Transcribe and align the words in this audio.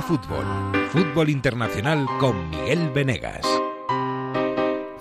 Fútbol, 0.00 0.44
Fútbol 0.90 1.28
Internacional 1.28 2.06
con 2.18 2.48
Miguel 2.48 2.90
Venegas. 2.94 3.46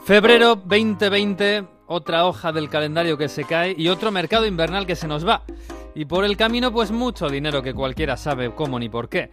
Febrero 0.04 0.56
2020, 0.56 1.64
otra 1.88 2.26
hoja 2.26 2.52
del 2.52 2.68
calendario 2.68 3.18
que 3.18 3.30
se 3.30 3.46
cae 3.46 3.74
y 3.78 3.88
otro 3.88 4.12
mercado 4.12 4.46
invernal 4.46 4.86
que 4.86 4.98
se 4.98 5.08
nos 5.08 5.26
va. 5.26 5.44
Y 5.96 6.06
por 6.06 6.26
el 6.26 6.36
camino, 6.36 6.74
pues 6.74 6.92
mucho 6.92 7.30
dinero 7.30 7.62
que 7.62 7.74
cualquiera 7.74 8.18
sabe 8.18 8.54
cómo 8.54 8.80
ni 8.80 8.90
por 8.90 9.08
qué. 9.08 9.30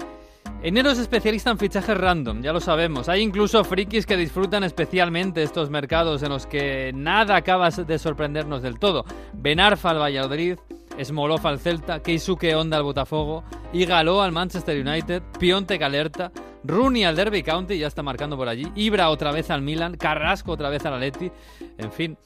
Enero 0.62 0.90
es 0.90 0.98
especialista 0.98 1.50
en 1.50 1.58
fichajes 1.58 1.96
random, 1.96 2.42
ya 2.42 2.52
lo 2.52 2.60
sabemos. 2.60 3.08
Hay 3.08 3.22
incluso 3.22 3.64
frikis 3.64 4.06
que 4.06 4.16
disfrutan 4.16 4.64
especialmente 4.64 5.42
estos 5.42 5.70
mercados 5.70 6.22
en 6.22 6.30
los 6.30 6.46
que 6.46 6.92
nada 6.94 7.36
acaba 7.36 7.70
de 7.70 7.98
sorprendernos 7.98 8.62
del 8.62 8.78
todo. 8.78 9.04
Benarfa 9.32 9.90
al 9.90 10.00
Valladolid, 10.00 10.56
Smolov 11.02 11.46
al 11.46 11.58
Celta, 11.58 12.00
Keisuke 12.02 12.54
Honda 12.54 12.76
al 12.76 12.82
Botafogo, 12.82 13.44
Igalo 13.72 14.22
al 14.22 14.32
Manchester 14.32 14.86
United, 14.86 15.22
Piontek 15.38 15.82
alerta, 15.82 16.32
Rooney 16.64 17.04
al 17.04 17.16
Derby 17.16 17.42
County, 17.42 17.78
ya 17.78 17.86
está 17.86 18.02
marcando 18.02 18.36
por 18.36 18.48
allí, 18.48 18.70
Ibra 18.74 19.10
otra 19.10 19.32
vez 19.32 19.50
al 19.50 19.62
Milan, 19.62 19.96
Carrasco 19.96 20.52
otra 20.52 20.68
vez 20.68 20.84
al 20.86 20.94
Atleti, 20.94 21.30
en 21.78 21.92
fin. 21.92 22.18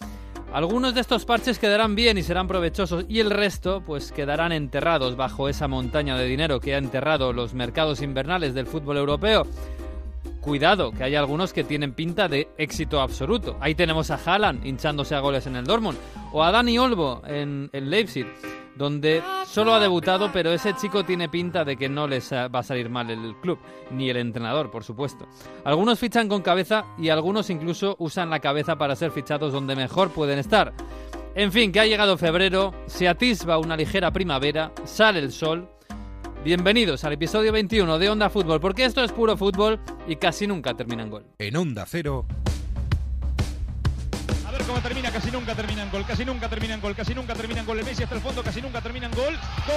Algunos 0.53 0.95
de 0.95 1.01
estos 1.01 1.25
parches 1.25 1.59
quedarán 1.59 1.95
bien 1.95 2.19
y 2.19 2.23
serán 2.23 2.47
provechosos 2.47 3.07
y 3.09 3.21
el 3.21 3.31
resto 3.31 3.83
pues 3.87 4.13
quedarán 4.13 4.53
enterrados 4.53 5.17
bajo 5.17 5.49
esa 5.49 5.67
montaña 5.67 6.19
de 6.19 6.27
dinero 6.27 6.61
que 6.61 6.75
ha 6.75 6.79
enterrado 6.79 7.33
los 7.33 7.55
mercados 7.55 8.03
invernales 8.03 8.53
del 8.53 8.67
fútbol 8.67 8.99
europeo. 8.99 9.47
Cuidado, 10.43 10.91
que 10.91 11.05
hay 11.05 11.15
algunos 11.15 11.53
que 11.53 11.63
tienen 11.65 11.95
pinta 11.95 12.29
de 12.29 12.49
éxito 12.59 13.01
absoluto. 13.01 13.57
Ahí 13.61 13.75
tenemos 13.75 14.11
a 14.11 14.17
Haaland 14.17 14.67
hinchándose 14.67 15.15
a 15.15 15.21
goles 15.21 15.47
en 15.47 15.57
el 15.57 15.65
Dortmund 15.65 15.97
o 16.33 16.43
a 16.43 16.51
Dani 16.51 16.79
Olmo 16.79 17.23
en, 17.25 17.71
en 17.73 17.89
Leipzig 17.89 18.27
donde 18.75 19.23
solo 19.47 19.75
ha 19.75 19.81
debutado, 19.81 20.31
pero 20.33 20.51
ese 20.51 20.75
chico 20.75 21.05
tiene 21.05 21.29
pinta 21.29 21.65
de 21.65 21.77
que 21.77 21.89
no 21.89 22.07
les 22.07 22.33
va 22.33 22.59
a 22.59 22.63
salir 22.63 22.89
mal 22.89 23.11
el 23.11 23.37
club, 23.37 23.59
ni 23.91 24.11
el 24.11 24.17
entrenador, 24.17 24.71
por 24.71 24.85
supuesto. 24.85 25.29
Algunos 25.65 25.99
fichan 25.99 26.29
con 26.29 26.43
cabeza 26.43 26.87
y 26.99 27.09
algunos 27.11 27.51
incluso 27.51 27.97
usan 27.99 28.31
la 28.31 28.41
cabeza 28.41 28.77
para 28.77 28.97
ser 28.97 29.11
fichados 29.11 29.53
donde 29.53 29.77
mejor 29.77 30.11
pueden 30.11 30.39
estar. 30.39 30.73
En 31.35 31.53
fin, 31.53 31.73
que 31.73 31.81
ha 31.81 31.87
llegado 31.87 32.19
febrero, 32.19 32.75
se 32.87 33.09
atisba 33.09 33.59
una 33.59 33.77
ligera 33.77 34.11
primavera, 34.11 34.73
sale 34.85 35.19
el 35.19 35.33
sol. 35.33 35.69
Bienvenidos 36.45 37.05
al 37.05 37.13
episodio 37.13 37.53
21 37.53 37.99
de 38.01 38.11
Onda 38.11 38.29
Fútbol, 38.29 38.61
porque 38.61 38.85
esto 38.85 39.05
es 39.05 39.13
puro 39.13 39.37
fútbol 39.37 39.79
y 40.09 40.17
casi 40.17 40.49
nunca 40.49 40.75
termina 40.75 41.05
en 41.05 41.11
gol. 41.11 41.27
En 41.39 41.57
Onda 41.57 41.87
Cero 41.87 42.27
cómo 44.67 44.81
termina, 44.81 45.11
casi 45.11 45.31
nunca 45.31 45.55
termina 45.55 45.83
en 45.83 45.91
gol, 45.91 46.05
casi 46.07 46.25
nunca 46.25 46.49
termina 46.49 46.75
en 46.75 46.81
gol, 46.81 46.95
casi 46.95 47.15
nunca 47.15 47.35
termina 47.35 47.61
en 47.61 47.67
gol. 47.67 47.79
El 47.79 47.85
Messi 47.85 48.03
hasta 48.03 48.15
el 48.15 48.21
fondo, 48.21 48.43
casi 48.43 48.61
nunca 48.63 48.81
termina 48.81 49.07
en 49.07 49.13
gol. 49.13 49.35
¡Gol! 49.67 49.77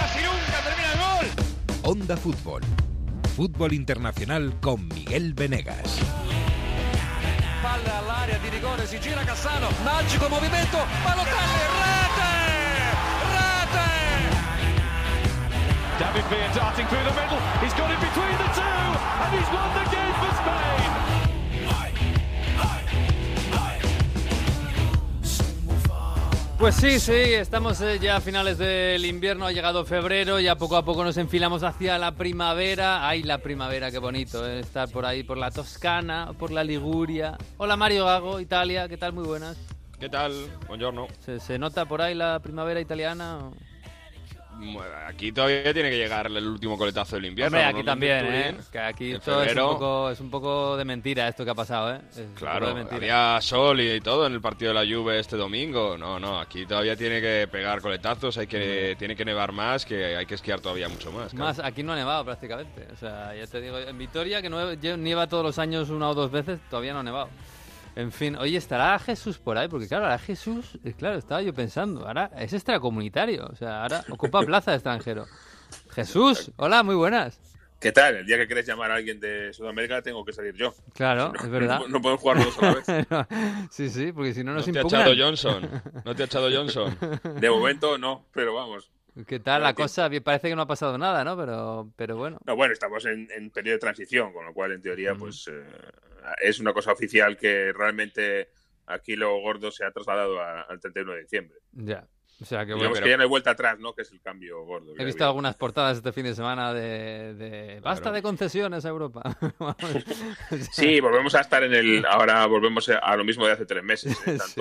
¡Casi 0.00 0.18
nunca 0.22 0.60
termina 0.64 0.92
en 0.92 0.98
gol! 0.98 1.26
Onda 1.82 2.16
Fútbol. 2.16 2.62
Fútbol 3.34 3.72
internacional 3.72 4.54
con 4.60 4.86
Miguel 4.88 5.34
Venegas. 5.34 5.98
Palla 7.62 7.98
all'area 7.98 8.38
di 8.38 8.48
rigore, 8.48 8.86
si 8.86 8.98
gira 8.98 9.22
Cassano, 9.24 9.68
magico 9.84 10.28
movimento, 10.28 10.78
Balotelli, 11.04 12.09
David 16.12 16.28
Villa 16.28 16.50
darting 16.56 16.86
through 16.88 17.04
the 17.04 17.14
middle, 17.14 17.38
he's 17.62 17.74
got 17.74 17.88
it 17.88 18.00
between 18.00 18.36
the 18.36 18.50
two, 18.58 18.62
and 19.22 19.30
he's 19.30 19.48
won 19.54 19.70
the 19.78 19.84
game 19.94 20.14
for 20.18 20.32
Spain! 20.40 20.90
Pues 26.58 26.74
sí, 26.74 26.98
sí, 26.98 27.12
estamos 27.12 27.80
eh, 27.80 28.00
ya 28.00 28.16
a 28.16 28.20
finales 28.20 28.58
del 28.58 29.04
invierno, 29.04 29.46
ha 29.46 29.52
llegado 29.52 29.84
febrero, 29.84 30.40
ya 30.40 30.56
poco 30.56 30.76
a 30.76 30.84
poco 30.84 31.04
nos 31.04 31.16
enfilamos 31.16 31.62
hacia 31.62 31.96
la 31.96 32.16
primavera. 32.16 33.08
Ay, 33.08 33.22
la 33.22 33.38
primavera, 33.38 33.92
qué 33.92 33.98
bonito, 33.98 34.44
eh, 34.44 34.58
estar 34.58 34.88
por 34.88 35.06
ahí, 35.06 35.22
por 35.22 35.38
la 35.38 35.52
Toscana, 35.52 36.32
por 36.36 36.50
la 36.50 36.64
Liguria. 36.64 37.38
Hola 37.56 37.76
Mario 37.76 38.06
Gago, 38.06 38.40
Italia, 38.40 38.88
¿qué 38.88 38.96
tal? 38.96 39.12
Muy 39.12 39.24
buenas. 39.24 39.56
¿Qué 40.00 40.08
tal? 40.08 40.32
Buongiorno. 40.66 41.06
¿Se, 41.20 41.38
se 41.38 41.56
nota 41.56 41.84
por 41.84 42.02
ahí 42.02 42.16
la 42.16 42.40
primavera 42.40 42.80
italiana? 42.80 43.38
o? 43.38 43.69
Aquí 45.06 45.32
todavía 45.32 45.72
tiene 45.72 45.90
que 45.90 45.96
llegar 45.96 46.26
el 46.26 46.46
último 46.46 46.76
coletazo 46.78 47.16
del 47.16 47.26
invierno. 47.26 47.56
Hombre, 47.58 47.70
aquí 47.70 47.84
también, 47.84 48.26
¿eh? 48.26 48.56
Que 48.70 48.78
aquí 48.78 49.12
esto 49.12 49.42
es 49.42 49.52
un, 49.56 49.58
poco, 49.58 50.10
es 50.10 50.20
un 50.20 50.30
poco 50.30 50.76
de 50.76 50.84
mentira 50.84 51.28
esto 51.28 51.44
que 51.44 51.50
ha 51.50 51.54
pasado, 51.54 51.94
¿eh? 51.94 52.00
Es 52.16 52.26
Claro, 52.34 52.76
había 52.90 53.40
sol 53.40 53.80
y 53.80 54.00
todo 54.00 54.26
en 54.26 54.34
el 54.34 54.40
partido 54.40 54.72
de 54.72 54.84
la 54.86 54.94
Juve 54.94 55.18
este 55.18 55.36
domingo. 55.36 55.96
No, 55.98 56.18
no, 56.20 56.38
aquí 56.38 56.66
todavía 56.66 56.96
tiene 56.96 57.20
que 57.20 57.48
pegar 57.50 57.80
coletazos, 57.80 58.38
hay 58.38 58.46
que, 58.46 58.96
tiene 58.98 59.16
que 59.16 59.24
nevar 59.24 59.52
más, 59.52 59.84
que 59.84 60.16
hay 60.16 60.26
que 60.26 60.34
esquiar 60.34 60.60
todavía 60.60 60.88
mucho 60.88 61.10
más. 61.12 61.30
claro. 61.30 61.44
Más, 61.46 61.58
aquí 61.58 61.82
no 61.82 61.92
ha 61.92 61.96
nevado 61.96 62.24
prácticamente. 62.24 62.86
O 62.92 62.96
sea, 62.96 63.34
ya 63.34 63.46
te 63.46 63.60
digo, 63.60 63.78
en 63.78 63.98
Vitoria, 63.98 64.40
que 64.42 64.50
no- 64.50 64.74
nieva 64.96 65.26
todos 65.26 65.44
los 65.44 65.58
años 65.58 65.90
una 65.90 66.08
o 66.10 66.14
dos 66.14 66.30
veces, 66.30 66.60
todavía 66.68 66.92
no 66.92 67.00
ha 67.00 67.04
nevado. 67.04 67.28
En 67.96 68.12
fin, 68.12 68.36
oye, 68.36 68.56
¿estará 68.56 68.98
Jesús 68.98 69.38
por 69.38 69.58
ahí? 69.58 69.68
Porque 69.68 69.88
claro, 69.88 70.04
ahora 70.04 70.18
Jesús, 70.18 70.78
eh, 70.84 70.94
claro, 70.96 71.18
estaba 71.18 71.42
yo 71.42 71.52
pensando, 71.52 72.06
ahora 72.06 72.30
es 72.38 72.52
extracomunitario, 72.52 73.46
o 73.46 73.56
sea, 73.56 73.82
ahora 73.82 74.04
ocupa 74.10 74.42
plaza 74.46 74.70
de 74.70 74.76
extranjero. 74.76 75.26
Jesús, 75.90 76.52
hola, 76.56 76.82
muy 76.82 76.94
buenas. 76.94 77.40
¿Qué 77.80 77.92
tal? 77.92 78.16
El 78.16 78.26
día 78.26 78.36
que 78.36 78.46
querés 78.46 78.66
llamar 78.66 78.90
a 78.90 78.96
alguien 78.96 79.18
de 79.20 79.54
Sudamérica 79.54 80.02
tengo 80.02 80.22
que 80.22 80.34
salir 80.34 80.54
yo. 80.54 80.74
Claro, 80.92 81.32
es 81.34 81.48
verdad. 81.48 81.80
No, 81.80 81.88
no 81.88 82.02
podemos 82.02 82.20
jugar 82.20 82.44
dos 82.44 82.58
a 82.58 82.66
la 82.66 82.74
vez. 82.74 83.26
sí, 83.70 83.88
sí, 83.88 84.12
porque 84.12 84.34
si 84.34 84.44
no 84.44 84.50
No 84.52 84.58
nos 84.58 84.66
te 84.66 84.78
ha 84.78 84.82
echado 84.82 85.14
Johnson. 85.16 85.82
No 86.04 86.14
te 86.14 86.22
ha 86.22 86.26
echado 86.26 86.50
Johnson. 86.52 86.96
De 87.40 87.48
momento 87.48 87.96
no, 87.96 88.26
pero 88.32 88.54
vamos. 88.54 88.90
¿Qué 89.26 89.40
tal 89.40 89.62
la 89.62 89.74
cosa? 89.74 90.08
Parece 90.22 90.48
que 90.48 90.56
no 90.56 90.62
ha 90.62 90.66
pasado 90.66 90.96
nada, 90.98 91.24
¿no? 91.24 91.36
Pero, 91.36 91.90
pero 91.96 92.16
bueno. 92.16 92.38
No, 92.46 92.56
bueno, 92.56 92.72
estamos 92.72 93.04
en, 93.06 93.28
en 93.36 93.50
periodo 93.50 93.74
de 93.74 93.80
transición, 93.80 94.32
con 94.32 94.44
lo 94.46 94.54
cual 94.54 94.72
en 94.72 94.82
teoría 94.82 95.14
pues 95.14 95.48
eh, 95.48 95.62
es 96.42 96.60
una 96.60 96.72
cosa 96.72 96.92
oficial 96.92 97.36
que 97.36 97.72
realmente 97.72 98.50
aquí 98.86 99.16
lo 99.16 99.38
gordo 99.40 99.70
se 99.70 99.84
ha 99.84 99.90
trasladado 99.90 100.40
a- 100.40 100.62
al 100.62 100.80
31 100.80 101.12
de 101.12 101.20
diciembre. 101.22 101.58
Ya. 101.72 102.06
O 102.40 102.44
sea, 102.46 102.64
que 102.64 102.72
bueno. 102.72 102.90
Pero- 102.94 103.04
que 103.04 103.10
ya 103.10 103.16
no 103.18 103.22
hay 103.24 103.28
vuelta 103.28 103.50
atrás, 103.50 103.78
¿no? 103.78 103.92
Que 103.94 104.00
es 104.02 104.12
el 104.12 104.20
cambio 104.22 104.64
gordo. 104.64 104.94
He 104.96 105.04
visto 105.04 105.24
había. 105.24 105.28
algunas 105.28 105.56
portadas 105.56 105.98
este 105.98 106.10
fin 106.12 106.24
de 106.24 106.34
semana 106.34 106.72
de, 106.72 107.34
de 107.34 107.80
basta 107.80 108.04
Claro. 108.04 108.14
de 108.16 108.22
concesiones 108.22 108.84
a 108.86 108.88
Europa. 108.88 109.22
Sí, 110.72 111.00
volvemos 111.00 111.34
a 111.34 111.40
estar 111.40 111.62
en 111.64 111.74
el. 111.74 112.06
Ahora 112.06 112.46
volvemos 112.46 112.88
a 112.88 113.16
lo 113.16 113.24
mismo 113.24 113.46
de 113.46 113.52
hace 113.52 113.66
tres 113.66 113.82
meses. 113.84 114.16
¿eh? 114.26 114.38
Sí. 114.46 114.60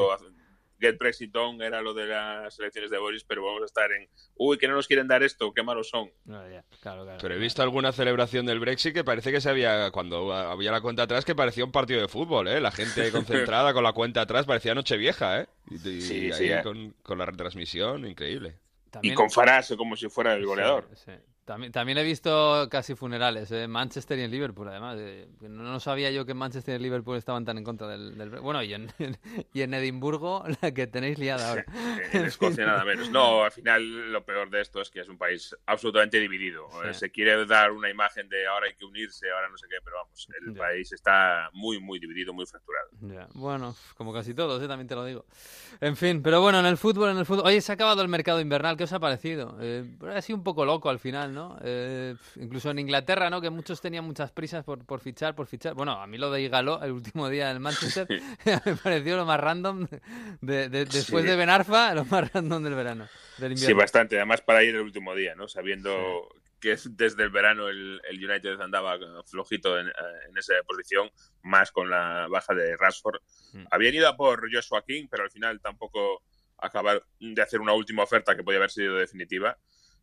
Get 0.80 0.98
Brexit 0.98 1.36
On 1.36 1.62
era 1.62 1.82
lo 1.82 1.94
de 1.94 2.06
las 2.08 2.58
elecciones 2.60 2.90
de 2.92 2.98
Boris, 2.98 3.24
pero 3.24 3.44
vamos 3.46 3.62
a 3.62 3.66
estar 3.66 3.92
en. 3.92 4.08
Uy, 4.36 4.58
que 4.58 4.68
no 4.68 4.76
nos 4.76 4.88
quieren 4.88 5.08
dar 5.08 5.24
esto, 5.24 5.52
qué 5.54 5.62
malos 5.64 5.90
son. 5.90 6.10
No, 6.26 6.42
ya, 6.50 6.64
claro, 6.82 7.04
claro. 7.04 7.20
Pero 7.22 7.36
he 7.36 7.38
visto 7.38 7.62
alguna 7.62 7.92
celebración 7.92 8.46
del 8.46 8.60
Brexit 8.60 8.94
que 8.94 9.04
parece 9.04 9.32
que 9.32 9.42
se 9.42 9.50
había, 9.50 9.92
cuando 9.92 10.34
había 10.34 10.72
la 10.72 10.82
cuenta 10.82 11.04
atrás, 11.04 11.26
que 11.26 11.36
parecía 11.36 11.66
un 11.66 11.72
partido 11.72 12.02
de 12.02 12.08
fútbol, 12.08 12.48
¿eh? 12.48 12.62
La 12.62 12.72
gente 12.72 13.12
concentrada 13.12 13.74
con 13.74 13.84
la 13.84 13.94
cuenta 13.94 14.22
atrás, 14.22 14.46
parecía 14.46 14.74
Nochevieja, 14.76 15.42
¿eh? 15.42 15.48
Y, 15.70 15.76
y 15.90 16.02
Sí, 16.02 16.16
ahí 16.26 16.34
sí, 16.34 16.52
¿eh? 16.52 16.62
con, 16.64 16.96
con 17.04 17.18
la 17.18 17.26
retransmisión, 17.26 18.06
increíble. 18.08 18.56
También- 18.90 19.14
Y 19.14 19.16
con 19.16 19.30
Farage 19.30 19.76
como 19.78 19.96
si 19.96 20.10
fuera 20.10 20.34
el 20.34 20.46
goleador. 20.46 20.88
Sí, 20.96 21.04
sí. 21.06 21.12
También, 21.50 21.72
también 21.72 21.98
he 21.98 22.04
visto 22.04 22.68
casi 22.70 22.94
funerales 22.94 23.50
¿eh? 23.52 23.64
en 23.64 23.72
Manchester 23.72 24.20
y 24.20 24.22
en 24.22 24.30
Liverpool, 24.30 24.68
además. 24.68 24.98
eh, 25.00 25.28
no, 25.42 25.64
no 25.64 25.80
sabía 25.80 26.12
yo 26.12 26.24
que 26.24 26.34
en 26.34 26.38
Manchester 26.38 26.74
y 26.74 26.76
en 26.76 26.84
Liverpool 26.84 27.18
estaban 27.18 27.44
tan 27.44 27.58
en 27.58 27.64
contra 27.64 27.88
del... 27.88 28.16
del- 28.20 28.30
Bueno, 28.30 28.62
y 28.62 28.76
en, 28.76 28.88
y 29.54 29.62
en 29.64 29.74
Edimburgo, 29.74 30.44
la 30.62 30.72
que 30.72 30.86
tenéis 30.86 31.18
liada 31.18 31.50
ahora. 31.50 31.66
En 32.14 32.26
Escocia 32.26 32.68
nada 32.68 32.86
menos. 32.86 33.10
No, 33.10 33.44
al 33.44 33.52
final 33.52 34.12
lo 34.12 34.24
peor 34.24 34.52
de 34.52 34.62
esto 34.62 34.80
es 34.80 34.92
que 34.92 35.00
es 35.00 35.10
un 35.10 35.18
país 35.18 35.56
absolutamente 35.66 36.20
dividido. 36.20 36.68
Sí. 36.72 36.88
Eh, 36.90 36.94
Se 36.94 37.10
quiere 37.10 37.44
dar 37.48 37.72
una 37.72 37.90
imagen 37.90 38.30
de 38.30 38.46
ahora 38.46 38.68
hay 38.68 38.76
que 38.76 38.86
unirse, 38.86 39.26
ahora 39.32 39.50
no 39.50 39.58
sé 39.58 39.66
qué, 39.68 39.78
pero 39.84 39.96
vamos, 40.04 40.28
el 40.46 40.54
país 40.54 40.92
está 40.92 41.50
muy, 41.54 41.80
muy 41.80 41.98
dividido, 42.00 42.32
muy 42.32 42.46
fracturado. 42.46 42.90
Bueno, 43.34 43.76
como 43.98 44.14
casi 44.14 44.36
todos, 44.36 44.62
¿eh? 44.62 44.68
también 44.68 44.88
te 44.88 44.94
lo 44.94 45.04
digo. 45.04 45.26
En 45.82 45.96
fin, 45.96 46.22
pero 46.22 46.42
bueno, 46.42 46.60
en 46.60 46.68
el 46.68 46.78
fútbol, 46.78 47.10
en 47.10 47.18
el 47.18 47.26
fútbol... 47.26 47.48
Oye, 47.48 47.60
se 47.62 47.72
ha 47.72 47.76
acabado 47.76 48.04
el 48.04 48.08
mercado 48.08 48.40
invernal, 48.40 48.78
¿qué 48.78 48.84
os 48.84 48.94
ha 48.94 49.00
parecido? 49.00 49.58
Eh, 49.62 49.84
ha 50.14 50.22
sido 50.22 50.38
un 50.38 50.44
poco 50.44 50.64
loco 50.66 50.90
al 50.90 51.00
final, 51.00 51.34
¿no? 51.34 51.39
Eh, 51.64 52.16
incluso 52.38 52.70
en 52.72 52.80
Inglaterra, 52.80 53.30
¿no? 53.30 53.40
Que 53.42 53.50
muchos 53.50 53.82
tenían 53.82 54.06
muchas 54.06 54.32
prisas 54.32 54.64
por, 54.64 54.86
por 54.86 55.00
fichar, 55.02 55.36
por 55.36 55.48
fichar. 55.48 55.74
Bueno, 55.74 55.94
a 55.94 56.08
mí 56.08 56.18
lo 56.18 56.32
de 56.32 56.42
Igalo, 56.42 56.82
el 56.84 56.92
último 56.92 57.30
día 57.30 57.48
del 57.50 57.60
Manchester, 57.60 58.08
me 58.66 58.76
pareció 58.76 59.18
lo 59.18 59.26
más 59.26 59.40
random 59.40 59.88
de, 60.42 60.70
de- 60.70 60.86
después 60.86 61.24
Sí. 61.24 61.30
de 61.30 61.36
Ben 61.36 61.50
Arfa, 61.50 61.94
lo 61.94 62.06
más 62.06 62.32
random 62.34 62.64
del 62.64 62.76
verano, 62.76 63.08
del 63.38 63.56
Sí, 63.58 63.64
invierno. 63.64 63.82
bastante. 63.82 64.16
Además, 64.18 64.42
para 64.42 64.64
ir 64.64 64.76
el 64.76 64.82
último 64.82 65.16
día, 65.16 65.36
¿no? 65.36 65.48
Sabiendo 65.48 66.28
que 66.60 66.74
es- 66.74 66.96
desde 66.98 67.24
el 67.24 67.30
verano 67.30 67.70
el, 67.70 68.02
el 68.10 68.30
United 68.30 68.60
andaba 68.60 68.98
flojito 69.26 69.80
en, 69.80 69.88
en 69.88 70.38
esa 70.38 70.54
posición, 70.68 71.10
más 71.44 71.72
con 71.72 71.90
la 71.90 72.28
baja 72.30 72.54
de 72.54 72.76
Rashford. 72.76 73.22
Mm. 73.54 73.66
Habían 73.72 73.96
ido 73.96 74.08
a 74.10 74.18
por 74.18 74.42
Joshua 74.54 74.84
King, 74.86 75.08
pero 75.10 75.24
al 75.24 75.32
final 75.32 75.62
tampoco 75.62 76.22
acabaron 76.62 77.02
de 77.22 77.42
hacer 77.42 77.62
una 77.62 77.72
última 77.72 78.04
oferta 78.04 78.36
que 78.36 78.44
podía 78.44 78.58
haber 78.58 78.72
sido 78.72 78.96
definitiva. 78.98 79.58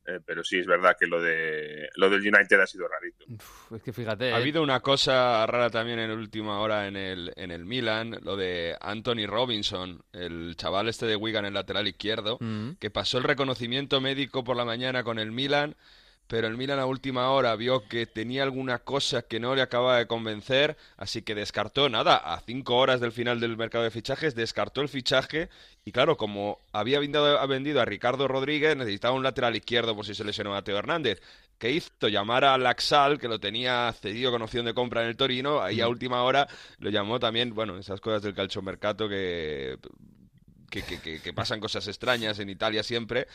Eh, 0.06 0.20
pero 0.24 0.44
sí 0.44 0.58
es 0.58 0.66
verdad 0.66 0.96
que 0.98 1.06
lo 1.06 1.20
de 1.20 1.88
lo 1.96 2.08
del 2.08 2.20
United 2.20 2.60
ha 2.60 2.66
sido 2.66 2.86
rarito. 2.86 3.24
Uf, 3.28 3.72
es 3.72 3.82
que 3.82 3.92
fíjate. 3.92 4.32
Ha 4.32 4.38
eh, 4.38 4.40
habido 4.40 4.62
una 4.62 4.80
cosa 4.80 5.44
rara 5.46 5.70
también 5.70 5.98
en 5.98 6.10
la 6.10 6.14
última 6.14 6.60
hora 6.60 6.86
en 6.86 6.96
el, 6.96 7.32
en 7.36 7.50
el 7.50 7.64
Milan, 7.64 8.18
lo 8.22 8.36
de 8.36 8.76
Anthony 8.80 9.26
Robinson, 9.26 10.02
el 10.12 10.54
chaval 10.56 10.88
este 10.88 11.06
de 11.06 11.16
Wigan, 11.16 11.44
el 11.44 11.54
lateral 11.54 11.88
izquierdo, 11.88 12.38
mm, 12.40 12.72
que 12.78 12.90
pasó 12.90 13.18
el 13.18 13.24
reconocimiento 13.24 14.00
médico 14.00 14.44
por 14.44 14.56
la 14.56 14.64
mañana 14.64 15.02
con 15.02 15.18
el 15.18 15.32
Milan, 15.32 15.74
pero 16.28 16.46
el 16.48 16.56
Milan 16.56 16.78
a 16.78 16.86
última 16.86 17.30
hora 17.30 17.54
vio 17.56 17.86
que 17.88 18.06
tenía 18.06 18.42
alguna 18.42 18.78
cosa 18.80 19.22
que 19.22 19.38
no 19.40 19.54
le 19.54 19.62
acababa 19.62 19.98
de 19.98 20.06
convencer, 20.06 20.76
así 20.96 21.22
que 21.22 21.34
descartó, 21.34 21.88
nada, 21.88 22.16
a 22.16 22.40
cinco 22.40 22.76
horas 22.76 23.00
del 23.00 23.12
final 23.12 23.38
del 23.40 23.56
mercado 23.56 23.84
de 23.84 23.90
fichajes, 23.90 24.34
descartó 24.34 24.80
el 24.80 24.88
fichaje 24.88 25.48
y 25.84 25.92
claro, 25.92 26.16
como 26.16 26.58
había 26.72 26.98
vendido, 26.98 27.80
a 27.80 27.84
Ricardo 27.84 28.26
Rodríguez, 28.28 28.76
necesitaba 28.76 29.14
un 29.14 29.22
lateral 29.22 29.54
izquierdo 29.54 29.94
por 29.94 30.04
si 30.04 30.14
se 30.14 30.24
lesionó 30.24 30.50
Mateo 30.50 30.76
Hernández. 30.78 31.22
¿Qué 31.58 31.70
hizo? 31.70 32.08
Llamar 32.08 32.44
a 32.44 32.58
Laxal, 32.58 33.18
que 33.18 33.28
lo 33.28 33.38
tenía 33.40 33.92
cedido 34.00 34.30
con 34.32 34.42
opción 34.42 34.66
de 34.66 34.74
compra 34.74 35.02
en 35.02 35.08
el 35.08 35.16
Torino, 35.16 35.62
ahí 35.62 35.80
a 35.80 35.88
última 35.88 36.22
hora 36.24 36.48
lo 36.78 36.90
llamó 36.90 37.18
también, 37.20 37.54
bueno, 37.54 37.78
esas 37.78 38.00
cosas 38.00 38.22
del 38.22 38.34
calciomercato 38.34 39.08
que, 39.08 39.78
que, 40.70 40.82
que, 40.82 41.00
que- 41.00 41.20
que 41.20 41.32
pasan 41.32 41.60
cosas 41.60 41.86
extrañas 41.88 42.38
en 42.40 42.50
Italia 42.50 42.82
siempre, 42.82 43.26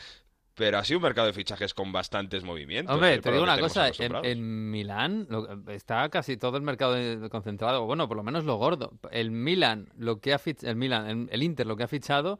pero 0.54 0.78
ha 0.78 0.84
sido 0.84 0.98
un 0.98 1.04
mercado 1.04 1.26
de 1.28 1.32
fichajes 1.32 1.72
con 1.74 1.92
bastantes 1.92 2.44
movimientos. 2.44 2.94
Hombre, 2.94 3.14
eh, 3.14 3.18
te 3.20 3.30
digo 3.32 3.42
una 3.44 3.58
cosa, 3.58 3.88
en, 3.88 4.14
en 4.24 4.70
Milán 4.70 5.26
lo- 5.30 5.48
está 5.70 6.08
casi 6.10 6.36
todo 6.36 6.56
el 6.56 6.62
mercado 6.62 6.96
concentrado, 7.30 7.84
bueno, 7.86 8.06
por 8.08 8.16
lo 8.16 8.22
menos 8.22 8.44
lo 8.44 8.56
gordo. 8.56 8.92
El 9.10 9.30
Milan, 9.30 9.88
lo 9.96 10.20
que 10.20 10.34
ha 10.34 10.38
fich- 10.38 10.66
el 10.66 10.76
Milan, 10.76 11.08
el, 11.08 11.28
el 11.30 11.42
Inter 11.42 11.66
lo 11.66 11.76
que 11.76 11.84
ha 11.84 11.88
fichado 11.88 12.38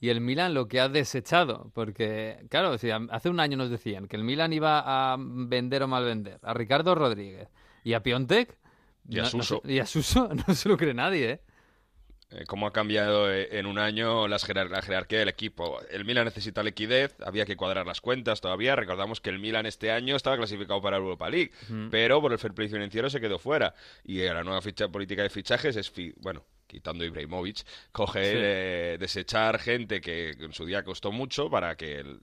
y 0.00 0.10
el 0.10 0.20
Milan 0.20 0.52
lo 0.52 0.68
que 0.68 0.80
ha 0.80 0.88
desechado, 0.90 1.70
porque 1.72 2.44
claro, 2.50 2.76
si 2.76 2.90
hace 2.90 3.30
un 3.30 3.40
año 3.40 3.56
nos 3.56 3.70
decían 3.70 4.08
que 4.08 4.16
el 4.16 4.24
Milan 4.24 4.52
iba 4.52 5.12
a 5.12 5.16
vender 5.18 5.82
o 5.84 5.88
mal 5.88 6.04
vender 6.04 6.38
a 6.42 6.52
Ricardo 6.52 6.94
Rodríguez 6.94 7.48
y 7.84 7.94
a 7.94 8.02
Piontek 8.02 8.58
Y 9.08 9.18
a 9.18 9.22
no- 9.22 9.28
Suso. 9.28 9.62
y 9.64 9.78
a 9.78 9.86
Suso 9.86 10.28
no 10.48 10.54
se 10.54 10.68
lo 10.68 10.76
cree 10.76 10.92
nadie, 10.92 11.30
¿eh? 11.30 11.40
Eh, 12.34 12.44
cómo 12.46 12.66
ha 12.66 12.72
cambiado 12.72 13.32
eh, 13.32 13.48
en 13.58 13.66
un 13.66 13.78
año 13.78 14.26
jerar- 14.44 14.70
la 14.70 14.82
jerarquía 14.82 15.20
del 15.20 15.28
equipo. 15.28 15.80
El 15.90 16.04
Milan 16.04 16.24
necesita 16.24 16.62
liquidez, 16.62 17.14
había 17.24 17.46
que 17.46 17.56
cuadrar 17.56 17.86
las 17.86 18.00
cuentas 18.00 18.40
todavía. 18.40 18.74
Recordamos 18.76 19.20
que 19.20 19.30
el 19.30 19.38
Milan 19.38 19.66
este 19.66 19.92
año 19.92 20.16
estaba 20.16 20.36
clasificado 20.36 20.82
para 20.82 20.98
la 20.98 21.02
Europa 21.04 21.30
League, 21.30 21.52
pero 21.90 22.20
por 22.20 22.32
el 22.32 22.38
fair 22.38 22.52
play 22.54 22.68
financiero 22.68 23.08
se 23.08 23.20
quedó 23.20 23.38
fuera. 23.38 23.74
Y 24.04 24.18
la 24.34 24.42
nueva 24.42 24.60
ficha, 24.62 24.88
política 24.88 25.22
de 25.22 25.30
fichajes 25.30 25.76
es, 25.76 25.90
fi- 25.90 26.12
bueno, 26.16 26.44
quitando 26.66 27.04
Ibrahimovic, 27.04 27.64
coger, 27.92 28.24
Sí. 28.24 28.32
eh, 28.36 28.96
desechar 28.98 29.58
gente 29.58 30.00
que 30.00 30.30
en 30.30 30.52
su 30.52 30.64
día 30.66 30.82
costó 30.82 31.12
mucho 31.12 31.48
para 31.50 31.76
que 31.76 31.98
el, 32.00 32.20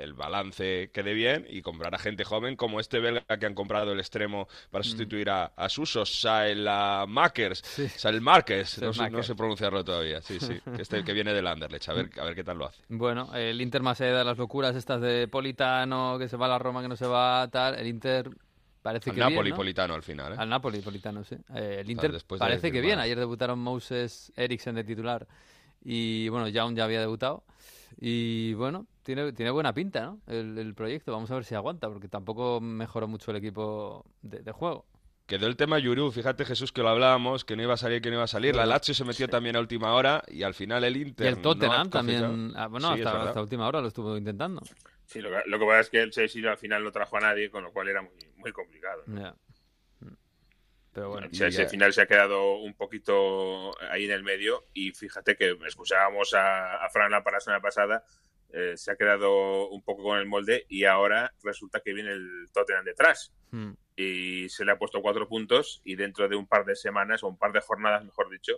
el 0.00 0.14
balance 0.14 0.90
quede 0.92 1.14
bien 1.14 1.46
y 1.48 1.62
comprar 1.62 1.94
a 1.94 1.98
gente 1.98 2.24
joven 2.24 2.56
como 2.56 2.80
este 2.80 2.98
belga 3.00 3.24
que 3.38 3.46
han 3.46 3.54
comprado 3.54 3.92
el 3.92 3.98
extremo 4.00 4.48
para 4.70 4.82
sustituir 4.84 5.30
a, 5.30 5.46
a 5.56 5.68
Suso, 5.68 6.04
Saelmakers, 6.06 7.60
Sí. 7.64 7.88
Saelmakers, 7.88 8.80
no, 8.82 8.92
sé- 8.92 9.10
no 9.10 9.22
sé 9.22 9.34
pronunciarlo 9.34 9.84
todavía, 9.84 10.20
sí, 10.22 10.38
sí, 10.40 10.60
que 10.74 10.82
este 10.82 11.04
que 11.04 11.12
viene 11.12 11.32
del 11.32 11.46
Anderlecht, 11.46 11.88
a 11.88 11.92
ver, 11.94 12.10
a 12.18 12.24
ver 12.24 12.34
qué 12.34 12.44
tal 12.44 12.58
lo 12.58 12.66
hace. 12.66 12.82
Bueno, 12.88 13.34
el 13.34 13.60
Inter 13.60 13.82
más 13.82 14.00
allá 14.00 14.18
de 14.18 14.24
las 14.24 14.38
locuras 14.38 14.74
estas 14.76 15.00
de 15.00 15.28
Politano, 15.28 16.16
que 16.18 16.28
se 16.28 16.36
va 16.36 16.46
a 16.46 16.48
la 16.50 16.58
Roma, 16.58 16.82
que 16.82 16.88
no 16.88 16.96
se 16.96 17.06
va, 17.06 17.48
tal, 17.48 17.74
el 17.76 17.86
Inter 17.86 18.30
parece 18.86 19.10
Al 19.10 19.14
que 19.16 19.20
bien, 19.20 19.32
Napoli 19.34 19.50
¿no? 19.50 19.56
Politano 19.56 19.94
al 19.94 20.02
final, 20.02 20.32
¿eh? 20.32 20.36
Al 20.38 20.48
Napoli, 20.48 20.80
Politano, 20.80 21.24
sí. 21.24 21.36
Eh, 21.54 21.78
el 21.80 21.90
Inter 21.90 22.12
después 22.12 22.38
de 22.38 22.44
parece 22.46 22.70
que 22.72 22.80
bien. 22.80 22.98
Ayer 22.98 23.18
debutaron 23.18 23.58
Moses 23.58 24.32
Eriksen 24.36 24.74
de 24.76 24.84
titular 24.84 25.26
y, 25.84 26.28
bueno, 26.28 26.46
Jaun 26.52 26.74
ya 26.76 26.84
había 26.84 27.00
debutado. 27.00 27.44
Y, 28.00 28.54
bueno, 28.54 28.86
tiene, 29.02 29.32
tiene 29.32 29.50
buena 29.50 29.72
pinta, 29.72 30.04
¿no? 30.06 30.20
El, 30.26 30.58
el 30.58 30.74
proyecto. 30.74 31.12
Vamos 31.12 31.30
a 31.30 31.34
ver 31.34 31.44
si 31.44 31.54
aguanta, 31.54 31.88
porque 31.88 32.08
tampoco 32.08 32.60
mejoró 32.60 33.08
mucho 33.08 33.30
el 33.30 33.38
equipo 33.38 34.04
de, 34.22 34.40
de 34.40 34.52
juego. 34.52 34.86
Quedó 35.26 35.48
el 35.48 35.56
tema 35.56 35.80
Yuru, 35.80 36.12
fíjate 36.12 36.44
Jesús 36.44 36.70
que 36.70 36.82
lo 36.82 36.88
hablábamos, 36.88 37.44
que 37.44 37.56
no 37.56 37.62
iba 37.64 37.74
a 37.74 37.76
salir, 37.76 38.00
que 38.00 38.10
no 38.10 38.14
iba 38.14 38.24
a 38.24 38.28
salir. 38.28 38.54
La 38.54 38.64
Lazio 38.64 38.94
se 38.94 39.04
metió 39.04 39.26
también 39.26 39.56
a 39.56 39.60
última 39.60 39.92
hora 39.92 40.22
y 40.28 40.44
al 40.44 40.54
final 40.54 40.84
el 40.84 40.96
Y 40.96 41.02
Inter. 41.02 41.26
el 41.26 41.42
Tottenham 41.42 41.90
también, 41.90 42.52
ah, 42.54 42.68
bueno, 42.68 42.94
Sí, 42.94 43.02
hasta 43.02 43.40
última 43.40 43.66
hora 43.66 43.80
lo 43.80 43.88
estuvo 43.88 44.16
intentando. 44.16 44.62
Sí, 45.04 45.20
lo 45.20 45.30
que, 45.30 45.38
lo 45.46 45.58
que 45.58 45.64
pasa 45.66 45.80
es 45.80 45.90
que 45.90 46.00
el 46.00 46.10
Chelsea 46.12 46.48
al 46.48 46.56
final 46.58 46.84
no 46.84 46.92
trajo 46.92 47.16
a 47.16 47.20
nadie, 47.20 47.50
con 47.50 47.64
lo 47.64 47.72
cual 47.72 47.88
era 47.88 48.02
muy, 48.02 48.12
muy 48.46 48.52
complicado. 48.52 49.02
¿no? 49.06 49.20
Pero 50.92 51.10
bueno, 51.10 51.26
El 51.26 51.32
Chelsea 51.32 51.58
ya- 51.58 51.64
al 51.64 51.70
final 51.70 51.92
se 51.92 52.02
ha 52.02 52.06
quedado 52.06 52.56
un 52.56 52.74
poquito 52.74 53.78
ahí 53.90 54.04
en 54.06 54.12
el 54.12 54.22
medio 54.22 54.66
y 54.72 54.92
fíjate 54.92 55.36
que 55.36 55.54
escuchábamos 55.66 56.32
a, 56.34 56.76
a 56.84 56.88
Fran 56.90 57.10
la 57.10 57.22
para 57.22 57.36
la 57.36 57.40
semana 57.40 57.60
pasada, 57.60 58.04
eh, 58.50 58.76
se 58.76 58.92
ha 58.92 58.96
quedado 58.96 59.68
un 59.68 59.82
poco 59.82 60.04
con 60.04 60.18
el 60.18 60.24
molde 60.26 60.64
y 60.70 60.84
ahora 60.84 61.34
resulta 61.42 61.80
que 61.80 61.92
viene 61.92 62.12
el 62.12 62.46
Tottenham 62.52 62.84
detrás 62.84 63.32
mm, 63.50 63.72
y 63.96 64.48
se 64.48 64.64
le 64.64 64.72
ha 64.72 64.78
puesto 64.78 65.02
cuatro 65.02 65.28
puntos 65.28 65.82
y 65.84 65.96
dentro 65.96 66.28
de 66.28 66.36
un 66.36 66.46
par 66.46 66.64
de 66.64 66.74
semanas 66.76 67.22
o 67.24 67.28
un 67.28 67.36
par 67.36 67.52
de 67.52 67.60
jornadas, 67.60 68.02
mejor 68.04 68.30
dicho, 68.30 68.54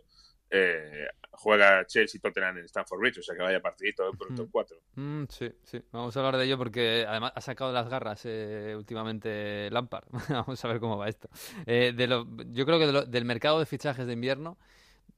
eh, 0.51 1.07
juega 1.33 1.85
Chelsea-Tottenham 1.87 2.59
en 2.59 2.65
Stamford 2.65 2.99
Bridge, 3.01 3.19
o 3.19 3.23
sea 3.23 3.37
que 3.37 3.43
vaya 3.43 3.61
partidito 3.61 4.09
eh, 4.09 4.13
por 4.17 4.29
el 4.31 4.35
top 4.37 4.45
Ujú. 4.45 4.53
4. 4.53 4.77
mm, 4.97 5.25
sí, 5.29 5.51
sí. 5.63 5.81
Vamos 5.93 6.17
a 6.17 6.21
hablar 6.21 6.37
de 6.37 6.45
ello 6.47 6.59
porque 6.59 7.05
además 7.09 7.33
ha 7.35 7.41
sacado 7.41 7.73
las 7.73 7.89
garras 7.89 8.23
eh, 8.25 8.75
últimamente 8.77 9.69
Lampard. 9.71 10.07
Vamos 10.29 10.65
a 10.65 10.69
ver 10.69 10.81
cómo 10.81 10.97
va 10.99 11.09
esto. 11.09 11.29
Eh, 11.67 11.93
de 11.97 12.07
lo- 12.07 12.27
yo 12.53 12.65
creo 12.67 12.79
que 12.79 12.87
de 12.87 12.93
lo- 12.93 13.05
del 13.07 13.25
mercado 13.25 13.59
de 13.59 13.67
fichajes 13.67 14.07
de 14.07 14.13
invierno, 14.15 14.59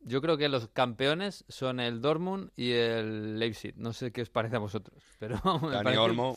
yo 0.02 0.22
creo 0.22 0.36
que 0.38 0.48
los 0.48 0.68
campeones 0.68 1.44
son 1.48 1.78
el 1.78 2.00
Dortmund 2.00 2.50
y 2.56 2.72
el 2.72 3.38
Leipzig. 3.38 3.74
No 3.76 3.92
sé 3.92 4.12
qué 4.12 4.22
os 4.22 4.30
parece 4.30 4.56
a 4.56 4.58
vosotros, 4.58 5.02
pero 5.18 5.38
Dani 5.44 5.82
parece- 5.84 5.98
Olmo, 5.98 6.36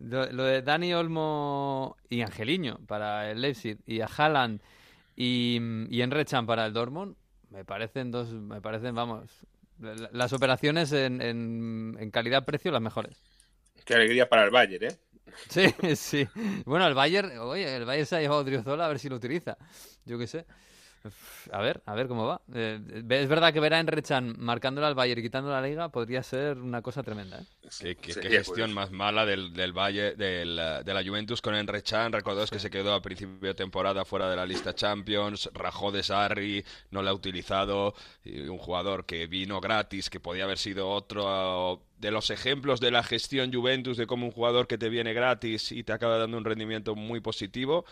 Lo, 0.00 0.30
lo 0.32 0.44
de 0.44 0.62
Dani 0.62 0.92
Olmo 0.94 1.96
y 2.08 2.20
Angeliño 2.22 2.78
para 2.86 3.30
el 3.30 3.40
Leipzig 3.40 3.78
y 3.86 4.00
a 4.00 4.06
Haaland 4.06 4.60
y, 5.16 5.58
y 5.88 6.02
Enrechan 6.02 6.46
para 6.46 6.66
el 6.66 6.72
Dortmund 6.72 7.16
me 7.50 7.64
parecen 7.64 8.10
dos, 8.10 8.30
me 8.32 8.60
parecen, 8.60 8.94
vamos, 8.94 9.30
la- 9.78 10.10
las 10.12 10.32
operaciones 10.32 10.92
en, 10.92 11.20
en, 11.22 11.96
en 11.98 12.10
calidad-precio 12.10 12.70
las 12.72 12.82
mejores. 12.82 13.22
Qué 13.84 13.94
alegría 13.94 14.28
para 14.28 14.44
el 14.44 14.50
Bayern, 14.50 14.84
¿eh? 14.84 14.98
Sí, 15.48 15.74
sí. 15.96 16.28
Bueno, 16.64 16.86
el 16.86 16.94
Bayern, 16.94 17.38
oye, 17.38 17.76
el 17.76 17.84
Bayern 17.84 18.06
se 18.06 18.16
ha 18.16 18.20
llevado 18.20 18.40
a 18.40 18.42
Odriozola 18.44 18.86
a 18.86 18.88
ver 18.88 18.98
si 18.98 19.08
lo 19.08 19.16
utiliza. 19.16 19.56
Yo 20.04 20.18
qué 20.18 20.26
sé. 20.26 20.46
A 21.52 21.60
ver, 21.60 21.82
a 21.86 21.94
ver 21.94 22.08
cómo 22.08 22.26
va. 22.26 22.40
Eh, 22.54 22.78
es 23.08 23.28
verdad 23.28 23.52
que 23.52 23.60
ver 23.60 23.74
a 23.74 23.80
Enrechan 23.80 24.34
marcándole 24.38 24.86
al 24.86 24.94
Bayern 24.94 25.20
y 25.20 25.22
quitando 25.22 25.50
la 25.50 25.60
liga 25.62 25.88
podría 25.88 26.22
ser 26.22 26.58
una 26.58 26.82
cosa 26.82 27.02
tremenda. 27.02 27.38
¿eh? 27.40 27.44
Qué, 27.80 27.96
qué- 27.96 28.14
qué 28.14 28.28
gestión 28.30 28.44
curioso. 28.70 28.74
más 28.74 28.90
mala 28.90 29.24
del, 29.26 29.52
del 29.52 29.72
Valle, 29.72 30.14
del, 30.14 30.58
eh, 30.58 30.82
de 30.84 30.94
la 30.94 31.04
Juventus 31.04 31.40
con 31.42 31.54
Enre 31.54 31.82
Can. 31.82 32.12
Recordad 32.12 32.48
que 32.48 32.58
se 32.58 32.70
quedó 32.70 32.94
a 32.94 33.02
principio 33.02 33.48
de 33.48 33.54
temporada 33.54 34.04
fuera 34.04 34.28
de 34.30 34.36
la 34.36 34.46
lista 34.46 34.74
Champions, 34.74 35.50
rajó 35.54 35.90
de 35.92 36.02
Sarri, 36.02 36.64
no 36.90 37.02
la 37.02 37.10
ha 37.10 37.14
utilizado. 37.14 37.94
y 38.24 38.40
un 38.48 38.58
jugador 38.58 39.04
que 39.06 39.26
vino 39.26 39.60
gratis, 39.60 40.10
que 40.10 40.20
podía 40.20 40.44
haber 40.44 40.58
sido 40.58 40.88
otro 40.88 41.82
de 41.98 42.10
los 42.10 42.30
ejemplos 42.30 42.78
de 42.80 42.90
la 42.90 43.02
gestión 43.02 43.52
Juventus, 43.52 43.96
de 43.96 44.06
cómo 44.06 44.26
un 44.26 44.32
jugador 44.32 44.66
que 44.66 44.76
te 44.78 44.88
viene 44.90 45.14
gratis 45.14 45.72
y 45.72 45.82
te 45.82 45.92
acaba 45.92 46.18
dando 46.18 46.36
un 46.36 46.44
rendimiento 46.44 46.94
muy 46.94 47.20
positivo. 47.20 47.84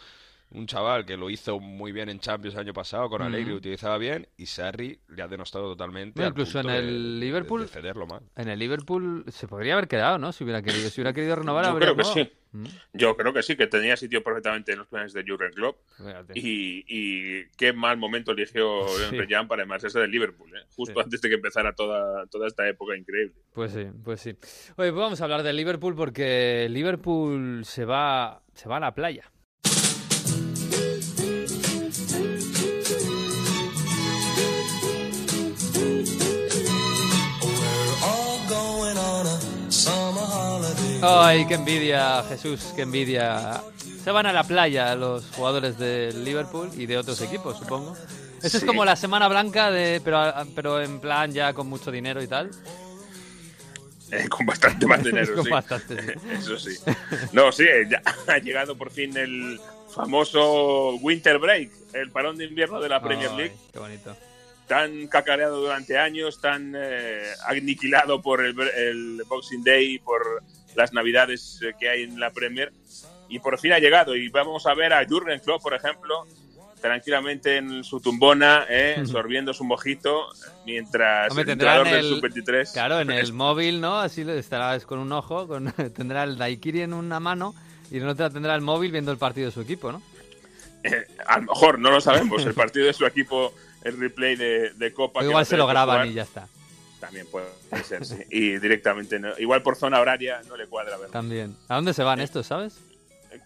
Un 0.54 0.66
chaval 0.66 1.04
que 1.04 1.16
lo 1.16 1.30
hizo 1.30 1.58
muy 1.58 1.90
bien 1.92 2.08
en 2.08 2.20
Champions 2.20 2.54
el 2.54 2.60
año 2.60 2.72
pasado, 2.72 3.08
con 3.10 3.20
Alegre, 3.22 3.50
Ujú. 3.50 3.58
utilizaba 3.58 3.98
bien, 3.98 4.28
y 4.36 4.46
Sarri 4.46 5.00
le 5.08 5.22
ha 5.22 5.26
denostado 5.28 5.64
totalmente. 5.68 6.20
Bueno, 6.20 6.30
incluso 6.30 6.60
en 6.60 6.70
el 6.70 6.86
de- 6.86 7.26
Liverpool- 7.26 7.62
de 7.62 7.68
cederlo 7.68 8.06
mal. 8.06 8.22
En 8.36 8.48
el 8.48 8.58
Liverpool 8.58 9.24
se 9.28 9.48
podría 9.48 9.72
haber 9.74 9.88
quedado, 9.88 10.16
¿no? 10.18 10.32
Si 10.32 10.44
hubiera 10.44 10.62
querido, 10.62 10.88
si 10.90 11.00
hubiera 11.00 11.12
querido 11.12 11.34
renovar, 11.36 11.64
Yo 11.64 11.70
habría 11.72 11.92
creo 11.92 11.96
que 11.96 12.04
sí. 12.04 12.32
Mm, 12.52 12.66
Yo 12.92 13.16
creo 13.16 13.32
que 13.32 13.42
sí, 13.42 13.56
que 13.56 13.66
tenía 13.66 13.96
sitio 13.96 14.22
perfectamente 14.22 14.70
en 14.70 14.78
los 14.78 14.86
planes 14.86 15.12
de 15.12 15.24
Jurgen 15.26 15.50
Klopp 15.54 15.76
y, 16.34 16.84
y 16.86 17.46
qué 17.56 17.72
mal 17.72 17.96
momento 17.96 18.30
eligió 18.30 18.86
Sí. 19.10 19.16
Can 19.28 19.48
para 19.48 19.66
marcharse 19.66 19.98
del 19.98 20.12
Liverpool, 20.12 20.50
¿eh? 20.56 20.60
justo 20.76 20.94
Sí. 20.94 21.00
antes 21.04 21.20
de 21.20 21.30
que 21.30 21.34
empezara 21.34 21.72
toda, 21.74 22.26
toda 22.26 22.46
esta 22.46 22.68
época 22.68 22.96
increíble. 22.96 23.34
Pues 23.52 23.72
sí, 23.72 23.86
pues 24.04 24.20
sí. 24.20 24.30
Oye, 24.76 24.92
pues 24.92 24.94
vamos 24.94 25.20
a 25.20 25.24
hablar 25.24 25.42
del 25.42 25.56
Liverpool 25.56 25.96
porque 25.96 26.68
Liverpool 26.70 27.64
se 27.64 27.84
va, 27.84 28.40
se 28.54 28.68
va 28.68 28.76
a 28.76 28.80
la 28.80 28.94
playa. 28.94 29.28
Ay, 41.06 41.46
qué 41.46 41.54
envidia, 41.54 42.22
Jesús, 42.28 42.72
qué 42.74 42.82
envidia. 42.82 43.60
Se 44.02 44.10
van 44.10 44.26
a 44.26 44.32
la 44.32 44.44
playa 44.44 44.94
los 44.94 45.24
jugadores 45.30 45.78
del 45.78 46.24
Liverpool 46.24 46.70
y 46.76 46.86
de 46.86 46.98
otros 46.98 47.20
equipos, 47.22 47.58
supongo. 47.58 47.96
Eso 48.42 48.58
es 48.58 48.64
como 48.64 48.84
la 48.84 48.96
semana 48.96 49.26
blanca, 49.28 49.70
de, 49.70 50.00
pero, 50.04 50.20
pero 50.54 50.80
en 50.82 51.00
plan 51.00 51.32
ya 51.32 51.52
con 51.54 51.66
mucho 51.68 51.90
dinero 51.90 52.22
y 52.22 52.26
tal. 52.26 52.50
Eh, 54.10 54.28
con 54.28 54.44
bastante 54.46 54.86
más 54.86 55.02
dinero, 55.04 55.34
Con 55.34 55.44
sí. 55.44 55.50
bastante, 55.50 56.02
sí. 56.02 56.12
Eso 56.32 56.58
sí. 56.58 56.76
No, 57.32 57.50
sí, 57.50 57.64
eh, 57.64 57.86
ya 57.90 58.02
ha 58.32 58.38
llegado 58.38 58.76
por 58.76 58.90
fin 58.90 59.16
el 59.16 59.58
famoso 59.94 60.96
Winter 60.96 61.38
Break, 61.38 61.70
el 61.94 62.10
parón 62.10 62.36
de 62.36 62.44
invierno 62.44 62.80
de 62.80 62.88
la 62.88 63.00
Premier 63.00 63.30
Ay, 63.30 63.36
League, 63.38 63.56
Qué 63.72 63.78
bonito. 63.78 64.16
tan 64.68 65.06
cacareado 65.06 65.60
durante 65.60 65.96
años, 65.98 66.40
tan 66.40 66.74
eh, 66.76 67.22
aniquilado 67.46 68.20
por 68.20 68.44
el, 68.44 68.54
el 68.60 69.22
Boxing 69.26 69.62
Day, 69.64 69.98
por 70.00 70.42
las 70.74 70.92
navidades 70.92 71.60
eh, 71.62 71.72
que 71.78 71.88
hay 71.88 72.02
en 72.02 72.18
la 72.20 72.30
Premier 72.30 72.72
y 73.28 73.38
por 73.38 73.58
fin 73.58 73.72
ha 73.72 73.78
llegado 73.78 74.14
y 74.16 74.28
vamos 74.28 74.66
a 74.66 74.74
ver 74.74 74.92
a 74.92 75.04
Jurgen 75.06 75.40
Klopp, 75.40 75.62
por 75.62 75.74
ejemplo, 75.74 76.26
tranquilamente 76.80 77.56
en 77.56 77.82
su 77.82 78.00
tumbona, 78.00 78.66
¿eh? 78.68 79.02
sorbiendo 79.06 79.54
su 79.54 79.64
mojito, 79.64 80.26
mientras 80.66 81.30
Hombre, 81.30 81.44
el 81.44 81.50
entrenador 81.50 81.86
en 81.86 81.92
del 81.94 82.04
el- 82.06 82.20
Sub-23... 82.20 82.72
Claro, 82.72 83.00
en 83.00 83.10
el 83.10 83.32
móvil, 83.44 83.80
¿no? 83.80 83.98
Así 83.98 84.20
estarás 84.28 84.84
con 84.84 84.98
un 84.98 85.10
ojo, 85.12 85.48
con, 85.48 85.72
tendrá 85.96 86.24
el 86.24 86.36
daiquiri 86.36 86.82
en 86.82 86.92
una 86.92 87.20
mano 87.20 87.54
y 87.90 87.96
en 87.98 88.08
otra 88.08 88.30
tendrá 88.30 88.54
el 88.54 88.60
móvil 88.60 88.92
viendo 88.92 89.10
el 89.12 89.18
partido 89.18 89.46
de 89.46 89.52
su 89.52 89.60
equipo, 89.62 89.92
¿no? 89.92 90.02
Eh, 90.82 91.06
a 91.26 91.38
lo 91.38 91.44
mejor, 91.44 91.78
no 91.78 91.90
lo 91.90 92.00
sabemos, 92.02 92.44
el 92.44 92.52
partido 92.52 92.84
de 92.86 92.92
su 92.92 93.06
equipo, 93.06 93.54
el 93.82 93.98
replay 93.98 94.36
de, 94.36 94.74
de 94.74 94.92
Copa... 94.92 95.20
O 95.20 95.24
igual 95.24 95.46
se 95.46 95.56
lo 95.56 95.66
graban 95.66 96.08
y 96.08 96.12
ya 96.12 96.22
está. 96.24 96.46
También 97.04 97.26
puede 97.30 97.46
ser, 97.84 98.04
sí. 98.04 98.16
Y 98.30 98.58
directamente, 98.58 99.18
no. 99.18 99.30
igual 99.38 99.62
por 99.62 99.76
zona 99.76 100.00
horaria 100.00 100.40
no 100.48 100.56
le 100.56 100.66
cuadra 100.66 100.96
verlo. 100.96 101.12
También. 101.12 101.56
¿A 101.68 101.76
dónde 101.76 101.94
se 101.94 102.02
van 102.02 102.20
estos, 102.20 102.46
sabes? 102.46 102.80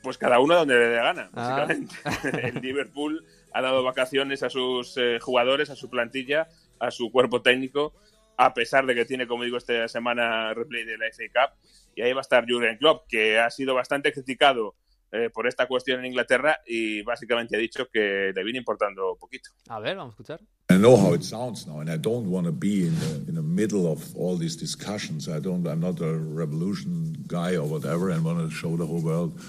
Pues 0.02 0.18
cada 0.18 0.38
uno 0.38 0.54
donde 0.54 0.74
le 0.74 0.86
dé 0.88 0.96
gana, 0.96 1.30
Ah. 1.34 1.66
básicamente. 1.66 1.94
el 2.48 2.60
Liverpool 2.60 3.24
ha 3.52 3.62
dado 3.62 3.82
vacaciones 3.82 4.42
a 4.42 4.50
sus 4.50 4.96
eh, 4.96 5.18
jugadores, 5.20 5.70
a 5.70 5.76
su 5.76 5.88
plantilla, 5.88 6.48
a 6.78 6.90
su 6.90 7.10
cuerpo 7.10 7.42
técnico, 7.42 7.94
a 8.36 8.54
pesar 8.54 8.86
de 8.86 8.94
que 8.94 9.04
tiene, 9.04 9.26
como 9.26 9.44
digo, 9.44 9.56
esta 9.56 9.88
semana 9.88 10.52
replay 10.54 10.84
de 10.84 10.98
la 10.98 11.06
FA 11.06 11.24
Cup. 11.32 11.58
Y 11.96 12.02
ahí 12.02 12.12
va 12.12 12.20
a 12.20 12.22
estar 12.22 12.44
Jurgen 12.48 12.76
Klopp, 12.76 13.08
que 13.08 13.38
ha 13.40 13.50
sido 13.50 13.74
bastante 13.74 14.12
criticado 14.12 14.76
eh, 15.12 15.30
por 15.32 15.46
esta 15.46 15.66
cuestión 15.66 16.00
en 16.00 16.06
Inglaterra 16.06 16.58
y 16.66 17.02
básicamente 17.02 17.56
ha 17.56 17.58
dicho 17.58 17.86
que 17.92 18.32
le 18.34 18.44
viene 18.44 18.58
importando 18.58 19.16
poquito. 19.18 19.50
A 19.68 19.80
ver, 19.80 19.96
vamos 19.96 20.12
a 20.12 20.14
escuchar. 20.14 20.40
I 20.70 20.76
know 20.76 20.96
how 20.96 21.14
it 21.14 21.22
sounds 21.22 21.66
now, 21.66 21.80
and 21.80 21.88
I 21.88 21.96
don't 21.96 22.28
want 22.28 22.46
to 22.46 22.52
be 22.52 22.86
in 22.86 22.94
the, 23.00 23.28
in 23.28 23.34
the 23.34 23.42
middle 23.42 23.90
of 23.90 24.14
all 24.14 24.36
these 24.36 24.54
discussions. 24.54 25.26
I 25.26 25.40
don't. 25.40 25.66
I'm 25.66 25.80
not 25.80 25.98
a 26.00 26.14
revolution 26.14 27.24
guy 27.26 27.56
or 27.56 27.66
whatever, 27.66 28.10
and 28.10 28.22
want 28.22 28.38
to 28.38 28.54
show 28.54 28.76
the 28.76 28.84
whole 28.84 29.00
world 29.00 29.40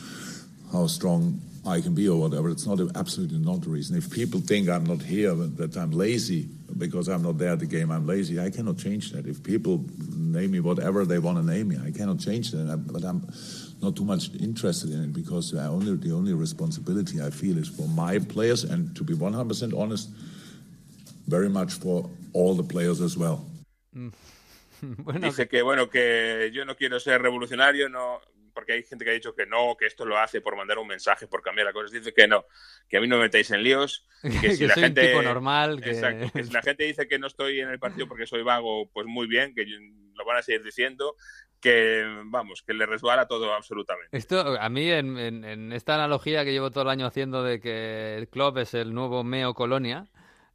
how 0.71 0.87
strong 0.87 1.41
I 1.65 1.81
can 1.81 1.93
be 1.93 2.07
or 2.07 2.17
whatever. 2.19 2.49
It's 2.49 2.65
not 2.65 2.79
absolutely 2.95 3.39
not 3.39 3.61
the 3.61 3.69
reason. 3.69 3.97
If 3.97 4.09
people 4.09 4.39
think 4.39 4.69
I'm 4.69 4.85
not 4.85 5.01
here, 5.01 5.35
that 5.35 5.75
I'm 5.75 5.91
lazy 5.91 6.47
because 6.77 7.09
I'm 7.09 7.23
not 7.23 7.37
there 7.37 7.51
at 7.51 7.59
the 7.59 7.65
game, 7.65 7.91
I'm 7.91 8.07
lazy. 8.07 8.39
I 8.39 8.49
cannot 8.49 8.77
change 8.77 9.11
that. 9.11 9.27
If 9.27 9.43
people 9.43 9.83
name 10.15 10.51
me 10.51 10.61
whatever 10.61 11.05
they 11.05 11.19
want 11.19 11.37
to 11.37 11.43
name 11.43 11.67
me, 11.67 11.77
I 11.85 11.91
cannot 11.91 12.19
change 12.19 12.51
that. 12.51 12.87
But 12.87 13.03
I'm 13.03 13.27
not 13.81 13.95
too 13.95 14.05
much 14.05 14.29
interested 14.39 14.91
in 14.91 15.03
it 15.03 15.13
because 15.13 15.53
I 15.53 15.67
only 15.67 15.95
the 15.97 16.11
only 16.13 16.33
responsibility 16.33 17.21
I 17.21 17.29
feel 17.31 17.57
is 17.57 17.69
for 17.69 17.87
my 17.87 18.19
players, 18.19 18.63
and 18.63 18.93
to 18.95 19.03
be 19.03 19.13
100% 19.13 19.73
honest 19.77 20.09
very 21.27 21.49
much 21.49 21.73
for 21.73 22.09
all 22.33 22.55
the 22.55 22.63
players 22.63 23.01
as 23.01 23.15
well. 23.17 23.45
bueno, 24.81 25.19
Dice 25.27 25.47
que, 25.47 25.61
bueno, 25.61 25.89
que 25.89 26.51
yo 26.53 26.65
no 26.65 26.75
quiero 26.75 26.99
ser 26.99 27.21
revolucionario, 27.21 27.89
no 27.89 28.19
porque 28.53 28.73
hay 28.73 28.83
gente 28.83 29.05
que 29.05 29.11
ha 29.11 29.13
dicho 29.13 29.33
que 29.33 29.45
no, 29.45 29.77
que 29.79 29.85
esto 29.85 30.05
lo 30.05 30.17
hace 30.17 30.41
por 30.41 30.57
mandar 30.57 30.79
un 30.79 30.87
mensaje, 30.87 31.27
por 31.27 31.41
cambiar 31.41 31.65
las 31.67 31.73
cosas. 31.73 31.91
Dice 31.91 32.13
que 32.13 32.27
no, 32.27 32.43
que 32.89 32.97
a 32.97 33.01
mí 33.01 33.07
no 33.07 33.15
me 33.15 33.23
metáis 33.23 33.49
en 33.51 33.63
líos, 33.63 34.05
que 34.21 34.29
que 34.41 34.55
si 34.55 34.67
la 34.67 34.73
soy 34.73 34.83
gente... 34.83 35.01
un 35.01 35.07
tipo 35.07 35.21
normal, 35.21 35.81
que... 35.81 35.91
Exacto, 35.91 36.29
que 36.33 36.43
si 36.43 36.51
la 36.51 36.61
gente 36.63 36.83
dice 36.83 37.07
que 37.07 37.19
no 37.19 37.27
estoy 37.27 37.61
en 37.61 37.69
el 37.69 37.79
partido 37.79 38.07
porque 38.07 38.25
soy 38.25 38.43
vago, 38.43 38.89
pues 38.91 39.07
muy 39.07 39.27
bien, 39.27 39.53
que 39.55 39.65
yo- 39.65 39.77
lo 40.15 40.25
van 40.25 40.37
a 40.37 40.41
seguir 40.41 40.61
diciendo, 40.63 41.15
que 41.59 42.03
vamos, 42.25 42.61
que 42.61 42.73
le 42.73 42.85
resbala 42.85 43.27
todo 43.27 43.53
absolutamente. 43.53 44.15
Esto, 44.17 44.59
a 44.59 44.69
mí, 44.69 44.89
en, 44.89 45.73
esta 45.73 45.95
analogía 45.95 46.45
que 46.45 46.51
llevo 46.51 46.71
todo 46.71 46.83
el 46.83 46.89
año 46.89 47.05
haciendo 47.05 47.43
de 47.43 47.59
que 47.59 48.15
el 48.17 48.27
club 48.27 48.57
es 48.59 48.73
el 48.73 48.93
nuevo 48.93 49.23
Meo 49.23 49.53
Colonia, 49.53 50.07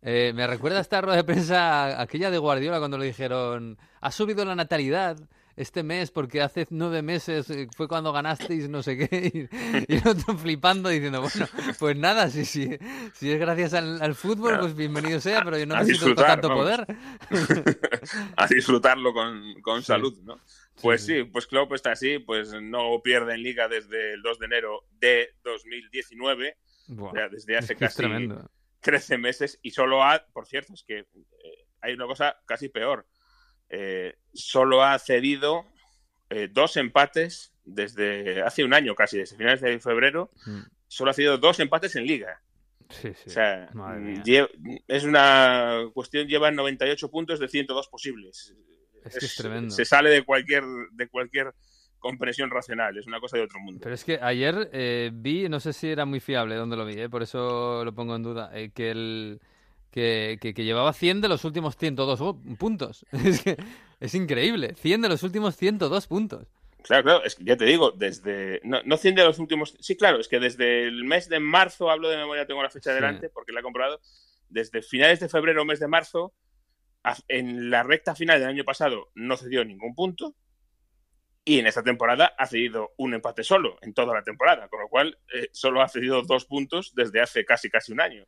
eh, 0.02 0.32
me 0.34 0.46
recuerda 0.46 0.80
esta 0.80 1.00
rueda 1.00 1.16
de 1.16 1.25
prensa, 1.25 2.00
aquella 2.00 2.30
de 2.30 2.38
Guardiola, 2.38 2.78
cuando 2.78 2.99
le 2.99 3.06
dijeron, 3.06 3.78
ha 4.00 4.11
subido 4.11 4.44
la 4.44 4.54
natalidad 4.54 5.16
este 5.56 5.82
mes 5.82 6.11
porque 6.11 6.42
hace 6.42 6.66
nueve 6.70 7.02
meses 7.02 7.49
eh, 7.50 7.68
fue 7.76 7.87
cuando 7.88 8.12
ganasteis 8.12 8.68
no 8.68 8.82
sé 8.82 8.96
qué, 8.96 9.49
y, 9.87 9.92
y 9.92 9.96
el 9.96 10.08
otro 10.08 10.37
flipando 10.37 10.88
diciendo, 10.88 11.20
bueno, 11.20 11.46
pues 11.78 11.96
nada, 11.96 12.28
si, 12.30 12.44
si, 12.44 12.68
si 13.14 13.30
es 13.30 13.38
gracias 13.38 13.75
al, 13.75 14.02
al 14.02 14.14
fútbol, 14.14 14.58
pues 14.58 14.75
bienvenido 14.75 15.20
sea, 15.20 15.42
pero 15.44 15.58
yo 15.58 15.66
no 15.66 15.75
A 15.76 15.82
necesito 15.82 16.14
tanto 16.14 16.49
vamos. 16.49 16.64
poder. 16.64 16.87
a 18.37 18.46
disfrutarlo 18.46 19.12
con, 19.12 19.61
con 19.62 19.80
Sí. 19.80 19.87
salud, 19.87 20.18
¿no? 20.25 20.40
Pues 20.82 21.04
sí. 21.06 21.18
sí, 21.18 21.25
pues 21.25 21.46
Klopp 21.46 21.73
está 21.75 21.92
así, 21.92 22.18
pues 22.18 22.52
no 22.61 23.00
pierde 23.02 23.34
en 23.34 23.42
liga 23.42 23.68
desde 23.68 24.14
el 24.14 24.23
2 24.23 24.38
de 24.40 24.46
enero 24.46 24.80
de 24.99 25.34
2019, 25.44 26.56
Buah, 26.88 27.11
o 27.11 27.14
sea, 27.14 27.28
desde 27.28 27.56
hace 27.56 27.76
casi 27.76 27.96
tremendo. 27.99 28.50
13 28.80 29.16
meses 29.18 29.58
y 29.62 29.70
solo 29.70 30.02
ha, 30.02 30.26
por 30.32 30.46
cierto, 30.46 30.75
es 30.75 30.82
que 30.82 30.99
eh, 30.99 31.06
hay 31.80 31.94
una 31.94 32.06
cosa 32.06 32.37
casi 32.44 32.68
peor, 32.68 33.06
eh, 33.71 34.14
solo 34.33 34.83
ha 34.83 34.99
cedido 34.99 35.64
eh, 36.30 36.49
dos 36.50 36.76
empates 36.76 37.52
desde 37.64 38.42
hace 38.42 38.64
un 38.64 38.75
año 38.75 38.94
casi, 38.94 39.18
desde 39.18 39.37
finales 39.37 39.61
de 39.61 39.78
febrero, 39.80 40.30
Mm. 40.47 40.61
solo 40.87 41.11
ha 41.11 41.14
cedido 41.14 41.38
dos 41.38 41.61
empates 41.61 41.97
en 41.97 42.06
liga. 42.06 42.40
Sí, 42.90 43.12
sí. 43.14 43.25
O 43.28 43.30
sea, 43.30 43.71
es 44.87 45.04
una 45.04 45.85
cuestión, 45.94 46.28
llevan 46.28 46.54
98 46.54 47.11
puntos 47.11 47.40
de 47.40 47.49
102 47.49 47.88
posibles. 47.88 48.54
Es 49.04 49.18
que 49.18 49.26
es 49.26 49.37
tremendo. 49.37 49.75
Se 49.75 49.85
sale 49.85 50.11
de 50.11 50.23
cualquier, 50.23 50.64
de 50.92 51.09
cualquier 51.09 51.54
comprensión 51.99 52.50
racional, 52.50 52.99
es 52.99 53.06
una 53.06 53.18
cosa 53.18 53.38
de 53.38 53.44
otro 53.44 53.59
mundo. 53.61 53.80
Pero 53.83 53.94
es 53.94 54.04
que 54.04 54.18
ayer 54.21 54.68
eh, 54.73 55.11
vi, 55.12 55.49
no 55.49 55.59
sé 55.59 55.73
si 55.73 55.88
era 55.88 56.04
muy 56.04 56.21
fiable 56.21 56.54
donde 56.54 56.76
lo 56.76 56.85
vi, 56.85 57.00
eh, 57.00 57.09
por 57.09 57.23
eso 57.23 57.83
lo 57.83 57.94
pongo 57.94 58.14
en 58.14 58.23
duda, 58.23 58.50
eh, 58.52 58.71
que, 58.75 58.90
el, 58.90 59.40
que, 59.94 60.38
que- 60.40 60.52
que 60.54 60.64
llevaba 60.64 60.92
100 60.92 61.20
de 61.20 61.28
los 61.28 61.44
últimos 61.44 61.76
102 61.76 62.18
go- 62.20 62.40
puntos. 62.58 63.06
Es 63.12 63.40
que 63.42 63.56
es 64.00 64.14
increíble, 64.16 64.74
100 64.74 65.02
de 65.02 65.08
los 65.08 65.22
últimos 65.22 65.56
102 65.56 66.06
puntos. 66.08 66.48
Claro, 66.82 67.04
claro, 67.04 67.24
es 67.24 67.36
que 67.36 67.44
ya 67.44 67.56
te 67.56 67.64
digo, 67.64 67.92
desde. 67.92 68.60
No, 68.64 68.82
no 68.84 68.96
100 68.96 69.14
de 69.14 69.24
los 69.24 69.38
últimos. 69.38 69.76
Sí, 69.80 69.96
claro, 69.96 70.18
es 70.18 70.26
que 70.28 70.40
desde 70.40 70.82
el 70.82 71.04
mes 71.04 71.28
de 71.28 71.38
marzo, 71.40 71.90
hablo 71.90 72.08
de 72.10 72.16
memoria, 72.16 72.44
tengo 72.46 72.62
la 72.62 72.68
fecha 72.70 72.90
Sí. 72.90 72.96
delante, 72.96 73.28
porque 73.30 73.52
la 73.52 73.60
he 73.60 73.62
comprado. 73.62 74.00
Desde 74.48 74.82
finales 74.82 75.20
de 75.20 75.28
febrero 75.28 75.64
mes 75.64 75.78
de 75.80 75.88
marzo, 75.88 76.34
en 77.28 77.70
la 77.70 77.82
recta 77.84 78.14
final 78.14 78.40
del 78.40 78.48
año 78.48 78.64
pasado 78.64 79.10
no 79.14 79.36
cedió 79.36 79.64
ningún 79.64 79.94
punto. 79.94 80.34
Y 81.46 81.58
en 81.58 81.66
esta 81.66 81.82
temporada 81.82 82.34
ha 82.38 82.46
cedido 82.46 82.92
un 82.96 83.14
empate 83.14 83.44
solo 83.44 83.76
en 83.82 83.92
toda 83.94 84.12
la 84.14 84.22
temporada, 84.22 84.68
con 84.68 84.80
lo 84.80 84.88
cual 84.88 85.18
eh, 85.34 85.48
solo 85.52 85.82
ha 85.82 85.88
cedido 85.88 86.22
dos 86.22 86.46
puntos 86.46 86.92
desde 86.94 87.20
hace 87.20 87.44
casi 87.44 87.68
casi 87.70 87.92
un 87.92 88.00
año. 88.00 88.24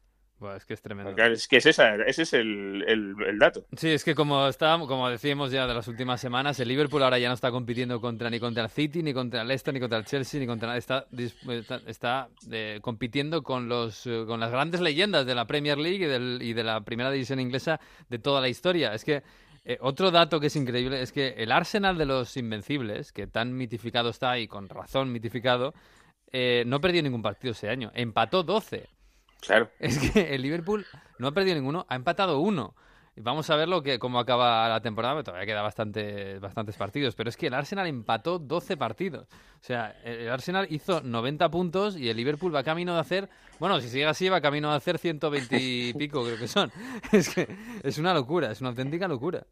Es 0.55 0.67
que 0.67 0.75
es 0.75 0.83
tremendo. 0.83 1.17
Es 1.17 1.49
que 1.49 1.57
es 1.57 1.67
esa, 1.67 1.95
ese 1.97 2.23
es 2.23 2.33
el, 2.35 2.85
el- 2.87 3.15
el 3.27 3.39
dato. 3.39 3.65
Sí, 3.77 3.89
es 3.89 4.05
que 4.05 4.15
como 4.15 4.47
estábamos, 4.49 4.87
como 4.87 5.09
decíamos 5.09 5.51
ya 5.51 5.67
de 5.67 5.73
las 5.73 5.89
últimas 5.89 6.21
semanas, 6.21 6.61
el 6.61 6.69
Liverpool 6.69 7.03
ahora 7.03 7.19
ya 7.19 7.29
no 7.29 7.35
está 7.35 7.51
compitiendo 7.51 8.01
contra 8.03 8.29
ni 8.29 8.39
contra 8.39 8.63
el 8.65 8.69
City, 8.69 9.03
ni 9.03 9.15
contra 9.15 9.41
el 9.43 9.49
Leicester, 9.49 9.73
ni 9.73 9.81
contra 9.81 9.99
el 9.99 10.05
Chelsea, 10.05 10.39
ni 10.39 10.47
contra 10.47 10.69
nada. 10.69 10.79
Está, 10.79 11.07
está, 11.49 11.81
está, 11.87 12.29
eh, 12.51 12.81
compitiendo 12.83 13.43
con 13.43 13.69
los 13.71 14.07
eh, 14.07 14.25
con 14.27 14.39
las 14.39 14.51
grandes 14.51 14.83
leyendas 14.83 15.25
de 15.25 15.35
la 15.35 15.47
Premier 15.47 15.79
League 15.79 16.05
y, 16.05 16.09
del- 16.09 16.39
y 16.43 16.53
de 16.53 16.65
la 16.65 16.83
primera 16.83 17.11
división 17.11 17.41
inglesa 17.41 17.81
de 18.11 18.19
toda 18.19 18.43
la 18.43 18.49
historia. 18.49 18.93
Es 18.93 19.05
que 19.05 19.23
eh, 19.65 19.79
otro 19.81 20.11
dato 20.11 20.39
que 20.39 20.49
es 20.49 20.57
increíble 20.57 21.01
es 21.01 21.13
que 21.13 21.29
el 21.39 21.51
Arsenal 21.51 21.97
de 21.97 22.05
los 22.05 22.37
Invencibles, 22.37 23.11
que 23.11 23.27
tan 23.27 23.57
mitificado 23.57 24.11
está 24.11 24.39
y 24.39 24.47
con 24.49 24.69
razón 24.69 25.11
mitificado, 25.13 25.73
eh, 26.31 26.63
no 26.67 26.81
perdió 26.81 27.03
ningún 27.03 27.23
partido 27.23 27.53
ese 27.53 27.71
año. 27.71 27.91
Empató 27.95 28.43
12. 28.43 28.87
Claro. 29.41 29.71
Es 29.79 29.99
que 29.99 30.35
el 30.35 30.43
Liverpool 30.43 30.87
no 31.19 31.29
ha 31.29 31.33
perdido 31.33 31.57
ninguno, 31.57 31.87
ha 31.89 31.95
empatado 31.95 32.41
uno. 32.41 32.75
Vamos 33.19 33.49
a 33.49 33.57
ver 33.57 33.69
lo 33.69 33.83
que, 33.83 33.99
cómo 33.99 34.19
acaba 34.19 34.69
la 34.69 34.81
temporada, 34.81 35.23
todavía 35.23 35.47
queda 35.47 35.63
bastante, 35.63 36.39
bastantes 36.39 36.77
partidos. 36.77 37.15
Pero 37.15 37.31
es 37.31 37.37
que 37.37 37.47
el 37.47 37.55
Arsenal 37.55 37.87
empató 37.87 38.39
12 38.39 38.77
partidos. 38.77 39.27
O 39.61 39.65
sea, 39.67 39.97
el 40.05 40.29
Arsenal 40.29 40.67
hizo 40.71 41.01
90 41.01 41.51
puntos 41.51 41.97
y 41.97 42.09
el 42.09 42.17
Liverpool 42.17 42.55
va 42.55 42.63
camino 42.63 42.95
de 42.95 43.01
hacer, 43.01 43.29
bueno, 43.59 43.81
si 43.81 43.89
sigue 43.89 44.05
así, 44.05 44.29
va 44.29 44.41
camino 44.41 44.71
de 44.71 44.77
hacer 44.77 44.99
120 44.99 45.59
y 45.59 45.93
pico, 45.99 46.23
creo 46.25 46.39
que 46.39 46.47
son. 46.47 46.71
Es 47.13 47.35
que 47.35 47.49
es 47.83 47.99
una 47.99 48.13
locura, 48.15 48.53
es 48.53 48.61
una 48.61 48.71
auténtica 48.71 49.09
locura. 49.09 49.45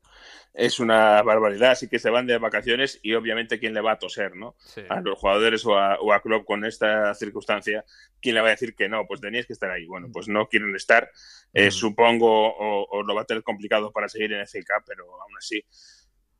Es 0.52 0.78
una 0.78 1.20
barbaridad, 1.22 1.72
así 1.72 1.88
que 1.88 1.98
se 1.98 2.10
van 2.10 2.26
de 2.26 2.38
vacaciones 2.38 3.00
y 3.02 3.14
obviamente 3.14 3.58
quién 3.58 3.74
le 3.74 3.80
va 3.80 3.92
a 3.92 3.98
toser, 3.98 4.36
¿no? 4.36 4.54
Sí. 4.58 4.82
a 4.88 5.00
los 5.00 5.18
jugadores 5.18 5.64
o 5.66 5.76
a, 5.76 5.98
o 6.00 6.12
a 6.12 6.20
Klopp 6.20 6.44
con 6.44 6.64
esta 6.64 7.12
circunstancia, 7.14 7.84
¿quién 8.20 8.36
le 8.36 8.40
va 8.40 8.48
a 8.48 8.50
decir 8.50 8.76
que 8.76 8.88
no? 8.88 9.06
Pues 9.06 9.20
teníais 9.20 9.46
que 9.46 9.52
estar 9.52 9.70
ahí. 9.70 9.86
Bueno, 9.86 10.08
pues 10.12 10.28
no 10.28 10.46
quieren 10.48 10.76
estar. 10.76 11.10
Eh, 11.52 11.64
Mm. 11.68 11.70
Supongo 11.70 12.54
o, 12.54 12.86
o 12.90 13.02
lo 13.02 13.14
va 13.14 13.22
a 13.22 13.24
tener 13.24 13.42
complicado 13.54 13.90
para 13.92 14.08
seguir 14.08 14.32
en 14.32 14.46
FA 14.46 14.82
pero 14.86 15.04
aún 15.04 15.36
así 15.38 15.64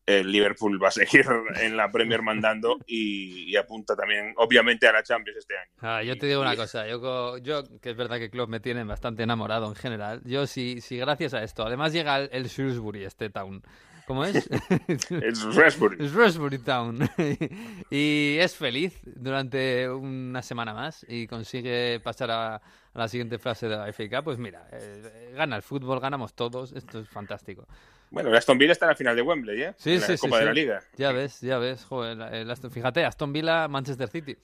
el 0.07 0.31
Liverpool 0.31 0.83
va 0.83 0.89
a 0.89 0.91
seguir 0.91 1.25
en 1.61 1.77
la 1.77 1.91
Premier 1.91 2.23
mandando 2.23 2.79
y, 2.87 3.51
y 3.51 3.57
apunta 3.57 3.97
también, 3.97 4.35
obviamente, 4.37 4.87
a 4.87 4.93
la 4.93 5.03
Champions 5.03 5.39
este 5.39 5.57
año. 5.57 5.71
Ah, 5.81 6.03
yo 6.03 6.17
te 6.19 6.27
digo 6.27 6.41
una 6.41 6.57
cosa, 6.57 6.87
yo, 6.87 7.39
yo 7.39 7.63
que 7.81 7.91
es 7.91 7.97
verdad 7.97 8.19
que 8.19 8.31
Klopp 8.31 8.49
me 8.49 8.61
tiene 8.61 8.85
bastante 8.85 9.23
enamorado 9.23 9.69
en 9.69 9.75
general, 9.75 10.21
yo 10.25 10.47
si, 10.47 10.81
si 10.81 10.97
gracias 10.99 11.35
a 11.35 11.43
esto, 11.43 11.65
además 11.65 11.93
llega 11.93 12.19
el, 12.19 12.29
el 12.33 12.45
Shrewsbury, 12.49 13.05
este 13.05 13.31
town, 13.31 13.63
¿Cómo 14.07 14.25
es? 14.25 14.35
es 14.89 15.55
Raspberry. 15.55 16.05
Es 16.05 16.13
Raspberry 16.13 16.59
Town. 16.59 16.99
y 17.91 18.37
es 18.39 18.55
feliz 18.57 19.01
durante 19.05 19.89
una 19.89 20.43
semana 20.43 20.75
más 20.75 21.05
y 21.09 21.27
consigue 21.27 22.01
pasar 22.01 22.31
a, 22.31 22.57
a 22.57 22.61
la 22.93 23.09
siguiente 23.09 23.39
fase 23.39 23.69
de 23.69 23.77
la 23.77 23.93
Cup. 23.93 24.25
Pues 24.25 24.39
mira, 24.39 24.69
eh, 24.73 25.33
gana 25.35 25.57
el 25.57 25.63
fútbol, 25.63 26.01
ganamos 26.01 26.35
todos. 26.35 26.73
Esto 26.73 27.01
es 27.01 27.09
fantástico. 27.09 27.67
Bueno, 28.11 28.29
el 28.29 28.37
Aston 28.37 28.59
Villa 28.59 28.73
está 28.73 28.85
en 28.87 28.91
la 28.91 28.97
final 28.97 29.17
de 29.17 29.23
Wembley, 29.23 29.63
¿eh? 29.63 29.75
Sí, 29.77 29.95
en 29.95 30.01
sí, 30.01 30.11
la 30.13 30.17
sí, 30.17 30.21
Copa 30.27 30.39
de 30.39 30.45
la 30.45 30.53
Liga. 30.53 30.83
Ya 30.97 31.11
ves, 31.13 31.41
ya 31.41 31.59
ves. 31.59 31.85
Joder, 31.85 32.21
el 32.35 32.49
Aston- 32.51 32.71
fíjate, 32.71 33.05
Aston 33.05 33.33
Villa, 33.33 33.67
Manchester 33.69 34.09
City. 34.09 34.37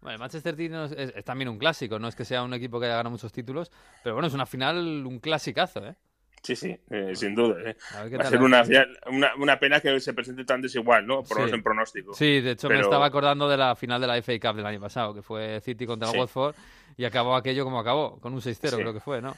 Bueno, 0.00 0.14
el 0.14 0.18
Manchester 0.20 0.54
City 0.54 0.68
no 0.68 0.84
es, 0.84 0.92
es- 0.92 1.12
es 1.14 1.24
también 1.24 1.48
un 1.48 1.58
clásico, 1.58 1.98
no 1.98 2.06
es 2.08 2.14
que 2.14 2.24
sea 2.24 2.42
un 2.44 2.54
equipo 2.54 2.78
que 2.78 2.86
haya 2.86 2.94
ganado 2.94 3.10
muchos 3.10 3.32
títulos, 3.32 3.70
pero 4.04 4.14
bueno, 4.14 4.28
es 4.28 4.34
una 4.34 4.46
final, 4.46 4.78
un 5.04 5.18
clasicazo, 5.18 5.84
¿eh? 5.86 5.96
Sí, 6.42 6.56
sí, 6.56 6.78
eh, 6.90 7.12
sin 7.14 7.34
duda. 7.34 7.56
¿eh? 7.70 7.76
A 7.94 8.04
Va 8.16 8.22
a 8.24 8.30
ser 8.30 8.40
una, 8.42 8.62
una, 9.10 9.34
una 9.36 9.58
pena 9.58 9.80
que 9.80 9.98
se 10.00 10.14
presente 10.14 10.44
tan 10.44 10.62
desigual, 10.62 11.06
¿no? 11.06 11.22
Por 11.24 11.48
Sí. 11.48 11.54
en 11.54 11.62
pronóstico. 11.62 12.14
Sí, 12.14 12.40
de 12.40 12.52
hecho 12.52 12.68
me 12.68 12.80
estaba 12.80 13.06
acordando 13.06 13.48
de 13.48 13.56
la 13.56 13.74
final 13.76 14.00
de 14.00 14.06
la 14.06 14.16
FA 14.22 14.38
Cup 14.40 14.56
del 14.56 14.66
año 14.66 14.80
pasado, 14.80 15.12
que 15.14 15.22
fue 15.22 15.60
City 15.60 15.84
contra 15.86 16.08
Sí. 16.10 16.18
Watford, 16.18 16.54
y 16.96 17.04
acabó 17.04 17.34
aquello 17.36 17.64
como 17.64 17.78
acabó, 17.80 18.18
con 18.20 18.32
un 18.32 18.40
6-0 18.40 18.70
Sí. 18.76 18.76
creo 18.82 18.92
que 18.94 19.00
fue, 19.00 19.20
¿no? 19.20 19.36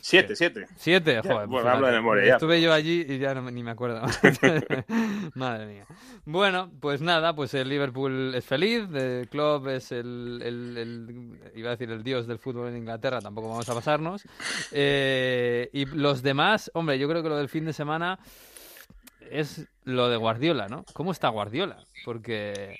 Siete, 0.00 0.34
siete. 0.36 0.66
Siete, 0.76 1.20
joder. 1.22 1.46
bueno, 1.46 1.68
hablo 1.68 1.86
de 1.86 1.92
memoria 1.92 2.26
ya. 2.26 2.32
Estuve 2.34 2.60
yo 2.60 2.72
allí 2.72 3.04
y 3.08 3.18
ya 3.18 3.34
no, 3.34 3.50
ni 3.50 3.62
me 3.62 3.70
acuerdo. 3.70 4.02
Madre 5.34 5.66
mía. 5.66 5.86
Bueno, 6.24 6.70
pues 6.80 7.00
nada, 7.00 7.34
pues 7.34 7.52
el 7.54 7.68
Liverpool 7.68 8.34
es 8.34 8.44
feliz, 8.44 8.84
el 8.94 9.28
club 9.28 9.68
es 9.68 9.92
el, 9.92 10.40
el- 10.44 10.76
el- 10.76 11.40
iba 11.54 11.68
a 11.68 11.72
decir 11.72 11.90
el 11.90 12.02
dios 12.02 12.26
del 12.26 12.38
fútbol 12.38 12.68
en 12.68 12.78
Inglaterra, 12.78 13.20
tampoco 13.20 13.48
vamos 13.50 13.68
a 13.68 13.74
pasarnos. 13.74 14.22
Eh, 14.72 15.68
y 15.72 15.84
los 15.86 16.22
demás, 16.22 16.70
hombre, 16.74 16.98
yo 16.98 17.08
creo 17.08 17.22
que 17.22 17.28
lo 17.28 17.36
del 17.36 17.48
fin 17.48 17.64
de 17.64 17.72
semana 17.72 18.18
es 19.30 19.66
lo 19.84 20.08
de 20.08 20.16
Guardiola, 20.16 20.68
¿no? 20.68 20.84
¿Cómo 20.92 21.12
está 21.12 21.28
Guardiola? 21.28 21.78
Porque 22.04 22.78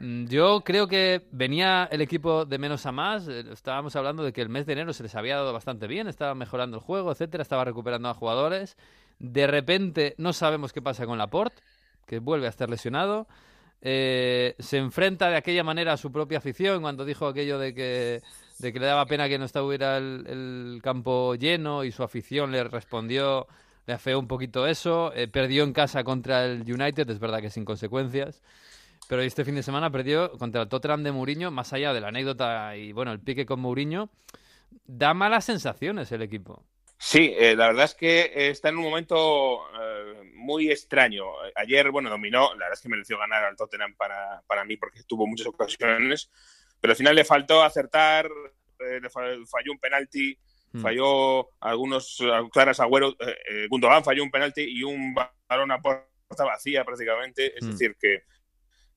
yo 0.00 0.62
creo 0.64 0.88
que 0.88 1.22
venía 1.32 1.88
el 1.90 2.00
equipo 2.00 2.44
de 2.44 2.58
menos 2.58 2.86
a 2.86 2.92
más. 2.92 3.28
eh, 3.28 3.44
Estábamos 3.52 3.94
hablando 3.96 4.22
de 4.24 4.32
que 4.32 4.40
el 4.42 4.48
mes 4.48 4.66
de 4.66 4.72
enero 4.72 4.92
se 4.92 5.02
les 5.02 5.14
había 5.14 5.36
dado 5.36 5.52
bastante 5.52 5.86
bien, 5.86 6.08
estaba 6.08 6.34
mejorando 6.34 6.76
el 6.78 6.82
juego, 6.82 7.12
etcétera, 7.12 7.42
estaba 7.42 7.64
recuperando 7.64 8.08
a 8.08 8.14
jugadores. 8.14 8.76
De 9.18 9.46
repente 9.46 10.14
no 10.18 10.32
sabemos 10.32 10.72
qué 10.72 10.82
pasa 10.82 11.06
con 11.06 11.18
Laporte, 11.18 11.62
que 12.06 12.18
vuelve 12.18 12.46
a 12.46 12.50
estar 12.50 12.68
lesionado. 12.70 13.28
Eh, 13.82 14.54
se 14.58 14.78
enfrenta 14.78 15.28
de 15.28 15.36
aquella 15.36 15.64
manera 15.64 15.92
a 15.94 15.96
su 15.96 16.12
propia 16.12 16.38
afición 16.38 16.82
cuando 16.82 17.04
dijo 17.04 17.26
aquello 17.26 17.58
de 17.58 17.74
que, 17.74 18.22
de 18.58 18.72
que 18.72 18.78
le 18.80 18.86
daba 18.86 19.06
pena 19.06 19.28
que 19.28 19.38
no 19.38 19.44
estuviera 19.44 19.98
el, 19.98 20.24
el 20.26 20.80
campo 20.82 21.34
lleno 21.34 21.82
y 21.84 21.90
su 21.92 22.02
afición 22.04 22.52
le 22.52 22.62
respondió, 22.64 23.48
le 23.86 23.94
afeó 23.94 24.18
un 24.20 24.28
poquito 24.28 24.66
eso. 24.66 25.12
Eh, 25.14 25.28
perdió 25.28 25.64
en 25.64 25.72
casa 25.72 26.04
contra 26.04 26.44
el 26.46 26.62
United, 26.62 27.10
es 27.10 27.18
verdad 27.18 27.40
que 27.40 27.50
sin 27.50 27.64
consecuencias. 27.64 28.40
Pero 29.08 29.22
este 29.22 29.44
fin 29.44 29.54
de 29.54 29.62
semana 29.62 29.90
perdió 29.90 30.32
contra 30.38 30.62
el 30.62 30.68
Tottenham 30.68 31.02
de 31.02 31.12
Mourinho, 31.12 31.50
más 31.50 31.72
allá 31.72 31.92
de 31.92 32.00
la 32.00 32.08
anécdota 32.08 32.76
y 32.76 32.92
bueno, 32.92 33.12
el 33.12 33.20
pique 33.20 33.44
con 33.46 33.60
Mourinho. 33.60 34.10
Da 34.84 35.12
malas 35.12 35.44
sensaciones 35.44 36.10
el 36.12 36.22
equipo. 36.22 36.64
Sí, 36.98 37.34
eh, 37.36 37.56
la 37.56 37.66
verdad 37.66 37.84
es 37.84 37.94
que 37.94 38.30
está 38.50 38.68
en 38.68 38.76
un 38.78 38.84
momento 38.84 39.60
eh, 39.78 40.30
muy 40.34 40.70
extraño. 40.70 41.24
Ayer, 41.56 41.90
bueno, 41.90 42.08
dominó, 42.08 42.50
la 42.54 42.66
verdad 42.66 42.72
es 42.74 42.80
que 42.80 42.88
mereció 42.88 43.18
ganar 43.18 43.44
al 43.44 43.56
Tottenham 43.56 43.94
para, 43.96 44.40
para 44.46 44.64
mí 44.64 44.76
porque 44.76 45.02
tuvo 45.02 45.26
muchas 45.26 45.48
ocasiones, 45.48 46.30
pero 46.80 46.92
al 46.92 46.96
final 46.96 47.16
le 47.16 47.24
faltó 47.24 47.62
acertar, 47.62 48.26
eh, 48.78 49.00
le 49.02 49.10
fa- 49.10 49.22
falló 49.50 49.72
un 49.72 49.78
penalti, 49.78 50.38
Hmm. 50.74 50.80
falló 50.80 51.50
algunos 51.60 52.18
claras 52.50 52.80
Agüero, 52.80 53.10
eh, 53.20 53.36
eh, 53.50 53.66
Gundogan 53.68 54.02
falló 54.02 54.22
un 54.22 54.30
penalti 54.30 54.62
y 54.62 54.82
un 54.84 55.12
balón 55.12 55.70
a 55.70 55.82
puerta 55.82 56.06
vacía 56.46 56.82
prácticamente, 56.82 57.58
es 57.58 57.62
Hmm. 57.66 57.70
decir 57.72 57.94
que 58.00 58.22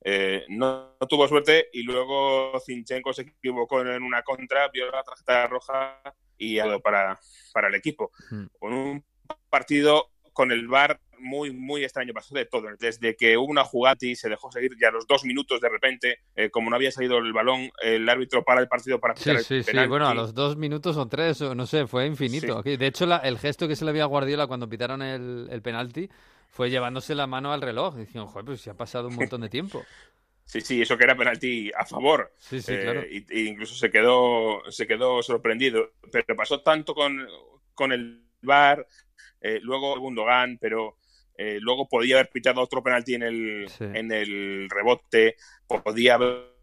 eh, 0.08 0.44
no, 0.48 0.94
no 1.00 1.06
tuvo 1.08 1.26
suerte 1.26 1.68
y 1.72 1.82
luego 1.82 2.52
Zinchenko 2.64 3.12
se 3.12 3.22
equivocó 3.22 3.80
en 3.80 4.02
una 4.04 4.22
contra, 4.22 4.68
vio 4.68 4.88
la 4.90 5.02
tarjeta 5.02 5.48
roja 5.48 6.00
y 6.38 6.56
dado 6.56 6.80
para, 6.80 7.18
para 7.52 7.66
el 7.68 7.74
equipo. 7.74 8.12
Hmm. 8.30 8.44
Con 8.60 8.72
un 8.72 9.04
partido 9.50 10.10
con 10.32 10.52
el 10.52 10.68
VAR 10.68 11.00
muy, 11.18 11.50
muy 11.50 11.82
extraño. 11.82 12.12
Pasó 12.12 12.34
de 12.34 12.44
todo. 12.44 12.68
Desde 12.78 13.16
que 13.16 13.36
hubo 13.38 13.46
una 13.46 13.64
jugada 13.64 13.96
y 14.02 14.14
se 14.14 14.28
dejó 14.28 14.52
seguir 14.52 14.72
ya 14.80 14.90
los 14.90 15.06
dos 15.06 15.24
minutos 15.24 15.60
de 15.60 15.68
repente, 15.70 16.18
eh, 16.36 16.50
como 16.50 16.68
no 16.70 16.76
había 16.76 16.92
salido 16.92 17.18
el 17.18 17.32
balón, 17.32 17.70
el 17.82 18.06
árbitro 18.08 18.44
para 18.44 18.60
el 18.60 18.68
partido 18.68 19.00
para 19.00 19.16
Sí, 19.16 19.30
el 19.30 19.38
sí, 19.38 19.62
sí. 19.62 19.70
penalti. 19.70 19.88
Bueno, 19.88 20.06
a 20.08 20.14
los 20.14 20.34
dos 20.34 20.56
minutos 20.56 20.96
o 20.98 21.08
tres, 21.08 21.40
no 21.40 21.66
sé, 21.66 21.86
fue 21.86 22.06
infinito. 22.06 22.62
De 22.62 22.86
hecho, 22.86 23.06
la- 23.06 23.16
el 23.18 23.38
gesto 23.38 23.66
que 23.66 23.74
se 23.76 23.84
le 23.86 23.92
vio 23.92 24.04
a 24.04 24.06
Guardiola 24.06 24.46
cuando 24.46 24.68
pitaron 24.68 25.00
el, 25.02 25.48
el 25.50 25.62
penalti 25.62 26.08
fue 26.48 26.70
llevándose 26.70 27.14
la 27.14 27.26
mano 27.26 27.52
al 27.52 27.62
reloj. 27.62 27.96
Diciendo, 27.96 28.26
joder, 28.28 28.44
pues 28.46 28.60
se 28.60 28.70
ha 28.70 28.74
pasado 28.74 29.08
un 29.08 29.16
montón 29.16 29.40
de 29.42 29.48
tiempo. 29.48 29.84
Sí, 30.48 30.60
sí, 30.60 30.80
eso 30.80 30.96
que 30.96 31.02
era 31.02 31.16
penalti 31.16 31.72
a 31.76 31.84
favor. 31.84 32.32
Sí, 32.38 32.62
sí, 32.62 32.72
Eh, 32.72 32.80
claro. 32.80 33.02
y, 33.04 33.26
y 33.30 33.48
incluso 33.48 33.74
se 33.74 33.90
quedó, 33.90 34.62
se 34.70 34.86
quedó 34.86 35.20
sorprendido. 35.20 35.90
Pero 36.12 36.36
pasó 36.36 36.62
tanto 36.62 36.94
con, 36.94 37.26
con 37.74 37.90
el 37.90 38.22
VAR, 38.42 38.86
eh, 39.40 39.58
luego 39.60 39.98
Gundogan, 39.98 40.56
pero 40.58 40.98
eh, 41.36 41.58
luego 41.60 41.88
podía 41.88 42.14
haber 42.14 42.30
pitado 42.30 42.60
otro 42.60 42.80
penalti 42.80 43.14
en 43.14 43.24
el, 43.24 43.68
Sí. 43.68 43.82
en 43.92 44.12
el 44.12 44.70
rebote, 44.70 45.34
podía 45.66 46.14
haber 46.14 46.54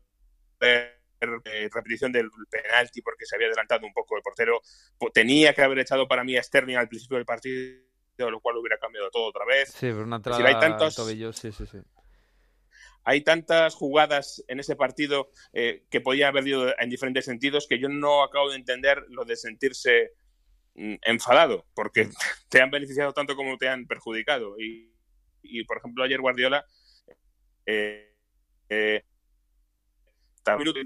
eh, 0.62 1.70
repetición 1.70 2.12
del 2.14 2.30
penalti 2.50 3.02
porque 3.02 3.26
se 3.26 3.36
había 3.36 3.48
adelantado 3.48 3.86
un 3.86 3.94
poco 3.94 4.16
el 4.16 4.22
portero, 4.24 4.62
Po- 4.98 5.12
tenía 5.12 5.54
que 5.54 5.62
haber 5.62 5.80
echado 5.80 6.08
para 6.08 6.24
mí 6.24 6.38
a 6.38 6.44
Sterling 6.44 6.78
al 6.78 6.88
principio 6.88 7.18
del 7.18 7.26
partido, 7.26 7.82
lo 8.18 8.40
cual 8.40 8.58
hubiera 8.58 8.78
cambiado 8.78 9.10
todo 9.10 9.26
otra 9.28 9.46
vez. 9.46 9.70
Sí, 9.70 9.88
pero 9.88 10.04
una 10.04 10.18
entrada 10.18 10.38
decir, 10.38 10.56
hay 10.56 10.60
tantos- 10.62 10.96
tobillo, 10.96 11.34
sí, 11.34 11.52
sí, 11.52 11.66
sí. 11.66 11.80
hay 13.04 13.22
tantas 13.22 13.76
jugadas 13.76 14.44
en 14.48 14.60
ese 14.60 14.76
partido 14.76 15.30
eh, 15.52 15.84
que 15.90 16.02
podían 16.02 16.30
haber 16.30 16.48
ido 16.48 16.74
en 16.80 16.90
diferentes 16.90 17.26
sentidos 17.26 17.68
que 17.68 17.80
yo 17.80 17.90
no 17.90 18.24
acabo 18.24 18.50
de 18.50 18.56
entender 18.58 19.04
lo 19.10 19.26
de 19.26 19.36
sentirse 19.36 20.12
mm, 20.76 20.96
enfadado, 21.04 21.66
porque 21.74 22.10
te 22.50 22.62
han 22.62 22.70
beneficiado 22.72 23.14
tanto 23.14 23.36
como 23.36 23.58
te 23.58 23.68
han 23.68 23.86
perjudicado. 23.88 24.56
Y, 24.60 24.94
y, 25.42 25.64
por 25.66 25.78
ejemplo, 25.78 26.04
ayer 26.04 26.22
Guardiola 26.22 26.66
eh, 27.66 28.16
eh, 28.70 29.04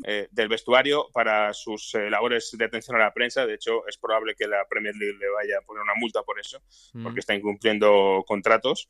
eh, 0.05 0.27
del 0.31 0.47
vestuario 0.47 1.07
para 1.13 1.53
sus 1.53 1.93
eh, 1.95 2.09
labores 2.09 2.55
de 2.57 2.65
atención 2.65 2.95
a 2.95 2.99
la 2.99 3.13
prensa. 3.13 3.45
De 3.45 3.55
hecho, 3.55 3.87
es 3.87 3.97
probable 3.97 4.35
que 4.35 4.47
la 4.47 4.65
Premier 4.69 4.95
League 4.95 5.17
le 5.19 5.29
vaya 5.29 5.57
a 5.59 5.61
poner 5.61 5.81
una 5.83 5.95
multa 5.95 6.21
por 6.23 6.39
eso 6.39 6.59
Mm. 6.93 7.03
porque 7.03 7.19
está 7.19 7.33
incumpliendo 7.35 8.23
contratos. 8.27 8.89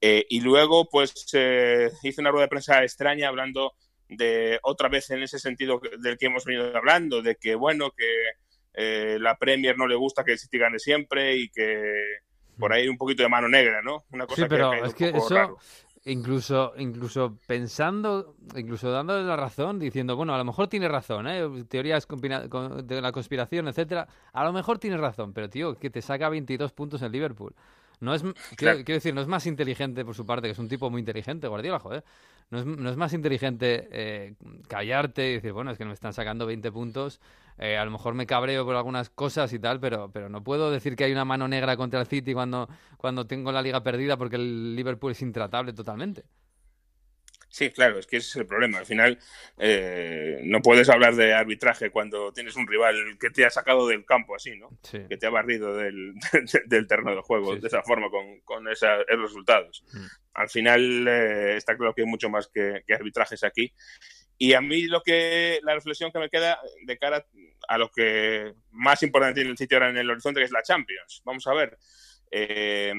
Eh, 0.00 0.26
y 0.28 0.40
luego, 0.40 0.88
pues, 0.88 1.26
eh, 1.34 1.90
hizo 2.02 2.20
una 2.20 2.30
rueda 2.30 2.46
de 2.46 2.50
prensa 2.50 2.82
extraña 2.82 3.28
hablando 3.28 3.74
de 4.08 4.58
otra 4.62 4.88
vez 4.88 5.10
en 5.10 5.22
ese 5.22 5.38
sentido 5.38 5.80
del 5.98 6.18
que 6.18 6.26
hemos 6.26 6.44
venido 6.44 6.76
hablando, 6.76 7.22
de 7.22 7.36
que, 7.36 7.54
bueno, 7.54 7.90
que 7.92 9.18
la 9.18 9.36
Premier 9.36 9.76
no 9.76 9.86
le 9.86 9.94
gusta 9.94 10.24
que 10.24 10.32
el 10.32 10.38
City 10.38 10.58
gane 10.58 10.78
siempre 10.78 11.36
y 11.36 11.50
que 11.50 11.92
por 12.60 12.72
ahí 12.72 12.88
un 12.88 12.96
poquito 12.98 13.22
de 13.22 13.28
mano 13.28 13.48
negra, 13.48 13.82
¿no? 13.82 14.04
Una 14.12 14.26
cosa 14.26 14.42
Sí, 14.42 14.48
pero 14.48 14.70
que 14.70 14.80
es 14.80 14.94
que 14.94 15.08
eso, 15.08 15.28
raro. 15.34 15.58
Incluso, 16.04 16.72
incluso 16.78 17.38
pensando, 17.46 18.34
incluso 18.56 18.90
dándole 18.90 19.24
la 19.24 19.36
razón, 19.36 19.78
diciendo, 19.78 20.16
bueno, 20.16 20.34
a 20.34 20.38
lo 20.38 20.44
mejor 20.44 20.68
tiene 20.68 20.88
razón, 20.88 21.26
¿eh? 21.28 21.64
Teorías 21.68 22.06
de 22.08 23.00
la 23.00 23.12
conspiración, 23.12 23.68
etcétera, 23.68 24.08
a 24.32 24.44
lo 24.44 24.52
mejor 24.52 24.78
tiene 24.78 24.96
razón, 24.96 25.32
pero 25.32 25.48
tío, 25.50 25.78
que 25.78 25.90
te 25.90 26.02
saca 26.02 26.28
22 26.28 26.72
puntos 26.72 27.02
en 27.02 27.12
Liverpool. 27.12 27.54
No 28.00 28.14
es, 28.14 28.22
quiero, 28.56 28.76
quiero 28.76 28.94
decir, 28.94 29.14
no 29.14 29.20
es 29.20 29.28
más 29.28 29.46
inteligente 29.46 30.04
por 30.04 30.14
su 30.14 30.24
parte, 30.24 30.48
que 30.48 30.52
es 30.52 30.58
un 30.58 30.68
tipo 30.68 30.90
muy 30.90 31.00
inteligente, 31.00 31.48
Guardiola, 31.48 31.78
joder. 31.78 32.04
No 32.50 32.58
es, 32.58 32.66
no 32.66 32.90
es 32.90 32.96
más 32.96 33.12
inteligente 33.12 33.88
eh, 33.92 34.34
callarte 34.66 35.30
y 35.30 35.34
decir, 35.34 35.52
bueno, 35.52 35.70
es 35.70 35.78
que 35.78 35.84
me 35.84 35.92
están 35.92 36.12
sacando 36.12 36.46
20 36.46 36.72
puntos, 36.72 37.20
eh, 37.58 37.76
a 37.76 37.84
lo 37.84 37.90
mejor 37.92 38.14
me 38.14 38.26
cabreo 38.26 38.64
por 38.64 38.74
algunas 38.74 39.10
cosas 39.10 39.52
y 39.52 39.58
tal, 39.58 39.78
pero, 39.78 40.10
pero 40.10 40.28
no 40.28 40.42
puedo 40.42 40.70
decir 40.70 40.96
que 40.96 41.04
hay 41.04 41.12
una 41.12 41.24
mano 41.24 41.46
negra 41.46 41.76
contra 41.76 42.00
el 42.00 42.06
City 42.06 42.32
cuando, 42.32 42.68
cuando 42.96 43.26
tengo 43.26 43.52
la 43.52 43.62
liga 43.62 43.82
perdida 43.82 44.16
porque 44.16 44.36
el 44.36 44.74
Liverpool 44.74 45.12
es 45.12 45.22
intratable 45.22 45.72
totalmente. 45.72 46.24
Sí, 47.50 47.70
claro, 47.70 47.98
es 47.98 48.06
que 48.06 48.18
ese 48.18 48.28
es 48.28 48.36
el 48.36 48.46
problema. 48.46 48.78
Al 48.78 48.86
final, 48.86 49.18
eh, 49.58 50.40
no 50.44 50.62
puedes 50.62 50.88
hablar 50.88 51.16
de 51.16 51.34
arbitraje 51.34 51.90
cuando 51.90 52.32
tienes 52.32 52.54
un 52.54 52.66
rival 52.66 53.18
que 53.18 53.30
te 53.30 53.44
ha 53.44 53.50
sacado 53.50 53.88
del 53.88 54.04
campo 54.06 54.36
así, 54.36 54.56
¿no? 54.56 54.70
Sí. 54.84 55.00
que 55.08 55.16
te 55.16 55.26
ha 55.26 55.30
barrido 55.30 55.76
del, 55.76 56.14
del 56.66 56.86
terreno 56.86 57.14
de 57.16 57.22
juego 57.22 57.54
Sí, 57.54 57.60
de 57.60 57.68
sí. 57.68 57.76
esa 57.76 57.82
forma, 57.82 58.08
con, 58.08 58.40
con 58.42 58.68
esos 58.68 58.88
resultados. 59.08 59.82
Mm. 59.92 60.06
Al 60.34 60.48
final 60.48 61.08
eh, 61.08 61.56
está 61.56 61.76
claro 61.76 61.92
que 61.92 62.02
hay 62.02 62.08
mucho 62.08 62.30
más 62.30 62.48
que, 62.48 62.82
que 62.86 62.94
arbitrajes 62.94 63.42
aquí. 63.42 63.72
Y 64.38 64.54
a 64.54 64.60
mí 64.60 64.82
lo 64.86 65.02
que 65.02 65.58
la 65.64 65.74
reflexión 65.74 66.12
que 66.12 66.18
me 66.20 66.30
queda 66.30 66.58
de 66.86 66.98
cara 66.98 67.26
a 67.68 67.78
lo 67.78 67.90
que 67.90 68.54
más 68.70 69.02
importante 69.02 69.34
tiene 69.34 69.50
el 69.50 69.58
sitio 69.58 69.76
ahora 69.76 69.90
en 69.90 69.98
el 69.98 70.08
horizonte, 70.08 70.40
que 70.40 70.46
es 70.46 70.52
la 70.52 70.62
Champions. 70.62 71.20
Vamos 71.24 71.46
a 71.48 71.52
ver. 71.52 71.76
Eh, 72.30 72.92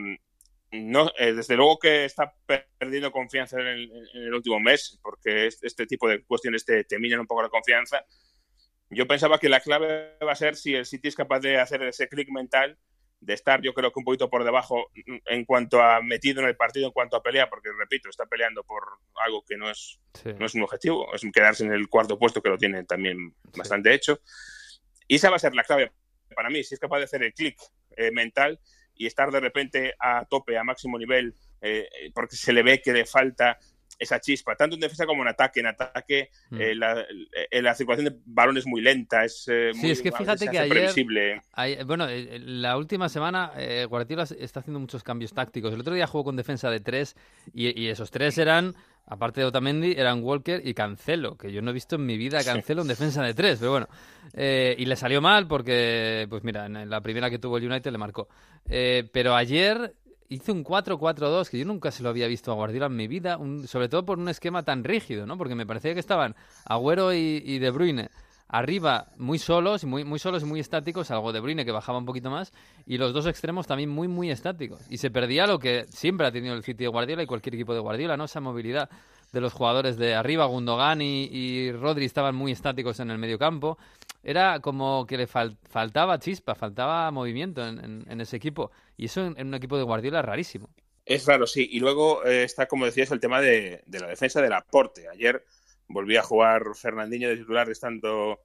no, 0.72 1.12
eh, 1.18 1.34
desde 1.34 1.56
luego 1.56 1.80
que 1.80 2.06
está 2.06 2.34
perdiendo 2.80 3.12
confianza 3.12 3.60
en 3.60 3.68
el, 3.68 3.92
en 4.14 4.24
el 4.24 4.34
último 4.34 4.60
mes, 4.60 5.00
porque 5.02 5.48
este, 5.48 5.68
este 5.68 5.86
tipo 5.86 6.08
de 6.08 6.24
cuestiones 6.24 6.64
te, 6.64 6.84
te 6.86 6.98
minan 6.98 7.20
un 7.20 7.28
poco 7.28 7.42
la 7.42 7.50
confianza. 7.50 8.06
Yo 8.90 9.08
pensaba 9.08 9.38
que 9.38 9.50
la 9.50 9.60
clave 9.60 10.18
va 10.26 10.32
a 10.32 10.36
ser 10.36 10.56
si 10.56 10.76
el 10.76 10.86
City 10.86 11.10
es 11.10 11.16
capaz 11.16 11.40
de 11.40 11.60
hacer 11.60 11.84
ese 11.84 12.08
clic 12.08 12.30
mental 12.30 12.78
de 13.22 13.36
estar 13.36 13.62
yo 13.62 13.74
creo 13.74 13.92
que 13.92 14.00
un 14.00 14.04
poquito 14.04 14.30
por 14.30 14.44
debajo 14.44 14.92
en 15.06 15.46
cuanto 15.46 15.82
a 15.82 16.02
metido 16.02 16.42
en 16.42 16.48
el 16.48 16.56
partido, 16.56 16.88
en 16.88 16.92
cuanto 16.92 17.16
a 17.16 17.24
pelea, 17.24 17.50
porque 17.50 17.70
repito, 17.78 18.10
está 18.10 18.26
peleando 18.26 18.64
por 18.64 18.84
algo 19.24 19.44
que 19.48 19.58
no 19.58 19.70
es, 19.70 20.00
no 20.40 20.46
es 20.46 20.56
un 20.56 20.64
objetivo, 20.64 21.14
es 21.14 21.22
quedarse 21.32 21.64
en 21.64 21.72
el 21.72 21.88
cuarto 21.88 22.18
puesto 22.18 22.42
que 22.42 22.50
lo 22.50 22.58
tiene 22.58 22.84
también 22.84 23.36
bastante 23.56 23.94
hecho. 23.94 24.20
Y 25.08 25.16
esa 25.16 25.30
va 25.30 25.36
a 25.36 25.40
ser 25.40 25.54
la 25.54 25.64
clave 25.64 25.92
para 26.36 26.50
mí, 26.50 26.64
si 26.64 26.74
es 26.74 26.80
capaz 26.80 26.98
de 26.98 27.04
hacer 27.04 27.24
el 27.24 27.34
clic 27.34 27.62
eh, 27.96 28.12
mental 28.12 28.60
y 29.02 29.08
estar 29.08 29.32
de 29.32 29.40
repente 29.40 29.96
a 30.00 30.26
tope, 30.26 30.56
a 30.60 30.64
máximo 30.64 31.00
nivel, 31.00 31.34
eh, 31.60 31.90
porque 32.14 32.36
se 32.36 32.54
le 32.54 32.62
ve 32.62 32.84
que 32.84 32.94
le 32.94 33.04
falta 33.04 33.58
esa 34.02 34.20
chispa, 34.20 34.56
tanto 34.56 34.76
en 34.76 34.80
defensa 34.80 35.06
como 35.06 35.22
en 35.22 35.30
ataque. 35.30 35.60
En 35.60 35.68
ataque, 35.68 36.30
mm. 36.50 36.60
eh, 36.60 36.72
eh, 37.52 37.62
la, 37.62 37.76
circulación 37.76 38.06
de 38.06 38.20
balón 38.26 38.58
es 38.58 38.66
muy 38.66 38.82
lenta, 38.82 39.24
es 39.24 39.48
eh, 39.48 39.72
sí, 39.74 39.92
es 39.92 40.02
que 40.02 40.12
fíjate 40.12 40.48
que 40.48 40.58
ayer, 40.58 41.86
bueno, 41.86 42.08
la 42.10 42.78
última 42.78 43.10
semana 43.10 43.52
Guardiola 43.88 44.24
está 44.24 44.62
haciendo 44.62 44.80
muchos 44.80 45.04
cambios 45.04 45.34
tácticos. 45.34 45.74
El 45.74 45.82
otro 45.82 45.94
día 45.94 46.08
jugó 46.08 46.24
con 46.24 46.36
defensa 46.36 46.70
de 46.70 46.80
tres 46.80 47.16
y, 47.54 47.88
esos 47.88 48.10
tres 48.10 48.38
eran, 48.38 48.76
aparte 49.12 49.41
de 49.41 49.47
Otamendi, 49.47 49.91
eran 49.91 50.24
Walker 50.24 50.62
y 50.65 50.74
Cancelo, 50.74 51.36
que 51.38 51.52
yo 51.52 51.62
no 51.62 51.71
he 51.71 51.74
visto 51.74 51.97
en 51.97 52.06
mi 52.06 52.17
vida 52.17 52.41
Cancelo 52.45 52.82
en 52.82 52.88
defensa 52.88 53.21
de 53.21 53.34
tres, 53.34 53.60
pero 53.60 53.71
bueno. 53.71 53.88
y 54.34 54.86
le 54.86 54.95
salió 54.95 55.21
mal 55.21 55.47
porque, 55.47 56.26
pues 56.30 56.45
mira, 56.45 56.65
en 56.65 56.89
la 56.89 57.02
primera 57.02 57.30
que 57.30 57.38
tuvo 57.38 57.58
el 57.58 57.69
United 57.69 57.91
le 57.91 57.97
marcó. 57.97 58.30
pero 59.12 59.36
ayer 59.36 59.93
hizo 60.30 60.54
un 60.54 60.63
4-4-2 60.63 61.50
que 61.50 61.60
yo 61.60 61.65
nunca 61.65 61.91
se 61.91 62.04
lo 62.04 62.10
había 62.10 62.26
visto 62.28 62.54
a 62.54 62.56
Guardiola 62.56 62.86
en 62.86 62.95
mi 62.95 63.08
vida, 63.10 63.38
sobre 63.67 63.89
todo 63.89 64.06
por 64.06 64.17
un 64.17 64.30
esquema 64.30 64.63
tan 64.63 64.86
rígido, 64.86 65.26
¿no? 65.26 65.38
Porque 65.38 65.56
me 65.56 65.65
parecía 65.65 65.93
que 65.93 66.00
estaban 66.00 66.36
Agüero 66.63 67.13
y, 67.13 67.60
De 67.60 67.69
Bruyne 67.69 68.10
arriba 68.52 69.08
muy 69.18 69.40
solos, 69.40 69.86
muy, 69.86 70.04
muy 70.04 70.20
solos 70.20 70.44
y 70.44 70.46
muy 70.46 70.60
estáticos, 70.60 71.10
algo 71.10 71.32
De 71.32 71.40
Bruyne 71.40 71.64
que 71.64 71.72
bajaba 71.72 71.98
un 71.98 72.06
poquito 72.06 72.30
más, 72.30 72.52
y 72.86 72.98
los 72.98 73.14
dos 73.14 73.26
extremos 73.26 73.66
también 73.66 73.90
muy, 73.90 74.10
muy 74.10 74.30
estáticos. 74.30 74.82
Y 74.90 74.98
se 74.98 75.10
perdía 75.10 75.48
lo 75.48 75.58
que 75.58 75.86
siempre 75.88 76.28
ha 76.28 76.32
tenido 76.32 76.54
el 76.54 76.64
City 76.64 76.84
de 76.84 76.90
Guardiola 76.90 77.24
y 77.24 77.28
cualquier 77.28 77.56
equipo 77.56 77.74
de 77.74 77.80
Guardiola, 77.80 78.18
¿no? 78.18 78.26
Esa 78.26 78.42
movilidad 78.42 78.90
de 79.32 79.40
los 79.40 79.54
jugadores 79.54 79.98
de 79.98 80.16
arriba, 80.16 80.46
Gundogan 80.46 81.02
y, 81.02 81.72
Rodri 81.72 82.04
estaban 82.04 82.36
muy 82.36 82.52
estáticos 82.52 83.00
en 83.00 83.10
el 83.12 83.18
medio 83.18 83.40
campo 83.40 83.78
era 84.24 84.60
como 84.60 85.06
que 85.08 85.18
le 85.18 85.26
faltaba 85.26 86.20
chispa, 86.20 86.54
faltaba 86.54 87.10
movimiento 87.10 87.66
en, 87.68 88.22
ese 88.22 88.38
equipo. 88.38 88.72
Y 88.96 89.06
eso 89.06 89.26
en, 89.26 89.48
un 89.48 89.54
equipo 89.56 89.78
de 89.78 89.84
Guardiola 89.84 90.20
es 90.20 90.26
rarísimo. 90.26 90.70
Es 91.06 91.26
raro, 91.26 91.48
sí. 91.48 91.68
Y 91.72 91.80
luego 91.80 92.24
eh, 92.24 92.44
está, 92.44 92.68
como 92.68 92.86
decías, 92.86 93.12
el 93.12 93.20
tema 93.20 93.42
de, 93.42 93.84
la 93.88 94.08
defensa 94.08 94.40
del 94.40 94.54
aporte. 94.54 95.08
Ayer 95.10 95.44
volví 95.92 96.18
a 96.18 96.24
jugar 96.24 96.64
Fernandinho 96.76 97.30
de 97.30 97.38
titular 97.38 97.70
estando 97.70 98.40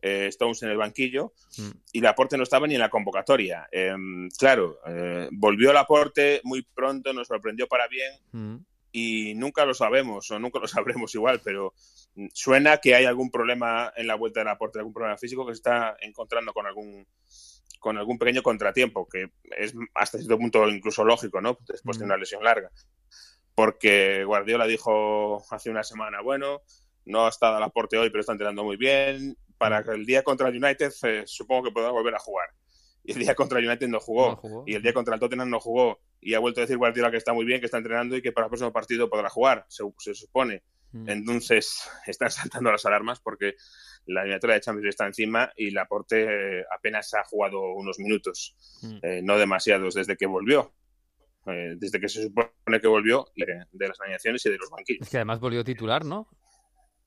eh, 0.00 0.26
Stones 0.28 0.62
en 0.62 0.70
el 0.70 0.76
banquillo 0.76 1.32
mm. 1.58 1.70
y 1.92 1.98
el 1.98 2.06
aporte 2.06 2.36
no 2.36 2.42
estaba 2.42 2.66
ni 2.66 2.74
en 2.74 2.80
la 2.80 2.90
convocatoria. 2.90 3.68
Em, 3.72 4.28
claro, 4.38 4.78
eh, 4.86 5.28
volvió 5.32 5.70
el 5.70 5.76
aporte 5.76 6.40
muy 6.44 6.62
pronto, 6.62 7.12
nos 7.12 7.28
sorprendió 7.28 7.66
para 7.66 7.88
bien. 7.88 8.12
Mm 8.32 8.56
y 8.92 9.34
nunca 9.34 9.64
lo 9.64 9.74
sabemos 9.74 10.30
o 10.30 10.38
nunca 10.38 10.58
lo 10.58 10.68
sabremos 10.68 11.14
igual, 11.14 11.40
pero 11.42 11.74
suena 12.32 12.78
que 12.78 12.94
hay 12.94 13.04
algún 13.04 13.30
problema 13.30 13.92
en 13.96 14.06
la 14.06 14.16
vuelta 14.16 14.40
del 14.40 14.48
aporte, 14.48 14.78
algún 14.78 14.94
problema 14.94 15.18
físico 15.18 15.46
que 15.46 15.52
se 15.52 15.58
está 15.58 15.96
encontrando 16.00 16.52
con 16.52 16.66
algún 16.66 17.06
con 17.80 17.96
algún 17.96 18.18
pequeño 18.18 18.42
contratiempo, 18.42 19.08
que 19.08 19.30
es 19.56 19.72
hasta 19.94 20.18
cierto 20.18 20.36
punto 20.36 20.68
incluso 20.68 21.04
lógico, 21.04 21.40
¿no? 21.40 21.58
Después 21.68 21.96
de 21.96 22.06
una 22.06 22.16
lesión 22.16 22.42
larga. 22.42 22.72
Porque 23.54 24.24
Guardiola 24.24 24.66
dijo 24.66 25.44
hace 25.48 25.70
una 25.70 25.84
semana, 25.84 26.20
bueno, 26.20 26.62
no 27.08 27.26
ha 27.26 27.28
estado 27.28 27.56
al 27.56 27.62
aporte 27.62 27.98
hoy, 27.98 28.10
pero 28.10 28.20
está 28.20 28.32
entrenando 28.32 28.64
muy 28.64 28.76
bien. 28.76 29.36
Para 29.58 29.82
que 29.82 29.90
el 29.90 30.06
día 30.06 30.22
contra 30.22 30.48
el 30.48 30.62
United 30.62 30.92
eh, 31.02 31.22
supongo 31.26 31.64
que 31.64 31.72
podrá 31.72 31.90
volver 31.90 32.14
a 32.14 32.18
jugar 32.20 32.48
y 33.08 33.12
el 33.12 33.18
día 33.20 33.34
contra 33.34 33.58
el 33.58 33.66
United 33.66 33.88
no 33.88 34.00
jugó, 34.00 34.38
y 34.66 34.74
el 34.74 34.82
día 34.82 34.92
contra 34.92 35.14
el 35.14 35.20
Tottenham 35.20 35.48
no 35.48 35.60
jugó 35.60 35.98
y 36.20 36.34
ha 36.34 36.40
vuelto 36.40 36.60
a 36.60 36.64
decir 36.64 36.76
Guardiola 36.76 37.10
que 37.10 37.16
está 37.16 37.32
muy 37.32 37.46
bien, 37.46 37.58
que 37.58 37.64
está 37.64 37.78
entrenando 37.78 38.14
y 38.14 38.20
que 38.20 38.32
para 38.32 38.46
el 38.46 38.50
próximo 38.50 38.70
partido 38.70 39.08
podrá 39.08 39.30
jugar, 39.30 39.64
se, 39.68 40.14
supone. 40.14 40.62
Mm. 40.92 41.08
Entonces 41.08 41.88
están 42.06 42.30
saltando 42.30 42.70
las 42.70 42.84
alarmas 42.84 43.20
porque 43.20 43.54
la 44.04 44.20
eliminatoria 44.20 44.56
de 44.56 44.60
Champions 44.60 44.88
está 44.88 45.06
encima 45.06 45.50
y 45.56 45.70
Laporte 45.70 46.24
eh, 46.60 46.64
apenas 46.70 47.14
ha 47.14 47.24
jugado 47.24 47.72
unos 47.72 47.98
minutos, 47.98 48.54
mm. 48.82 48.98
eh, 49.02 49.20
no 49.22 49.38
demasiados 49.38 49.94
desde 49.94 50.16
que 50.16 50.26
volvió. 50.26 50.74
Eh, 51.46 51.76
desde 51.78 51.98
que 51.98 52.10
se 52.10 52.24
supone 52.24 52.78
que 52.78 52.88
volvió 52.88 53.24
de, 53.34 53.88
las 53.88 53.98
alineaciones 54.00 54.44
y 54.44 54.50
de 54.50 54.58
los 54.58 54.68
banquillos. 54.68 55.00
Es 55.00 55.08
que 55.08 55.16
además 55.16 55.40
volvió 55.40 55.64
titular, 55.64 56.04
¿no? 56.04 56.28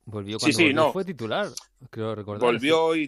Volvió 0.05 0.39
cuando 0.39 0.57
sí, 0.57 0.73
no. 0.73 0.91
fue 0.91 1.05
titular, 1.05 1.47
creo 1.89 2.15
recordar. 2.15 2.41
Volvió 2.41 2.95
y, 2.95 3.07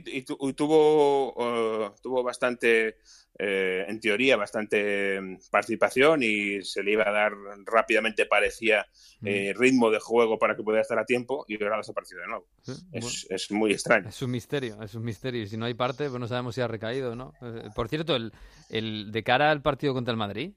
tuvo, 0.55 1.33
uh, 1.33 1.91
tuvo 2.01 2.21
bastante, 2.21 2.97
eh, 3.37 3.85
en 3.87 3.99
teoría, 3.99 4.37
bastante 4.37 5.19
mm, 5.19 5.37
participación 5.49 6.21
y 6.21 6.61
se 6.61 6.83
le 6.83 6.91
iba 6.91 7.07
a 7.07 7.11
dar 7.11 7.33
rápidamente, 7.65 8.27
parecía, 8.27 8.85
mm. 9.21 9.27
eh, 9.27 9.53
ritmo 9.57 9.89
de 9.89 9.99
juego 9.99 10.37
para 10.37 10.55
que 10.55 10.61
pudiera 10.61 10.81
estar 10.81 10.99
a 10.99 11.05
tiempo 11.05 11.45
y 11.47 11.61
ahora 11.61 11.77
desaparecido 11.77 12.21
de 12.21 12.27
nuevo. 12.27 12.47
es, 12.91 13.25
es, 13.29 13.51
muy 13.51 13.71
extraño. 13.71 14.09
Es 14.09 14.21
un 14.21 14.29
misterio, 14.29 14.81
es 14.81 14.93
un 14.93 15.03
misterio. 15.03 15.41
Y 15.41 15.47
si 15.47 15.57
no 15.57 15.65
hay 15.65 15.73
parte, 15.73 16.09
pues 16.09 16.19
no 16.19 16.27
sabemos 16.27 16.53
si 16.53 16.61
ha 16.61 16.67
recaído 16.67 17.13
o 17.13 17.15
no. 17.15 17.33
Eh, 17.41 17.69
por 17.75 17.89
cierto, 17.89 18.15
el, 18.15 18.31
el, 18.69 19.11
de 19.11 19.23
cara 19.23 19.49
al 19.49 19.63
partido 19.63 19.95
contra 19.95 20.11
el 20.11 20.17
Madrid, 20.17 20.51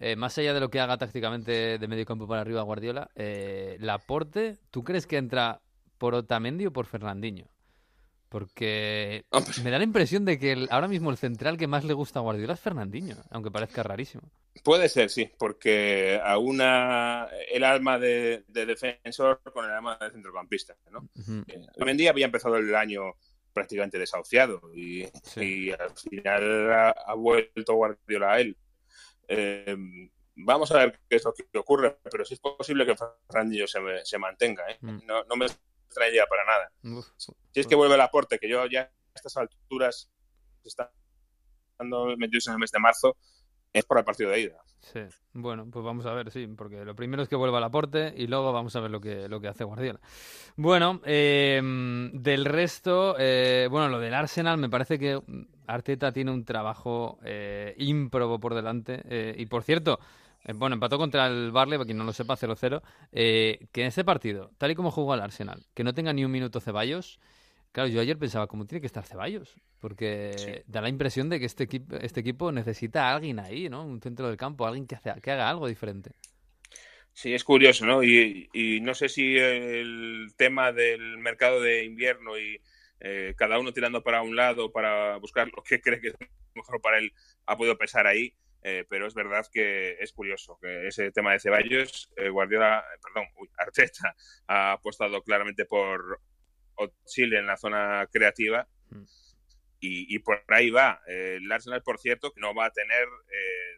eh, 0.00 0.16
más 0.16 0.36
allá 0.38 0.54
de 0.54 0.60
lo 0.60 0.70
que 0.70 0.80
haga 0.80 0.96
tácticamente 0.96 1.78
de 1.78 1.88
medio 1.88 2.06
campo 2.06 2.26
para 2.26 2.40
arriba 2.40 2.62
Guardiola, 2.62 3.10
eh, 3.16 3.76
Laporte, 3.80 4.56
¿tú 4.70 4.82
crees 4.82 5.06
que 5.06 5.18
entra 5.18 5.60
por 6.00 6.14
Otamendi 6.14 6.66
o 6.66 6.72
por 6.72 6.86
Fernandinho. 6.86 7.46
Porque 8.30 9.24
me 9.62 9.70
da 9.70 9.78
la 9.78 9.84
impresión 9.84 10.24
de 10.24 10.38
que 10.38 10.66
ahora 10.70 10.88
mismo 10.88 11.10
el 11.10 11.18
central 11.18 11.58
que 11.58 11.66
más 11.66 11.84
le 11.84 11.92
gusta 11.92 12.20
a 12.20 12.22
Guardiola 12.22 12.54
es 12.54 12.60
Fernandinho, 12.60 13.16
aunque 13.30 13.50
parezca 13.50 13.82
rarísimo. 13.82 14.22
Puede 14.64 14.88
ser, 14.88 15.10
sí, 15.10 15.30
porque 15.38 16.18
a 16.24 16.38
una 16.38 17.28
el 17.50 17.64
alma 17.64 17.98
de, 17.98 18.44
defensor 18.48 19.42
con 19.52 19.66
el 19.66 19.72
alma 19.72 19.98
de 20.00 20.10
centrocampista. 20.10 20.74
¿no? 20.90 21.08
Uh 21.14 21.44
había 22.08 22.24
empezado 22.24 22.56
el 22.56 22.74
año 22.74 23.14
prácticamente 23.52 23.98
desahuciado 23.98 24.62
y, 24.74 25.02
al 25.72 25.90
final 25.96 26.72
ha, 26.72 27.14
vuelto 27.14 27.74
Guardiola 27.74 28.32
a 28.32 28.40
él. 28.40 28.56
Eh, 29.28 29.76
vamos 30.36 30.70
a 30.70 30.78
ver 30.78 31.00
qué 31.08 31.16
es 31.16 31.24
lo 31.24 31.34
que 31.34 31.58
ocurre, 31.58 31.98
pero 32.10 32.24
si 32.24 32.34
es 32.34 32.40
posible 32.40 32.86
que 32.86 32.96
Fernandinho 33.26 33.66
se, 33.66 33.80
se 34.04 34.18
mantenga. 34.18 34.70
¿eh? 34.70 34.78
Mm. 34.80 35.00
No, 35.04 35.24
no 35.24 35.36
me 35.36 35.46
extrañaría 35.90 36.24
para 36.26 36.44
nada. 36.44 36.72
si 37.50 37.60
es 37.60 37.66
que 37.66 37.74
vuelve 37.74 37.96
el 37.96 38.00
aporte, 38.00 38.38
que 38.38 38.48
yo 38.48 38.64
ya 38.66 38.82
a 38.82 38.90
estas 39.14 39.36
alturas 39.36 40.08
estando 40.62 42.16
metidos 42.16 42.46
en 42.46 42.54
el 42.54 42.58
mes 42.60 42.70
de 42.70 42.78
marzo, 42.78 43.16
es 43.72 43.84
por 43.84 43.98
el 43.98 44.04
partido 44.04 44.30
de 44.30 44.40
ida. 44.40 44.62
Sí, 44.80 45.00
bueno, 45.32 45.68
pues 45.70 45.84
vamos 45.84 46.06
a 46.06 46.14
ver, 46.14 46.30
sí, 46.30 46.46
porque 46.46 46.84
lo 46.84 46.94
primero 46.94 47.22
es 47.22 47.28
que 47.28 47.36
vuelva 47.36 47.58
al 47.58 47.64
aporte 47.64 48.14
y 48.16 48.26
luego 48.26 48.52
vamos 48.52 48.74
a 48.76 48.80
ver 48.80 48.90
lo 48.90 49.00
que, 49.00 49.28
lo 49.28 49.40
que 49.40 49.48
hace 49.48 49.64
Guardiola. 49.64 50.00
Bueno, 50.56 51.00
em, 51.04 52.10
del 52.12 52.44
resto, 52.44 53.16
eh, 53.18 53.68
bueno, 53.70 53.88
lo 53.88 53.98
del 53.98 54.14
Arsenal, 54.14 54.58
me 54.58 54.70
parece 54.70 54.98
que 54.98 55.20
Arteta 55.66 56.12
tiene 56.12 56.30
un 56.30 56.44
trabajo 56.44 57.18
eh, 57.24 57.74
ímprobo 57.78 58.40
por 58.40 58.54
delante. 58.54 59.02
Eh, 59.04 59.34
y 59.36 59.46
por 59.46 59.62
cierto, 59.62 59.98
eh, 60.00 60.04
bueno, 60.54 60.74
empató 60.74 60.98
contra 60.98 61.26
el 61.26 61.50
Barley, 61.52 61.78
para 61.78 61.86
quien 61.86 61.98
no 61.98 62.04
lo 62.04 62.12
sepa, 62.12 62.36
0-0. 62.36 62.82
Eh, 63.12 63.66
que 63.72 63.82
en 63.82 63.88
este 63.88 64.04
partido, 64.04 64.50
tal 64.58 64.70
y 64.70 64.74
como 64.74 64.90
jugó 64.90 65.14
el 65.14 65.20
Arsenal, 65.20 65.66
que 65.74 65.84
no 65.84 65.94
tenga 65.94 66.12
ni 66.12 66.24
un 66.24 66.30
minuto 66.30 66.60
Ceballos. 66.60 67.18
Claro, 67.72 67.88
yo 67.88 68.00
ayer 68.00 68.18
pensaba, 68.18 68.48
¿cómo 68.48 68.66
tiene 68.66 68.80
que 68.80 68.86
estar 68.86 69.04
Ceballos? 69.04 69.54
Porque 69.78 70.64
da 70.66 70.80
la 70.80 70.88
impresión 70.88 71.28
de 71.28 71.38
que 71.38 71.46
este 71.46 71.64
equipo, 71.64 71.96
este 71.96 72.20
equipo 72.20 72.50
necesita 72.50 73.08
a 73.08 73.14
alguien 73.14 73.38
ahí, 73.38 73.68
¿no? 73.68 73.84
Un 73.84 74.00
centro 74.00 74.26
del 74.26 74.36
campo, 74.36 74.66
alguien 74.66 74.86
que, 74.86 74.96
hace, 74.96 75.12
que 75.20 75.30
haga 75.30 75.48
algo 75.48 75.68
diferente. 75.68 76.10
Sí, 77.12 77.34
es 77.34 77.44
curioso, 77.44 77.86
¿no? 77.86 78.02
Y, 78.02 78.48
no 78.82 78.94
sé 78.94 79.08
si 79.08 79.36
el 79.36 80.32
tema 80.36 80.72
del 80.72 81.18
mercado 81.18 81.60
de 81.60 81.84
invierno 81.84 82.38
y 82.38 82.60
eh, 83.00 83.34
cada 83.36 83.58
uno 83.58 83.72
tirando 83.72 84.02
para 84.02 84.22
un 84.22 84.36
lado 84.36 84.72
para 84.72 85.16
buscar 85.18 85.48
lo 85.54 85.62
que 85.62 85.80
cree 85.80 86.00
que 86.00 86.08
es 86.08 86.14
mejor 86.54 86.80
para 86.80 86.98
él 86.98 87.12
ha 87.46 87.56
podido 87.56 87.76
pesar 87.76 88.06
ahí. 88.06 88.34
Eh, 88.62 88.84
pero 88.88 89.06
es 89.06 89.14
verdad 89.14 89.46
que 89.50 89.96
es 90.00 90.12
curioso 90.12 90.58
que 90.60 90.86
ese 90.86 91.10
tema 91.12 91.32
de 91.32 91.40
Ceballos, 91.40 92.10
eh, 92.16 92.28
Guardiola, 92.28 92.80
eh, 92.80 92.98
perdón, 93.02 93.28
Arteta 93.58 94.14
ha 94.48 94.72
apostado 94.72 95.22
claramente 95.22 95.64
por 95.64 96.20
Chile 97.04 97.38
en 97.38 97.46
la 97.46 97.56
zona 97.56 98.06
creativa 98.10 98.66
mm. 98.90 99.04
y, 99.80 100.18
por 100.20 100.42
ahí 100.48 100.70
va. 100.70 101.00
el 101.06 101.50
Arsenal, 101.50 101.82
por 101.82 101.98
cierto, 101.98 102.32
no 102.36 102.54
va 102.54 102.66
a 102.66 102.70
tener 102.70 103.06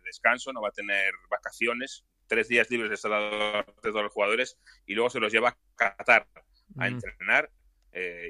descanso, 0.04 0.52
no 0.52 0.62
va 0.62 0.68
a 0.68 0.72
tener 0.72 1.12
vacaciones, 1.28 2.04
tres 2.28 2.46
días 2.46 2.70
libres 2.70 2.90
de 2.90 3.08
de 3.08 3.64
todos 3.82 4.02
los 4.02 4.12
jugadores 4.12 4.56
y 4.86 4.94
luego 4.94 5.10
se 5.10 5.18
los 5.18 5.32
lleva 5.32 5.48
a 5.48 5.56
Qatar 5.74 6.28
a 6.78 6.88
mm. 6.88 6.92
entrenar 6.92 7.50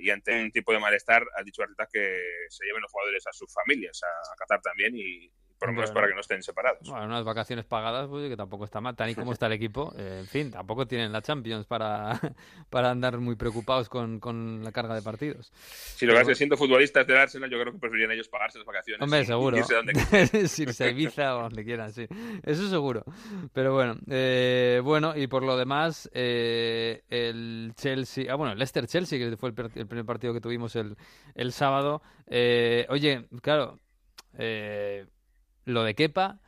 y 0.00 0.08
ante 0.08 0.42
un 0.42 0.50
tipo 0.50 0.72
de 0.72 0.80
malestar 0.80 1.26
ha 1.36 1.42
dicho 1.42 1.62
Arteta 1.62 1.86
que 1.92 2.18
se 2.48 2.64
lleven 2.64 2.80
los 2.80 2.90
jugadores 2.90 3.26
a 3.26 3.32
sus 3.32 3.52
familias, 3.52 4.00
a, 4.02 4.32
a 4.32 4.36
Qatar 4.36 4.62
también 4.62 4.96
y, 4.96 5.30
Bueno. 5.66 5.94
para 5.94 6.08
que 6.08 6.14
no 6.14 6.20
estén 6.20 6.42
separados. 6.42 6.88
Bueno, 6.88 7.06
unas 7.06 7.24
vacaciones 7.24 7.64
pagadas, 7.64 8.08
pues 8.08 8.28
que 8.28 8.36
tampoco 8.36 8.64
está 8.64 8.80
mal. 8.80 8.96
Tal 8.96 9.10
y 9.10 9.14
como 9.14 9.32
está 9.32 9.46
el 9.46 9.52
equipo, 9.52 9.94
eh, 9.96 10.18
en 10.20 10.26
fin, 10.26 10.50
tampoco 10.50 10.86
tienen 10.86 11.12
la 11.12 11.22
Champions 11.22 11.66
para, 11.66 12.18
para 12.70 12.90
andar 12.90 13.18
muy 13.18 13.36
preocupados 13.36 13.88
con, 13.88 14.20
con 14.20 14.62
la 14.64 14.72
carga 14.72 14.94
de 14.94 15.02
partidos. 15.02 15.52
Si 15.54 16.06
lo 16.06 16.14
que 16.14 16.34
siendo 16.34 16.56
futbolistas 16.56 17.06
del 17.06 17.18
Arsenal, 17.18 17.50
yo 17.50 17.60
creo 17.60 17.72
que 17.72 17.78
preferirían 17.78 18.12
ellos 18.12 18.28
pagarse 18.28 18.58
las 18.58 18.66
vacaciones. 18.66 19.02
Hombre, 19.02 19.24
seguro. 19.24 19.56
irse 19.56 19.74
donde 19.74 19.92
Irse 19.92 20.84
a 20.84 20.88
Ibiza 20.88 21.36
o 21.36 21.42
donde 21.42 21.64
quieran, 21.64 21.92
sí. 21.92 22.06
Eso 22.42 22.68
seguro. 22.68 23.04
Pero 23.52 23.72
bueno, 23.72 23.96
eh, 24.08 24.80
bueno, 24.82 25.16
y 25.16 25.26
por 25.26 25.42
lo 25.42 25.56
demás, 25.56 26.10
eh, 26.12 27.02
el 27.08 27.72
Chelsea, 27.76 28.32
ah, 28.32 28.36
bueno, 28.36 28.52
el 28.52 28.58
Leicester 28.58 28.86
Chelsea, 28.86 29.18
que 29.18 29.36
fue 29.36 29.50
el, 29.50 29.54
primer 29.54 30.04
partido 30.04 30.32
que 30.32 30.40
tuvimos 30.40 30.74
el, 30.76 30.96
el 31.34 31.52
sábado. 31.52 32.02
Oye, 32.88 33.26
claro, 33.42 33.78
eh, 34.38 35.06
lo 35.64 35.84
de 35.84 35.94
Kepa. 35.94 36.40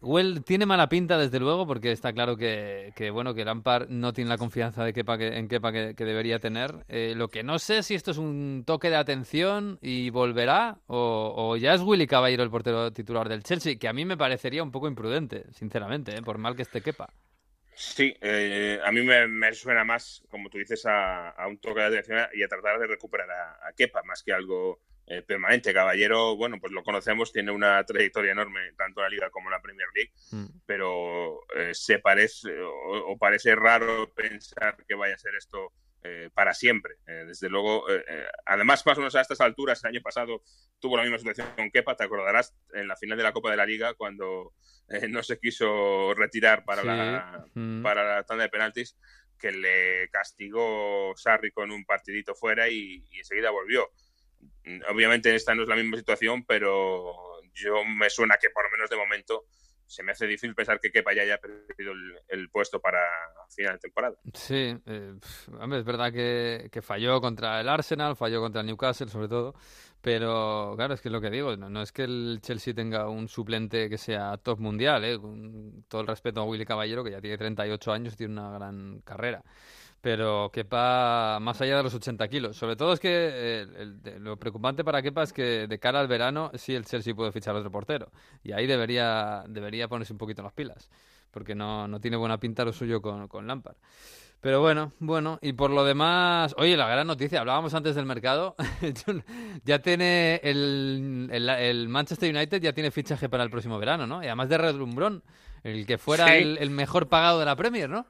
Well, 0.00 0.44
tiene 0.44 0.64
mala 0.64 0.88
pinta, 0.88 1.18
desde 1.18 1.40
luego, 1.40 1.66
porque 1.66 1.90
está 1.90 2.12
claro 2.12 2.36
que, 2.36 2.92
que, 2.94 3.10
bueno 3.10 3.34
que 3.34 3.44
Lampard 3.44 3.88
no 3.88 4.12
tiene 4.12 4.30
la 4.30 4.38
confianza 4.38 4.84
de 4.84 4.92
Kepa 4.92 5.18
que, 5.18 5.36
en 5.36 5.48
Kepa 5.48 5.72
que, 5.72 6.04
debería 6.04 6.38
tener. 6.38 6.84
Eh, 6.88 7.14
lo 7.16 7.28
que 7.28 7.42
no 7.42 7.58
sé 7.58 7.82
si 7.82 7.96
esto 7.96 8.12
es 8.12 8.18
un 8.18 8.62
toque 8.64 8.90
de 8.90 8.96
atención 8.96 9.78
y 9.82 10.10
volverá, 10.10 10.78
o, 10.86 11.56
ya 11.56 11.74
es 11.74 11.80
Willy 11.80 12.06
Caballero 12.06 12.44
el 12.44 12.50
portero 12.50 12.92
titular 12.92 13.28
del 13.28 13.42
Chelsea, 13.42 13.76
que 13.76 13.88
a 13.88 13.92
mí 13.92 14.04
me 14.04 14.16
parecería 14.16 14.62
un 14.62 14.70
poco 14.70 14.86
imprudente, 14.86 15.46
sinceramente, 15.52 16.16
¿eh? 16.16 16.22
por 16.22 16.38
mal 16.38 16.54
que 16.54 16.62
esté 16.62 16.80
Kepa. 16.80 17.12
Sí, 17.74 18.14
eh, 18.20 18.78
a 18.84 18.92
mí 18.92 19.02
me, 19.02 19.26
me 19.26 19.52
suena 19.52 19.82
más, 19.84 20.22
como 20.30 20.48
tú 20.48 20.58
dices, 20.58 20.86
a, 20.86 21.30
a 21.30 21.48
un 21.48 21.58
toque 21.58 21.80
de 21.80 21.86
atención 21.86 22.26
y 22.34 22.44
a 22.44 22.48
tratar 22.48 22.78
de 22.78 22.86
recuperar 22.86 23.30
a, 23.30 23.68
a 23.68 23.72
Kepa, 23.72 24.02
más 24.04 24.22
que 24.22 24.32
algo 24.32 24.80
eh, 25.10 25.22
permanente. 25.22 25.72
Caballero, 25.72 26.36
bueno, 26.36 26.58
pues 26.60 26.72
lo 26.72 26.82
conocemos, 26.84 27.32
tiene 27.32 27.50
una 27.50 27.82
trayectoria 27.84 28.32
enorme, 28.32 28.72
tanto 28.76 29.00
en 29.00 29.04
la 29.04 29.08
Liga 29.10 29.30
como 29.30 29.48
en 29.48 29.52
la 29.52 29.62
Premier 29.62 29.88
League, 29.94 30.12
Mm. 30.32 30.60
pero 30.66 31.40
eh, 31.56 31.74
se 31.74 31.98
parece 31.98 32.60
o, 32.60 33.12
o 33.12 33.18
parece 33.18 33.54
raro 33.56 34.12
pensar 34.14 34.76
que 34.86 34.94
vaya 34.94 35.14
a 35.14 35.18
ser 35.18 35.34
esto 35.36 35.72
eh, 36.04 36.30
para 36.32 36.54
siempre. 36.54 36.94
Eh, 37.08 37.24
desde 37.26 37.48
luego, 37.48 37.84
además, 38.46 38.86
más 38.86 38.96
o 38.98 39.00
menos 39.00 39.16
a 39.16 39.20
estas 39.20 39.40
alturas, 39.40 39.82
el 39.82 39.88
año 39.88 40.00
pasado 40.00 40.42
tuvo 40.78 40.96
la 40.96 41.02
misma 41.02 41.18
situación 41.18 41.48
con 41.56 41.70
Kepa, 41.72 41.96
te 41.96 42.04
acordarás, 42.04 42.54
en 42.72 42.86
la 42.86 42.94
final 42.96 43.18
de 43.18 43.24
la 43.24 43.32
Copa 43.32 43.50
de 43.50 43.56
la 43.56 43.66
Liga, 43.66 43.94
cuando 43.94 44.52
no 45.08 45.22
se 45.24 45.38
quiso 45.40 46.14
retirar 46.14 46.64
para, 46.64 46.82
Sí. 46.82 46.86
la, 46.88 47.44
Mm. 47.54 47.82
para 47.82 48.16
la 48.16 48.22
tanda 48.24 48.44
de 48.44 48.48
penaltis, 48.50 48.96
que 49.38 49.50
le 49.52 50.08
castigó 50.10 51.14
Sarri 51.16 51.50
con 51.50 51.70
un 51.72 51.84
partidito 51.84 52.34
fuera 52.34 52.68
y, 52.68 53.04
y 53.10 53.18
enseguida 53.18 53.50
volvió. 53.50 53.88
Obviamente 54.90 55.34
esta 55.34 55.54
no 55.54 55.62
es 55.62 55.68
la 55.68 55.76
misma 55.76 55.96
situación, 55.96 56.44
pero 56.44 57.14
yo 57.54 57.84
me 57.84 58.10
suena 58.10 58.36
que 58.40 58.50
por 58.50 58.64
lo 58.64 58.70
menos 58.70 58.90
de 58.90 58.96
momento 58.96 59.44
se 59.88 60.02
me 60.02 60.12
hace 60.12 60.26
difícil 60.26 60.54
pensar 60.54 60.78
que 60.80 60.90
Kepa 60.90 61.14
ya 61.14 61.22
haya 61.22 61.38
perdido 61.38 61.92
el, 62.28 62.50
puesto 62.50 62.78
para 62.78 63.00
final 63.48 63.74
de 63.74 63.78
temporada. 63.78 64.16
Sí, 64.34 64.76
eh, 64.84 65.14
hombre, 65.58 65.78
es 65.78 65.84
verdad 65.84 66.12
que, 66.12 66.68
que 66.70 66.82
falló 66.82 67.20
contra 67.22 67.60
el 67.60 67.68
Arsenal, 67.68 68.14
falló 68.14 68.40
contra 68.40 68.60
el 68.60 68.66
Newcastle 68.66 69.08
sobre 69.08 69.28
todo, 69.28 69.54
pero 70.02 70.74
claro, 70.76 70.92
es 70.92 71.00
que 71.00 71.08
es 71.08 71.12
lo 71.12 71.22
que 71.22 71.30
digo, 71.30 71.56
no, 71.56 71.70
no 71.70 71.80
es 71.80 71.90
que 71.90 72.04
el 72.04 72.38
Chelsea 72.42 72.74
tenga 72.74 73.08
un 73.08 73.28
suplente 73.28 73.88
que 73.88 73.96
sea 73.96 74.36
top 74.36 74.60
mundial, 74.60 75.04
eh, 75.04 75.18
con 75.18 75.84
todo 75.88 76.02
el 76.02 76.06
respeto 76.06 76.40
a 76.40 76.44
Willy 76.44 76.66
Caballero, 76.66 77.02
que 77.02 77.12
ya 77.12 77.20
tiene 77.22 77.38
38 77.38 77.90
años 77.90 78.12
y 78.12 78.16
tiene 78.18 78.34
una 78.34 78.52
gran 78.52 79.00
carrera. 79.00 79.42
Pero 80.00 80.50
Kepa, 80.52 81.38
más 81.40 81.60
allá 81.60 81.76
de 81.78 81.82
los 81.82 81.92
80 81.94 82.28
kilos, 82.28 82.56
sobre 82.56 82.76
todo 82.76 82.92
es 82.92 83.00
que 83.00 83.08
eh, 83.10 83.66
el- 83.78 84.22
lo 84.22 84.36
preocupante 84.36 84.84
para 84.84 85.02
Kepa 85.02 85.24
es 85.24 85.32
que 85.32 85.66
de 85.66 85.78
cara 85.80 85.98
al 85.98 86.06
verano 86.06 86.52
sí 86.54 86.74
el 86.74 86.84
Chelsea 86.84 87.14
puede 87.14 87.32
fichar 87.32 87.56
otro 87.56 87.70
portero 87.70 88.10
y 88.44 88.52
ahí 88.52 88.66
debería, 88.68 89.42
debería 89.48 89.88
ponerse 89.88 90.12
un 90.12 90.18
poquito 90.18 90.42
las 90.42 90.52
pilas, 90.52 90.88
porque 91.32 91.54
no, 91.56 91.88
no 91.88 92.00
tiene 92.00 92.16
buena 92.16 92.38
pinta 92.38 92.64
lo 92.64 92.72
suyo 92.72 93.02
con, 93.02 93.26
con 93.26 93.46
Lampard. 93.48 93.76
Pero 94.40 94.60
bueno, 94.60 94.92
bueno, 95.00 95.40
y 95.42 95.52
por 95.54 95.70
lo 95.72 95.82
demás, 95.84 96.54
oye, 96.58 96.76
la 96.76 96.86
gran 96.88 97.08
noticia, 97.08 97.40
hablábamos 97.40 97.74
antes 97.74 97.96
del 97.96 98.06
mercado, 98.06 98.54
ya 99.64 99.80
tiene 99.80 100.40
el, 100.44 101.28
el, 101.32 101.48
el 101.48 101.88
Manchester 101.88 102.32
United 102.34 102.62
ya 102.62 102.72
tiene 102.72 102.92
fichaje 102.92 103.28
para 103.28 103.42
el 103.42 103.50
próximo 103.50 103.78
verano, 103.80 104.06
¿no? 104.06 104.22
Y 104.22 104.26
además 104.26 104.48
de 104.48 104.58
Redlumbrón, 104.58 105.24
el 105.64 105.86
que 105.86 105.98
fuera 105.98 106.26
Sí. 106.26 106.32
el, 106.42 106.58
el 106.58 106.70
mejor 106.70 107.08
pagado 107.08 107.40
de 107.40 107.46
la 107.46 107.56
Premier, 107.56 107.90
¿no? 107.90 108.06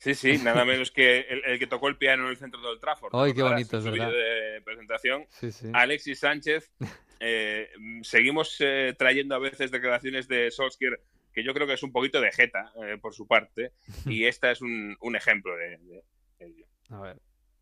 Sí, 0.00 0.14
sí, 0.14 0.38
nada 0.42 0.64
menos 0.64 0.90
que 0.90 1.20
el, 1.20 1.42
el 1.46 1.58
que 1.58 1.66
tocó 1.66 1.88
el 1.88 1.96
piano 1.96 2.24
en 2.24 2.30
el 2.30 2.36
centro 2.36 2.60
del 2.60 2.80
Trafford. 2.80 3.14
Ay, 3.14 3.32
qué 3.32 3.42
bonito, 3.42 3.78
es 3.78 3.84
verdad. 3.84 4.10
de 4.10 4.60
presentación. 4.64 5.26
Sí, 5.30 5.52
sí. 5.52 5.68
Alexis 5.72 6.18
Sánchez. 6.18 6.70
eh, 7.20 7.68
seguimos 8.02 8.56
eh, 8.60 8.94
trayendo 8.98 9.34
a 9.34 9.38
veces 9.38 9.70
declaraciones 9.70 10.26
de 10.26 10.50
Solskjaer 10.50 11.00
que 11.32 11.44
yo 11.44 11.54
creo 11.54 11.66
que 11.66 11.74
es 11.74 11.82
un 11.82 11.92
poquito 11.92 12.20
de 12.20 12.32
jeta 12.32 12.72
eh, 12.84 12.98
por 13.00 13.14
su 13.14 13.26
parte. 13.26 13.72
Y 14.06 14.24
esta 14.26 14.50
es 14.50 14.60
un, 14.62 14.96
un 15.00 15.16
ejemplo 15.16 15.52
de, 15.56 15.78
de 15.78 16.02
ello. 16.40 16.66
A 16.90 17.00
ver. 17.00 17.16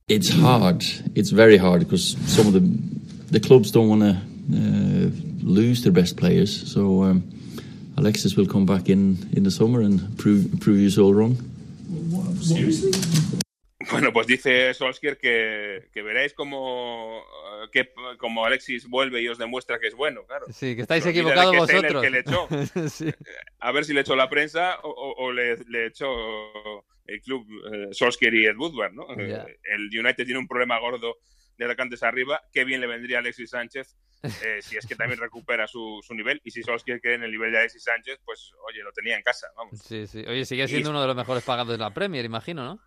It's 0.09 0.31
hard. 0.31 0.83
It's 1.15 1.31
very 1.31 1.59
hard 1.59 1.81
because 1.81 2.17
some 2.27 2.49
of 2.49 2.55
the 2.55 2.63
the 3.31 3.41
clubs 3.41 3.71
don't 3.71 3.89
want 3.91 4.01
to 4.01 4.17
uh, 4.57 5.11
lose 5.43 5.83
their 5.83 5.93
best 5.93 6.17
players. 6.17 6.51
So 6.73 7.03
um, 7.05 7.23
Alexis 7.99 8.35
will 8.35 8.47
come 8.47 8.65
back 8.65 8.89
in 8.89 9.19
in 9.37 9.43
the 9.43 9.51
summer 9.51 9.83
and 9.83 10.17
prove 10.17 10.47
prove 10.61 10.79
you 10.79 11.05
all 11.05 11.13
wrong. 11.13 11.37
Bueno, 13.91 14.13
pues 14.13 14.27
dice 14.27 14.75
Solskjaer 14.75 15.17
que, 15.19 15.89
que 15.93 16.03
veréis 16.03 16.35
como, 16.35 17.23
eh, 17.63 17.69
que, 17.73 17.91
como 18.19 18.45
Alexis 18.45 18.87
vuelve 18.89 19.23
y 19.23 19.29
os 19.29 19.39
demuestra 19.39 19.79
que 19.79 19.87
es 19.87 19.95
bueno, 19.95 20.25
claro. 20.27 20.47
Sí, 20.53 20.75
que 20.77 20.83
estáis 20.83 21.07
equivocados 21.07 21.55
el 21.55 21.61
vosotros. 21.61 22.03
que 22.03 22.11
le 22.11 22.19
echó. 22.19 22.49
Sí. 22.91 23.11
A 23.61 23.73
ver 23.73 23.85
si 23.85 23.95
le 23.95 24.01
echó 24.01 24.17
la 24.17 24.29
prensa 24.29 24.79
o, 24.83 24.89
o- 24.91 25.25
o 25.27 25.33
le, 25.33 25.57
le 25.69 25.87
echó 25.87 26.09
el 27.07 27.23
club 27.23 27.47
eh, 27.73 27.89
Solskjaer 27.93 28.35
y 28.35 28.47
Ed 28.47 28.57
Woodward, 28.57 28.93
¿no? 28.93 29.07
Eh, 29.17 29.59
el 29.73 29.85
United 29.99 30.25
tiene 30.25 30.39
un 30.39 30.49
problema 30.49 30.79
gordo 30.81 31.17
de 31.57 31.65
atacantes 31.65 32.03
arriba. 32.03 32.43
Qué 32.53 32.65
bien 32.65 32.81
le 32.81 32.87
vendría 32.89 33.19
a 33.19 33.21
Alexis 33.21 33.51
Sánchez 33.51 33.97
eh, 34.23 34.59
si 34.63 34.77
es 34.77 34.87
que 34.87 34.97
también 34.97 35.21
recupera 35.21 35.67
su, 35.67 36.01
su 36.03 36.15
nivel. 36.15 36.41
Y 36.45 36.51
si 36.51 36.63
Solskjaer 36.63 37.01
queda 37.01 37.15
en 37.15 37.23
el 37.25 37.31
nivel 37.31 37.53
de 37.53 37.59
Alexis 37.59 37.85
Sánchez, 37.85 38.21
pues 38.25 38.53
oye, 38.69 38.83
lo 38.83 38.93
tenía 38.93 39.17
en 39.17 39.23
casa, 39.23 39.49
vamos. 39.57 39.79
Sí, 39.81 40.07
sí. 40.07 40.25
Oye, 40.27 40.45
sigue 40.45 40.67
siendo 40.69 40.91
uno 40.91 41.01
de 41.01 41.07
los 41.07 41.17
mejores 41.17 41.45
pagados 41.45 41.73
de 41.73 41.79
la 41.79 41.91
Premier, 41.93 42.25
imagino, 42.25 42.65
¿no? 42.65 42.81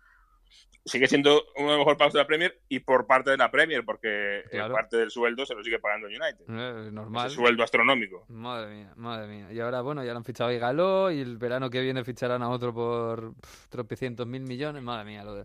Sigue 0.84 1.06
siendo 1.06 1.44
uno 1.54 1.66
de 1.70 1.76
los 1.76 1.78
mejores 1.78 1.96
pagos 1.96 2.12
de 2.12 2.18
la 2.18 2.26
Premier 2.26 2.60
y 2.68 2.80
por 2.80 3.06
parte 3.06 3.30
de 3.30 3.36
la 3.36 3.52
Premier, 3.52 3.84
porque 3.84 4.40
eh, 4.40 4.44
Claro. 4.50 4.74
parte 4.74 4.96
del 4.96 5.12
sueldo 5.12 5.46
se 5.46 5.54
lo 5.54 5.62
sigue 5.62 5.78
pagando 5.78 6.08
el 6.08 6.20
United. 6.20 6.44
Eh, 6.48 6.90
normal. 6.90 7.28
Ese 7.28 7.36
sueldo 7.36 7.62
astronómico. 7.62 8.24
Madre 8.28 8.74
mía, 8.74 8.92
madre 8.96 9.28
mía. 9.28 9.52
Y 9.52 9.60
ahora, 9.60 9.80
bueno, 9.80 10.04
ya 10.04 10.10
lo 10.10 10.18
han 10.18 10.24
fichado 10.24 10.50
a 10.50 10.54
Galó 10.54 11.12
y 11.12 11.20
el 11.20 11.38
verano 11.38 11.70
que 11.70 11.80
viene 11.80 12.02
ficharán 12.02 12.42
a 12.42 12.48
otro 12.50 12.74
por 12.74 13.32
tropecientos 13.68 14.26
mil 14.26 14.42
millones. 14.42 14.82
Madre 14.82 15.04
mía, 15.04 15.22
lo 15.22 15.36
de... 15.36 15.44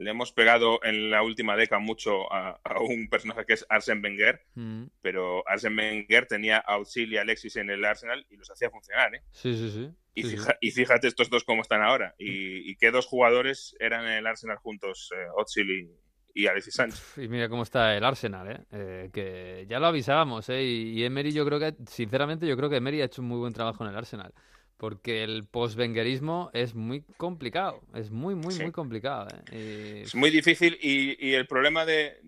Le 0.00 0.10
hemos 0.10 0.32
pegado 0.32 0.80
en 0.82 1.10
la 1.10 1.22
última 1.22 1.56
década 1.56 1.78
mucho 1.78 2.32
a, 2.32 2.58
a 2.64 2.80
un 2.80 3.08
personaje 3.10 3.44
que 3.44 3.52
es 3.52 3.66
Arsène 3.68 4.02
Wenger, 4.02 4.40
Mm. 4.54 4.84
pero 5.02 5.44
Arsène 5.46 5.76
Wenger 5.76 6.26
tenía 6.26 6.58
a 6.58 6.78
Özil 6.78 7.12
y 7.12 7.18
Alexis 7.18 7.56
en 7.56 7.68
el 7.68 7.84
Arsenal 7.84 8.26
y 8.30 8.36
los 8.36 8.50
hacía 8.50 8.70
funcionar, 8.70 9.14
¿eh? 9.14 9.22
Sí, 9.30 9.54
sí, 9.54 9.70
sí. 9.70 9.90
Y, 10.14 10.22
Sí, 10.22 10.30
sí. 10.30 10.36
fija- 10.38 10.56
y 10.60 10.70
fíjate 10.70 11.06
estos 11.06 11.28
dos 11.28 11.44
cómo 11.44 11.60
están 11.62 11.82
ahora. 11.82 12.14
Y, 12.18 12.70
y 12.70 12.76
qué 12.76 12.90
dos 12.90 13.06
jugadores 13.06 13.76
eran 13.78 14.04
en 14.06 14.12
el 14.12 14.26
Arsenal 14.26 14.56
juntos, 14.56 15.10
eh, 15.14 15.88
y 16.32 16.46
Alexis 16.46 16.74
Sánchez. 16.74 17.18
Y 17.18 17.28
mira 17.28 17.48
cómo 17.48 17.62
está 17.64 17.94
el 17.96 18.04
Arsenal, 18.04 18.50
¿eh? 18.50 18.60
Eh, 18.72 19.10
que 19.12 19.66
ya 19.68 19.78
lo 19.80 19.86
avisábamos, 19.88 20.48
¿eh? 20.48 20.62
Y, 20.62 20.98
y 21.00 21.04
Emery 21.04 21.32
yo 21.32 21.44
creo 21.44 21.58
que, 21.58 21.74
sinceramente, 21.86 22.46
yo 22.46 22.56
creo 22.56 22.70
que 22.70 22.76
Emery 22.76 23.02
ha 23.02 23.06
hecho 23.06 23.20
un 23.20 23.28
muy 23.28 23.38
buen 23.38 23.52
trabajo 23.52 23.84
en 23.84 23.90
el 23.90 23.96
Arsenal. 23.96 24.32
Porque 24.80 25.22
el 25.22 25.46
post-vengerismo 25.46 26.50
es 26.54 26.74
muy 26.74 27.02
complicado. 27.18 27.82
Es 27.94 28.10
muy, 28.10 28.34
muy, 28.34 28.54
Sí. 28.54 28.62
muy 28.62 28.72
complicado, 28.72 29.28
¿eh? 29.52 29.98
Y- 30.00 30.02
Es 30.04 30.14
muy 30.14 30.30
difícil 30.30 30.78
y, 30.80 31.28
y 31.28 31.34
el 31.34 31.46
problema 31.46 31.84
de, 31.84 32.18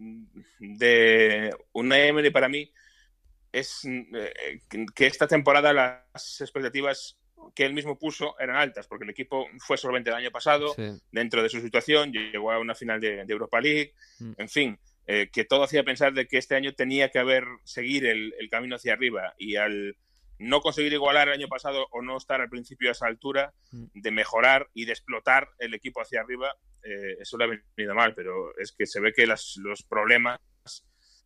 de 0.58 1.50
una 1.72 1.98
Emery 1.98 2.30
para 2.30 2.48
mí 2.50 2.70
es 3.50 3.80
eh, 3.86 4.60
que 4.94 5.06
esta 5.06 5.26
temporada 5.26 5.72
las 5.72 6.40
expectativas 6.40 7.18
que 7.54 7.64
él 7.64 7.72
mismo 7.74 7.98
puso 7.98 8.38
eran 8.38 8.56
altas, 8.56 8.86
porque 8.86 9.04
el 9.04 9.10
equipo 9.10 9.46
fue 9.58 9.76
solvente 9.76 10.10
el 10.10 10.16
año 10.16 10.30
pasado, 10.30 10.74
sí. 10.74 10.90
dentro 11.10 11.42
de 11.42 11.48
su 11.48 11.60
situación, 11.60 12.12
llegó 12.12 12.52
a 12.52 12.58
una 12.58 12.74
final 12.74 13.00
de, 13.00 13.24
de 13.24 13.32
Europa 13.32 13.60
League, 13.60 13.94
Mm. 14.20 14.32
en 14.36 14.48
fin, 14.48 14.78
eh, 15.06 15.28
que 15.32 15.44
todo 15.44 15.64
hacía 15.64 15.82
pensar 15.82 16.12
de 16.12 16.26
que 16.28 16.38
este 16.38 16.54
año 16.54 16.74
tenía 16.74 17.08
que 17.10 17.18
haber 17.18 17.44
seguir 17.64 18.06
el, 18.06 18.34
el 18.38 18.48
camino 18.48 18.76
hacia 18.76 18.92
arriba 18.92 19.34
y 19.38 19.56
al 19.56 19.96
no 20.38 20.60
conseguir 20.60 20.92
igualar 20.92 21.28
el 21.28 21.34
año 21.34 21.48
pasado 21.48 21.86
o 21.90 22.02
no 22.02 22.16
estar 22.16 22.40
al 22.40 22.48
principio 22.48 22.88
a 22.88 22.92
esa 22.92 23.06
altura, 23.06 23.52
Mm. 23.70 23.84
de 23.94 24.10
mejorar 24.10 24.68
y 24.74 24.84
de 24.86 24.92
explotar 24.92 25.48
el 25.58 25.74
equipo 25.74 26.00
hacia 26.00 26.20
arriba, 26.20 26.54
eh, 26.82 27.16
eso 27.20 27.36
le 27.38 27.44
ha 27.44 27.48
venido 27.76 27.94
mal, 27.94 28.14
pero 28.14 28.56
es 28.58 28.72
que 28.72 28.86
se 28.86 29.00
ve 29.00 29.12
que 29.12 29.26
las- 29.26 29.56
los 29.62 29.82
problemas 29.84 30.40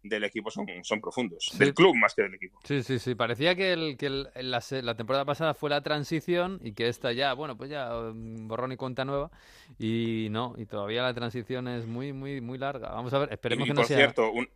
del 0.02 0.22
equipo 0.22 0.50
son, 0.52 0.66
son 0.84 1.00
profundos, 1.00 1.48
Sí. 1.50 1.58
del 1.58 1.74
club 1.74 1.96
más 1.96 2.14
que 2.14 2.22
del 2.22 2.34
equipo. 2.34 2.60
Sí, 2.62 2.82
sí, 2.84 3.00
sí. 3.00 3.16
Parecía 3.16 3.56
que, 3.56 3.72
el, 3.72 3.96
que 3.96 4.06
el- 4.06 4.28
la, 4.36 4.94
temporada 4.96 5.24
pasada 5.24 5.52
fue 5.54 5.68
la 5.68 5.80
transición 5.82 6.60
y 6.62 6.74
que 6.74 6.86
esta 6.88 7.12
ya, 7.12 7.32
bueno, 7.32 7.56
pues 7.56 7.70
ya 7.70 7.90
mm, 8.14 8.46
borrón 8.46 8.70
y 8.70 8.76
cuenta 8.76 9.04
nueva. 9.04 9.32
Y 9.80 10.28
no, 10.30 10.54
y 10.58 10.66
todavía 10.66 11.02
la 11.02 11.12
transición 11.14 11.66
es 11.66 11.86
muy, 11.86 12.12
muy, 12.12 12.40
muy 12.40 12.56
larga. 12.56 12.90
Vamos 12.90 13.12
a 13.14 13.18
ver, 13.18 13.32
esperemos 13.32 13.66
y 13.66 13.70
que 13.70 13.74
no 13.74 13.80
por 13.80 13.88
sea. 13.88 13.96
cierto, 13.96 14.30
un- 14.30 14.48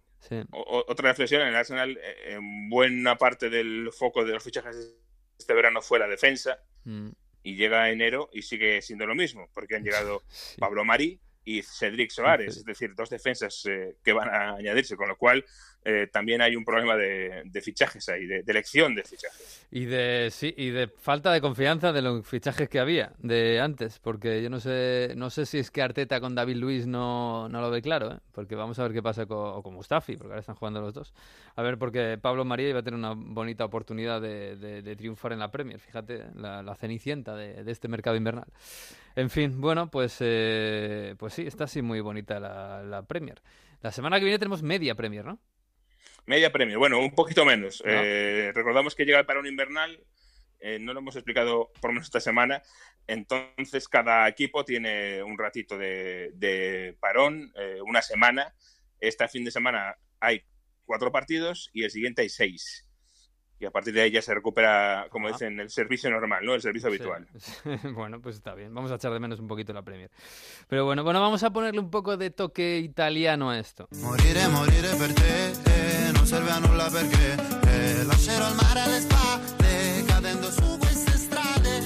otra 0.53 1.09
reflexión, 1.09 1.43
en 1.43 1.49
el 1.49 1.57
Arsenal, 1.57 1.99
eh, 2.03 2.35
en 2.35 2.69
buena 2.69 3.17
parte 3.17 3.51
del 3.51 3.91
foco 3.93 4.25
de 4.25 4.33
los 4.33 4.43
fichajes 4.43 4.97
este 5.39 5.55
verano 5.55 5.81
fue 5.81 5.99
la 5.99 6.07
defensa, 6.07 6.59
mm. 6.85 7.09
y 7.43 7.57
llega 7.57 7.91
enero 7.91 8.29
y 8.33 8.43
sigue 8.43 8.83
siendo 8.83 9.07
lo 9.07 9.15
mismo, 9.15 9.49
porque 9.55 9.77
han 9.77 9.85
llegado 9.85 10.23
Pablo 10.59 10.85
Mari 10.85 11.21
y 11.45 11.63
Cedric 11.63 12.11
Soares, 12.11 12.59
es 12.59 12.65
decir, 12.65 12.95
dos 12.95 13.11
defensas 13.11 13.65
eh, 13.67 13.97
que 14.05 14.13
van 14.13 14.29
a 14.29 14.57
añadirse, 14.57 14.97
con 14.97 15.09
lo 15.09 15.17
cual 15.17 15.45
eh, 15.85 16.09
también 16.13 16.43
hay 16.43 16.57
un 16.57 16.65
problema 16.65 16.97
de, 16.97 17.43
fichajes 17.63 18.09
ahí, 18.11 18.27
de, 18.27 18.45
elección 18.47 18.95
de 18.95 19.03
fichajes. 19.03 19.67
Y 19.71 19.87
de 19.87 20.29
sí, 20.31 20.53
y 20.57 20.71
de 20.71 20.89
falta 20.89 21.33
de 21.33 21.41
confianza 21.41 21.93
de 21.93 22.03
los 22.03 22.27
fichajes 22.27 22.69
que 22.69 22.79
había 22.79 23.13
de 23.19 23.61
antes, 23.61 23.99
porque 23.99 24.43
yo 24.43 24.51
no 24.51 24.61
sé, 24.61 25.15
no 25.17 25.31
sé 25.31 25.47
si 25.47 25.59
es 25.59 25.71
que 25.71 25.81
Arteta 25.81 26.21
con 26.21 26.35
David 26.35 26.57
Luis 26.57 26.87
no, 26.87 27.49
no 27.49 27.61
lo 27.61 27.71
ve 27.71 27.81
claro, 27.81 28.13
¿eh? 28.13 28.19
porque 28.33 28.55
vamos 28.55 28.79
a 28.79 28.83
ver 28.83 28.93
qué 28.93 29.03
pasa 29.03 29.25
con, 29.25 29.63
con 29.63 29.73
Mustafi, 29.75 30.17
porque 30.17 30.33
ahora 30.33 30.41
están 30.41 30.57
jugando 30.57 30.81
los 30.81 30.93
dos. 30.93 31.15
A 31.57 31.63
ver, 31.63 31.79
porque 31.79 32.19
Pablo 32.21 32.45
María 32.45 32.69
iba 32.69 32.81
a 32.81 32.83
tener 32.83 32.99
una 32.99 33.15
bonita 33.15 33.65
oportunidad 33.65 34.21
de, 34.21 34.95
triunfar 34.97 35.33
en 35.33 35.39
la 35.39 35.51
Premier, 35.51 35.79
fíjate, 35.79 36.27
la, 36.35 36.75
cenicienta 36.75 37.35
de, 37.35 37.71
este 37.71 37.89
mercado 37.89 38.17
invernal. 38.17 38.47
En 39.21 39.29
fin, 39.29 39.61
bueno, 39.61 39.91
pues, 39.91 40.17
eh, 40.21 41.15
pues 41.19 41.35
sí, 41.35 41.47
está 41.47 41.65
así 41.65 41.83
muy 41.83 42.01
bonita 42.01 42.41
la, 42.41 42.83
la 42.83 43.03
Premier. 43.03 43.43
La 43.83 43.93
semana 43.93 44.19
que 44.19 44.25
viene 44.25 44.39
tenemos 44.39 44.63
media 44.63 44.95
Premier, 44.95 45.25
¿no? 45.25 45.41
Media 46.27 46.53
premio, 46.53 46.79
bueno, 46.79 46.99
un 46.99 47.15
poquito 47.15 47.45
menos. 47.45 47.83
Eh, 47.85 48.53
recordamos 48.55 48.95
que 48.95 49.05
llega 49.05 49.19
el 49.19 49.27
parón 49.27 49.47
invernal, 49.47 50.01
eh, 50.61 50.79
no 50.79 50.93
lo 50.93 51.01
hemos 51.01 51.17
explicado 51.17 51.73
por 51.81 51.91
menos 51.91 52.07
esta 52.07 52.21
semana, 52.21 52.63
entonces 53.07 53.89
cada 53.89 54.29
equipo 54.29 54.65
tiene 54.65 55.23
un 55.23 55.39
ratito 55.39 55.77
de, 55.77 56.97
parón, 57.01 57.53
eh, 57.57 57.81
una 57.85 58.03
semana. 58.03 58.55
Este 59.01 59.27
fin 59.29 59.45
de 59.45 59.51
semana 59.51 59.97
hay 60.21 60.43
cuatro 60.85 61.11
partidos 61.11 61.71
y 61.73 61.85
el 61.85 61.91
siguiente 61.91 62.23
hay 62.23 62.29
seis. 62.29 62.87
Y 63.61 63.67
a 63.67 63.71
partir 63.71 63.93
de 63.93 64.01
ahí 64.01 64.11
ya 64.11 64.23
se 64.23 64.35
recupera, 64.35 65.07
como 65.11 65.29
dicen, 65.29 65.61
el 65.61 65.69
servicio 65.69 66.11
normal, 66.11 66.45
¿no? 66.45 66.55
El 66.55 66.63
servicio 66.63 66.89
habitual. 66.89 67.29
bueno, 67.95 68.19
pues 68.21 68.37
está 68.37 68.55
bien. 68.55 68.75
Vamos 68.75 68.91
a 68.91 68.95
echar 68.95 69.13
de 69.13 69.21
menos 69.21 69.39
un 69.39 69.49
poquito 69.49 69.75
la 69.75 69.83
Premier. 69.83 70.11
Pero 70.67 70.87
bueno, 70.87 71.05
bueno, 71.05 71.21
vamos 71.21 71.43
a 71.43 71.51
ponerle 71.51 71.79
un 71.79 71.91
poco 71.91 72.17
de 72.17 72.31
toque 72.31 72.79
italiano 72.79 73.51
a 73.51 73.59
esto. 73.59 73.87
Morire, 74.01 74.49
morire 74.49 74.89
per 74.99 75.15
te, 75.15 75.71
serve 76.31 76.51
a 76.53 76.59
nulla 76.61 76.89
perché 76.89 77.35
eh, 77.67 78.05
lascerò 78.05 78.49
il 78.49 78.55
mare 78.55 78.81
alle 78.83 79.01
spalle 79.01 80.05
cadendo 80.07 80.51
su 80.53 80.79
queste 80.79 81.17
strade 81.17 81.83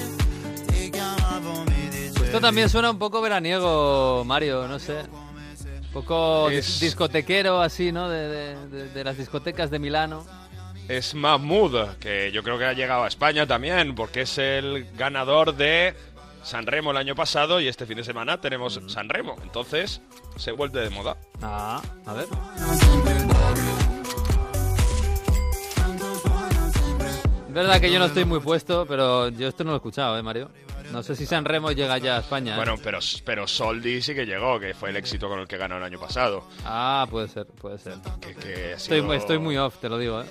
ti 0.67 0.91
chiamavo 0.91 1.65
mi 1.67 1.89
dicevi 1.89 2.27
Esto 2.27 2.41
también 2.41 2.69
suena 2.69 2.91
un 2.91 2.99
poco 2.99 3.23
veraniego, 3.23 4.23
Mario, 4.27 4.69
no 4.69 4.79
sé. 4.79 4.99
Un 5.01 5.93
poco 5.93 6.51
es... 6.51 6.79
discotequero 6.79 7.63
así, 7.63 7.91
¿no? 7.91 8.11
De, 8.11 8.29
de, 8.69 8.89
de, 8.91 9.05
las 9.05 9.17
discotecas 9.17 9.71
de 9.71 9.79
Milano. 9.79 10.27
Es 10.89 11.15
Mahmoud, 11.15 11.97
que 11.99 12.31
yo 12.31 12.43
creo 12.43 12.59
que 12.59 12.67
ha 12.67 12.73
llegado 12.75 13.05
a 13.05 13.09
España 13.09 13.47
también, 13.47 13.95
porque 13.95 14.23
es 14.23 14.37
el 14.37 14.87
ganador 14.97 15.55
de 15.55 15.95
San 16.43 16.67
Remo 16.67 16.91
el 16.91 16.99
año 16.99 17.15
pasado 17.15 17.59
y 17.59 17.69
este 17.69 17.87
fin 17.87 17.97
de 17.97 18.05
semana 18.05 18.39
tenemos 18.41 18.79
San 18.89 19.09
Remo. 19.09 19.35
Entonces, 19.43 20.03
se 20.37 20.53
vuelve 20.53 20.83
de 20.83 20.91
moda. 20.91 21.17
Ah, 21.41 21.81
a 22.05 22.13
ver. 22.13 22.27
Es 27.49 27.55
verdad 27.55 27.81
que 27.81 27.91
yo 27.91 27.99
no 27.99 28.05
estoy 28.05 28.27
muy 28.27 28.41
puesto, 28.41 28.85
pero 28.87 29.31
yo 29.31 29.49
esto 29.49 29.65
no 29.65 29.71
lo 29.71 29.77
he 29.77 29.79
escuchado, 29.79 30.19
¿eh, 30.19 30.23
Mario? 30.23 30.51
No 30.93 31.03
sé 31.03 31.17
si 31.17 31.25
San 31.25 31.47
Remo 31.47 31.73
llega 31.73 31.97
ya 31.97 32.17
a 32.17 32.21
España. 32.21 32.53
¿eh? 32.53 32.57
Bueno, 32.57 32.75
pero, 32.83 32.99
pero 33.25 33.49
Soldi 33.49 34.03
sí 34.03 34.15
que 34.15 34.27
llegó, 34.27 34.61
que 34.61 34.75
fue 34.75 34.91
el 34.91 34.97
éxito 34.97 35.29
con 35.29 35.39
el 35.39 35.49
que 35.49 35.57
ganó 35.57 35.79
el 35.79 35.83
año 35.83 35.99
pasado. 35.99 36.45
Ah, 36.65 37.07
puede 37.11 37.29
ser, 37.29 37.47
puede 37.47 37.79
ser. 37.79 37.95
estoy, 38.77 39.17
estoy 39.17 39.39
muy 39.39 39.57
off, 39.57 39.79
te 39.79 39.89
lo 39.89 39.97
digo, 39.97 40.21
¿eh? 40.21 40.27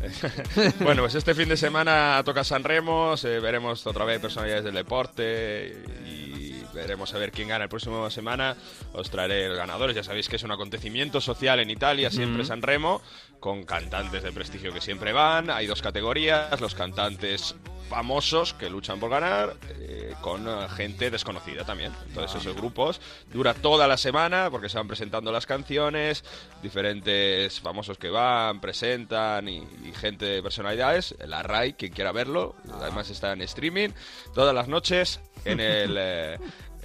bueno, 0.80 1.02
pues 1.02 1.14
este 1.14 1.34
fin 1.34 1.48
de 1.48 1.56
semana 1.56 2.22
toca 2.24 2.44
San 2.44 2.64
Remo, 2.64 3.14
veremos 3.22 3.86
otra 3.86 4.04
vez 4.04 4.20
personalidades 4.20 4.64
del 4.64 4.74
deporte 4.74 5.76
y 6.06 6.27
veremos 6.78 7.14
a 7.14 7.18
ver 7.18 7.32
quién 7.32 7.48
gana 7.48 7.64
el 7.64 7.70
próximo 7.70 8.08
semana. 8.10 8.56
Os 8.92 9.10
traeré 9.10 9.54
ganadores, 9.54 9.94
ya 9.96 10.02
sabéis 10.02 10.28
que 10.28 10.36
es 10.36 10.42
un 10.42 10.52
acontecimiento 10.52 11.20
social 11.20 11.60
en 11.60 11.70
Italia, 11.70 12.10
siempre 12.10 12.44
San 12.44 12.62
Remo 12.62 13.02
con 13.40 13.64
cantantes 13.64 14.22
de 14.22 14.32
prestigio 14.32 14.72
que 14.72 14.80
siempre 14.80 15.12
van. 15.12 15.50
Hay 15.50 15.66
dos 15.66 15.82
categorías, 15.82 16.60
los 16.60 16.74
cantantes 16.74 17.54
famosos 17.88 18.52
que 18.54 18.68
luchan 18.68 19.00
por 19.00 19.10
ganar, 19.10 19.56
eh, 19.80 20.14
con 20.20 20.46
eh, 20.46 20.68
gente 20.76 21.10
desconocida 21.10 21.64
también. 21.64 21.92
Entonces 22.08 22.40
esos 22.40 22.54
grupos 22.54 23.00
dura 23.32 23.54
toda 23.54 23.88
la 23.88 23.96
semana 23.96 24.48
porque 24.50 24.68
se 24.68 24.76
van 24.76 24.86
presentando 24.86 25.32
las 25.32 25.46
canciones, 25.46 26.22
diferentes 26.62 27.60
famosos 27.60 27.98
que 27.98 28.10
van, 28.10 28.60
presentan 28.60 29.48
y, 29.48 29.66
gente 29.94 30.26
de 30.26 30.42
personalidades. 30.42 31.14
La 31.26 31.42
RAI, 31.42 31.72
quien 31.72 31.92
quiera 31.92 32.12
verlo, 32.12 32.54
además 32.74 33.10
está 33.10 33.32
en 33.32 33.42
streaming 33.42 33.90
todas 34.34 34.54
las 34.54 34.68
noches 34.68 35.20
en 35.44 35.60
el, 35.60 35.96
eh, 35.98 36.38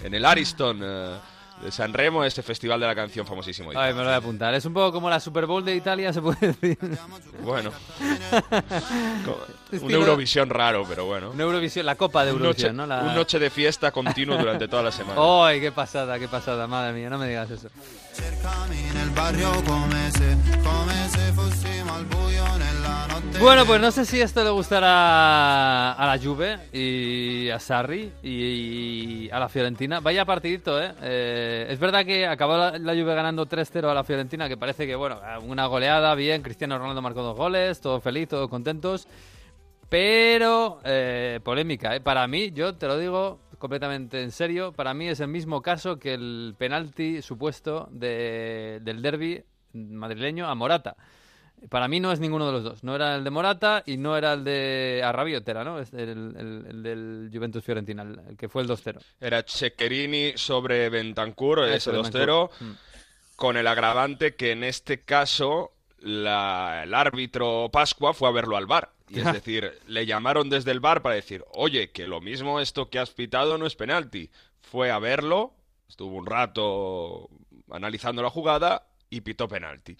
en 0.03 0.13
el 0.13 0.25
Ariston 0.25 0.79
de 0.79 1.71
San 1.71 1.93
Remo, 1.93 2.23
este 2.23 2.43
festival 2.43 2.79
de 2.79 2.87
la 2.87 2.95
canción 2.95 3.25
famosísimo. 3.25 3.71
Ay, 3.75 3.93
me 3.93 3.99
lo 3.99 4.05
voy 4.05 4.13
a 4.13 4.17
apuntar. 4.17 4.53
Es 4.53 4.65
un 4.65 4.73
poco 4.73 4.91
como 4.91 5.09
la 5.09 5.19
Super 5.19 5.45
Bowl 5.45 5.63
de 5.63 5.75
Italia, 5.75 6.11
se 6.11 6.21
puede 6.21 6.47
decir. 6.47 6.77
Bueno. 7.41 7.71
un 9.81 9.91
Eurovisión 9.91 10.49
raro, 10.49 10.85
pero 10.87 11.05
bueno. 11.05 11.31
Un 11.31 11.41
Eurovisión, 11.41 11.85
la 11.85 11.95
Copa 11.95 12.23
de 12.23 12.31
Eurovisión, 12.31 12.75
¿no? 12.75 12.83
Un 12.83 13.15
noche 13.15 13.39
de 13.39 13.49
fiesta 13.49 13.91
continuo 13.91 14.37
durante 14.37 14.67
toda 14.67 14.83
la 14.83 14.91
semana. 14.93 15.19
¡Ay, 15.45 15.59
qué 15.59 15.71
pasada, 15.71 16.19
qué 16.19 16.27
pasada! 16.27 16.67
Madre 16.67 16.93
mía, 16.93 17.09
no 17.09 17.17
me 17.17 17.27
digas 17.27 17.49
eso. 17.51 17.69
Bueno, 23.39 23.65
pues 23.65 23.81
no 23.81 23.91
sé 23.91 24.05
si 24.05 24.21
esto 24.21 24.41
le 24.43 24.51
gustará 24.51 25.91
a 25.91 26.05
la 26.07 26.17
Juve 26.17 26.59
y 26.71 27.49
a 27.49 27.59
Sarri 27.59 28.13
y 28.23 29.29
a 29.31 29.39
la 29.39 29.49
Fiorentina. 29.49 29.99
Vaya 29.99 30.23
partidito, 30.23 30.81
¿eh? 30.81 30.93
eh 31.01 31.67
es 31.69 31.77
verdad 31.77 32.05
que 32.05 32.25
acabó 32.25 32.55
la, 32.55 32.93
Juve 32.93 33.13
ganando 33.13 33.45
3-0 33.45 33.89
a 33.89 33.93
la 33.93 34.05
Fiorentina, 34.05 34.47
que 34.47 34.55
parece 34.55 34.87
que, 34.87 34.95
bueno, 34.95 35.19
una 35.45 35.65
goleada, 35.65 36.15
bien, 36.15 36.41
Cristiano 36.41 36.77
Ronaldo 36.77 37.01
marcó 37.01 37.21
dos 37.21 37.35
goles, 37.35 37.81
todo 37.81 37.99
feliz, 37.99 38.29
todos 38.29 38.49
contentos. 38.49 39.07
Pero, 39.93 40.79
eh, 40.83 41.39
polémica, 41.43 41.95
¿eh? 41.95 42.01
Para 42.01 42.27
mí, 42.27 42.49
yo 42.51 42.73
te 42.73 42.87
lo 42.87 42.97
digo 42.97 43.41
completamente 43.59 44.23
en 44.23 44.31
serio, 44.31 44.73
para 44.73 44.95
mí 44.95 45.07
es 45.07 45.19
el 45.19 45.27
mismo 45.27 45.61
caso 45.61 45.99
que 45.99 46.15
el 46.15 46.55
penalti 46.57 47.21
supuesto 47.21 47.89
del 47.91 49.03
derby 49.03 49.43
madrileño 49.73 50.47
a 50.47 50.55
Morata. 50.55 50.95
Para 51.69 51.87
mí 51.87 51.99
no 51.99 52.11
es 52.11 52.19
ninguno 52.19 52.47
de 52.47 52.53
los 52.53 52.63
dos. 52.63 52.83
No 52.83 52.95
era 52.95 53.15
el 53.15 53.23
de 53.23 53.29
Morata 53.29 53.83
y 53.85 53.97
no 53.97 54.17
era 54.17 54.33
el 54.33 54.43
de 54.43 55.03
Arrabiotera, 55.05 55.63
¿no? 55.63 55.77
Es 55.77 55.93
el, 55.93 56.81
del 56.81 57.29
Juventus 57.31 57.63
Fiorentina, 57.63 58.01
el, 58.01 58.35
que 58.35 58.49
fue 58.49 58.63
el 58.63 58.67
2-0. 58.67 58.99
Era 59.21 59.43
Ceccherini 59.43 60.33
sobre 60.37 60.89
Bentancur, 60.89 61.65
ese 61.65 61.91
2-0, 61.91 62.49
mm. 62.59 62.71
con 63.35 63.57
el 63.57 63.67
agravante 63.67 64.33
que 64.33 64.53
en 64.53 64.63
este 64.63 65.01
caso 65.01 65.73
el 66.03 66.25
árbitro 66.25 67.69
Pascua 67.71 68.15
fue 68.15 68.27
a 68.29 68.31
verlo 68.31 68.57
al 68.57 68.65
bar. 68.65 68.89
Y 69.09 69.19
es 69.19 69.31
decir, 69.31 69.79
le 69.87 70.05
llamaron 70.05 70.49
desde 70.49 70.71
el 70.71 70.79
bar 70.79 71.01
para 71.01 71.15
decir, 71.15 71.43
oye, 71.51 71.91
que 71.91 72.07
lo 72.07 72.21
mismo 72.21 72.59
esto 72.59 72.89
que 72.89 72.99
has 72.99 73.11
pitado 73.11 73.57
no 73.57 73.65
es 73.65 73.75
penalti. 73.75 74.29
Fue 74.61 74.91
a 74.91 74.99
verlo, 74.99 75.53
estuvo 75.87 76.15
un 76.15 76.25
rato 76.25 77.29
analizando 77.69 78.23
la 78.23 78.29
jugada 78.29 78.87
y 79.09 79.21
pitó 79.21 79.47
penalti. 79.47 79.97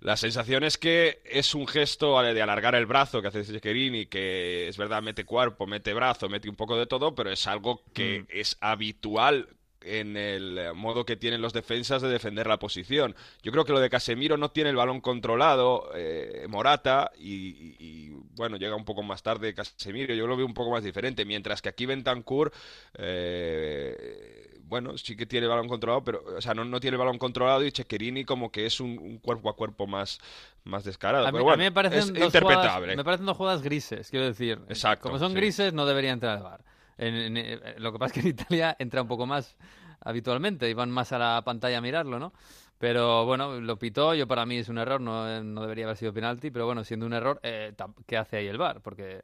La 0.00 0.16
sensación 0.16 0.62
es 0.62 0.78
que 0.78 1.20
es 1.24 1.54
un 1.54 1.66
gesto 1.66 2.22
de 2.22 2.40
alargar 2.40 2.76
el 2.76 2.86
brazo 2.86 3.20
que 3.20 3.28
hace 3.28 3.44
Ceccherini, 3.44 4.06
que 4.06 4.68
es 4.68 4.76
verdad, 4.76 5.02
mete 5.02 5.24
cuerpo, 5.24 5.66
mete 5.66 5.92
brazo, 5.92 6.28
mete 6.28 6.48
un 6.48 6.54
poco 6.54 6.78
de 6.78 6.86
todo, 6.86 7.14
pero 7.14 7.30
es 7.30 7.46
algo 7.48 7.82
que 7.92 8.20
mm. 8.20 8.26
es 8.30 8.56
habitual 8.60 9.48
en 9.88 10.16
el 10.16 10.74
modo 10.74 11.04
que 11.04 11.16
tienen 11.16 11.40
los 11.40 11.52
defensas 11.52 12.02
de 12.02 12.08
defender 12.08 12.46
la 12.46 12.58
posición. 12.58 13.14
Yo 13.42 13.52
creo 13.52 13.64
que 13.64 13.72
lo 13.72 13.80
de 13.80 13.90
Casemiro 13.90 14.36
no 14.36 14.50
tiene 14.50 14.70
el 14.70 14.76
balón 14.76 15.00
controlado, 15.00 15.90
eh, 15.94 16.46
Morata, 16.48 17.10
y, 17.18 18.10
bueno, 18.36 18.56
llega 18.56 18.76
un 18.76 18.84
poco 18.84 19.02
más 19.02 19.22
tarde 19.22 19.54
Casemiro, 19.54 20.14
yo 20.14 20.26
lo 20.26 20.36
veo 20.36 20.46
un 20.46 20.54
poco 20.54 20.70
más 20.70 20.84
diferente, 20.84 21.24
mientras 21.24 21.62
que 21.62 21.68
aquí 21.68 21.86
Bentancur... 21.86 22.52
Eh, 22.96 24.48
bueno, 24.68 24.98
sí 24.98 25.16
que 25.16 25.26
tiene 25.26 25.46
el 25.46 25.50
balón 25.50 25.66
controlado, 25.66 26.04
pero, 26.04 26.22
o 26.36 26.40
sea, 26.40 26.54
no, 26.54 26.64
no 26.64 26.78
tiene 26.78 26.96
el 26.96 26.98
balón 26.98 27.18
controlado 27.18 27.64
y 27.64 27.72
Chequerini 27.72 28.24
como 28.24 28.52
que 28.52 28.66
es 28.66 28.80
un, 28.80 29.18
cuerpo 29.18 29.48
a 29.48 29.56
cuerpo 29.56 29.86
más, 29.86 30.20
más 30.64 30.84
descarado. 30.84 31.26
A 31.26 31.32
mí, 31.32 31.38
pero 31.38 31.56
me 31.56 31.72
parecen 31.72 32.16
es 32.16 32.24
interpretable. 32.24 32.94
me 32.94 33.04
parecen 33.04 33.26
dos 33.26 33.36
jugadas 33.36 33.62
grises, 33.62 34.10
quiero 34.10 34.26
decir. 34.26 34.60
Exacto. 34.68 35.04
Como 35.04 35.18
son 35.18 35.32
grises, 35.34 35.72
no 35.72 35.86
debería 35.86 36.12
entrar 36.12 36.36
al 36.36 36.42
bar. 36.42 36.64
Eh, 36.98 37.76
lo 37.78 37.92
que 37.92 37.98
pasa 37.98 38.06
es 38.08 38.12
que 38.12 38.28
en 38.28 38.34
Italia 38.34 38.76
entra 38.78 39.02
un 39.02 39.08
poco 39.08 39.24
más 39.24 39.56
habitualmente 40.00 40.68
y 40.68 40.74
van 40.74 40.90
más 40.90 41.12
a 41.12 41.18
la 41.18 41.42
pantalla 41.44 41.78
a 41.78 41.82
mirarlo, 41.82 42.18
¿no? 42.18 42.32
Pero 42.78 43.24
bueno, 43.26 43.60
lo 43.60 43.76
pitó, 43.76 44.14
yo 44.14 44.28
para 44.28 44.46
mí 44.46 44.58
es 44.58 44.68
un 44.68 44.78
error, 44.78 45.00
no, 45.00 45.42
no 45.42 45.62
debería 45.62 45.86
haber 45.86 45.96
sido 45.96 46.12
penalti, 46.12 46.52
pero 46.52 46.64
bueno, 46.64 46.84
siendo 46.84 47.06
un 47.06 47.12
error, 47.12 47.40
eh, 47.42 47.72
¿qué 48.06 48.16
hace 48.16 48.36
ahí 48.36 48.46
el 48.46 48.56
bar? 48.56 48.80
Porque 48.82 49.22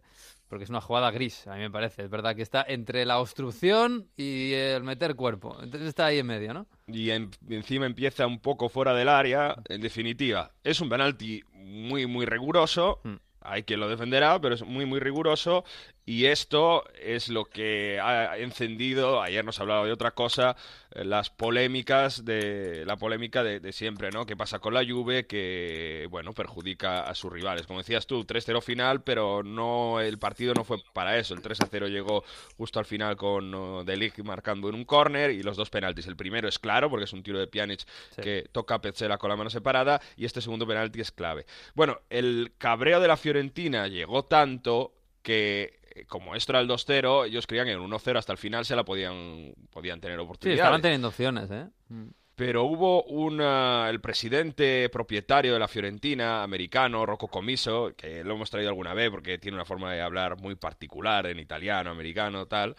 porque 0.55 0.65
es 0.65 0.71
una 0.71 0.81
jugada 0.81 1.11
gris, 1.11 1.49
a 1.49 1.55
mí 1.55 1.61
me 1.61 1.71
parece. 1.71 2.05
Es 2.05 2.11
verdad 2.11 2.37
que 2.37 2.43
está 2.43 2.65
entre 2.69 3.05
la 3.05 3.19
obstrucción 3.19 4.09
y 4.17 4.53
el 4.53 4.85
meter 4.85 5.17
cuerpo. 5.17 5.57
Entonces 5.61 5.89
está 5.89 6.07
ahí 6.07 6.19
en 6.21 6.27
medio, 6.27 6.55
¿no? 6.55 6.69
Y 6.87 7.11
encima 7.11 7.87
empieza 7.87 8.25
un 8.27 8.39
poco 8.39 8.69
fuera 8.69 8.95
del 8.95 9.09
área. 9.09 9.57
En 9.69 9.81
definitiva, 9.81 10.53
es 10.63 10.81
un 10.81 10.89
penalti 10.89 11.43
muy, 11.53 12.07
muy 12.07 12.25
riguroso. 12.25 13.01
Mm. 13.03 13.14
hay 13.41 13.64
quien 13.64 13.81
lo 13.81 13.89
defenderá, 13.89 14.41
pero 14.41 14.55
es 14.55 14.62
muy, 14.62 14.87
muy 14.87 15.01
riguroso 15.01 15.64
y 16.07 16.26
esto 16.26 16.84
es 17.00 17.28
lo 17.28 17.46
que 17.46 17.98
ha 17.98 18.36
encendido, 18.36 19.22
ayer 19.22 19.44
nos 19.44 19.59
hablaba 19.61 19.86
de 19.86 19.92
otra 19.92 20.11
cosa, 20.11 20.55
eh, 20.90 21.05
las 21.05 21.30
polémicas 21.30 22.24
de 22.24 22.84
la 22.86 22.96
polémica 22.96 23.42
de, 23.42 23.72
siempre, 23.72 24.11
¿no? 24.11 24.26
¿Qué 24.26 24.36
pasa 24.36 24.59
con 24.59 24.74
la 24.74 24.84
Juve 24.84 25.26
que 25.26 26.07
bueno, 26.11 26.34
perjudica 26.34 27.00
a 27.05 27.14
sus 27.14 27.32
rivales? 27.32 27.66
Como 27.66 27.78
decías 27.78 28.07
tú, 28.07 28.24
3-0 28.24 28.61
final, 28.61 29.02
pero 29.02 29.42
no 29.42 30.00
el 30.00 30.18
partido 30.18 30.52
no 30.52 30.64
fue 30.64 30.76
para 30.92 31.16
eso. 31.16 31.34
El 31.34 31.42
3-0 31.42 31.88
llegó 31.88 32.22
justo 32.57 32.78
al 32.78 32.84
final 32.84 33.16
con 33.16 33.84
De 33.86 33.96
Ligt 33.96 34.18
marcando 34.20 34.68
en 34.68 34.74
un 34.74 34.84
córner 34.84 35.30
y 35.30 35.42
los 35.42 35.57
dos 35.57 35.70
penaltis. 35.70 36.07
El 36.07 36.16
primero 36.16 36.48
es 36.48 36.59
claro 36.59 36.90
porque 36.90 37.05
es 37.05 37.12
un 37.12 37.22
tiro 37.22 37.38
de 37.38 37.46
Pjanic 37.46 37.80
que 38.20 38.46
toca 38.52 38.74
a 38.74 38.80
Petzela 38.80 39.16
con 39.16 39.30
la 39.30 39.36
mano 39.36 39.48
separada 39.48 40.00
y 40.16 40.26
este 40.26 40.40
segundo 40.42 40.66
penalti 40.66 41.00
es 41.00 41.12
clave. 41.12 41.46
Bueno, 41.74 42.00
el 42.11 42.52
cabreo 42.59 43.00
de 43.00 43.09
la 43.09 43.16
Fiorentina 43.16 43.88
llegó 43.88 44.24
tanto 44.26 44.92
que 45.22 45.80
como 46.09 46.34
esto 46.34 46.53
era 46.53 46.61
el 46.61 46.68
2-0, 46.68 47.26
ellos 47.26 47.47
creían 47.47 47.66
que 47.66 47.72
en 47.72 47.80
1-0 47.80 48.18
hasta 48.18 48.32
el 48.32 48.38
final 48.38 48.64
se 48.64 48.74
la 48.76 48.84
podían, 48.84 49.55
podían 49.70 50.01
tener 50.01 50.18
oportunidades. 50.18 50.59
Sí, 50.59 50.62
estaban 50.62 50.82
teniendo 50.82 51.09
opciones, 51.09 51.51
¿eh? 51.51 51.68
Mm. 51.88 52.09
Pero 52.36 52.64
hubo 52.64 53.05
un, 53.05 53.40
el 53.40 54.01
presidente 54.01 54.88
propietario 54.88 55.53
de 55.53 55.59
la 55.61 55.68
Fiorentina, 55.68 56.42
americano, 56.42 57.07
Rocco 57.07 57.28
Comiso, 57.28 57.92
que 57.97 58.24
lo 58.24 58.34
hemos 58.34 58.51
traído 58.51 58.70
alguna 58.70 58.92
vez 58.92 59.09
porque 59.11 59.38
tiene 59.38 59.55
una 59.55 59.64
forma 59.64 59.92
de 59.92 60.03
hablar 60.03 60.40
muy 60.40 60.57
particular 60.57 61.26
en 61.26 61.38
italiano, 61.38 61.92
americano, 61.92 62.47
tal, 62.47 62.74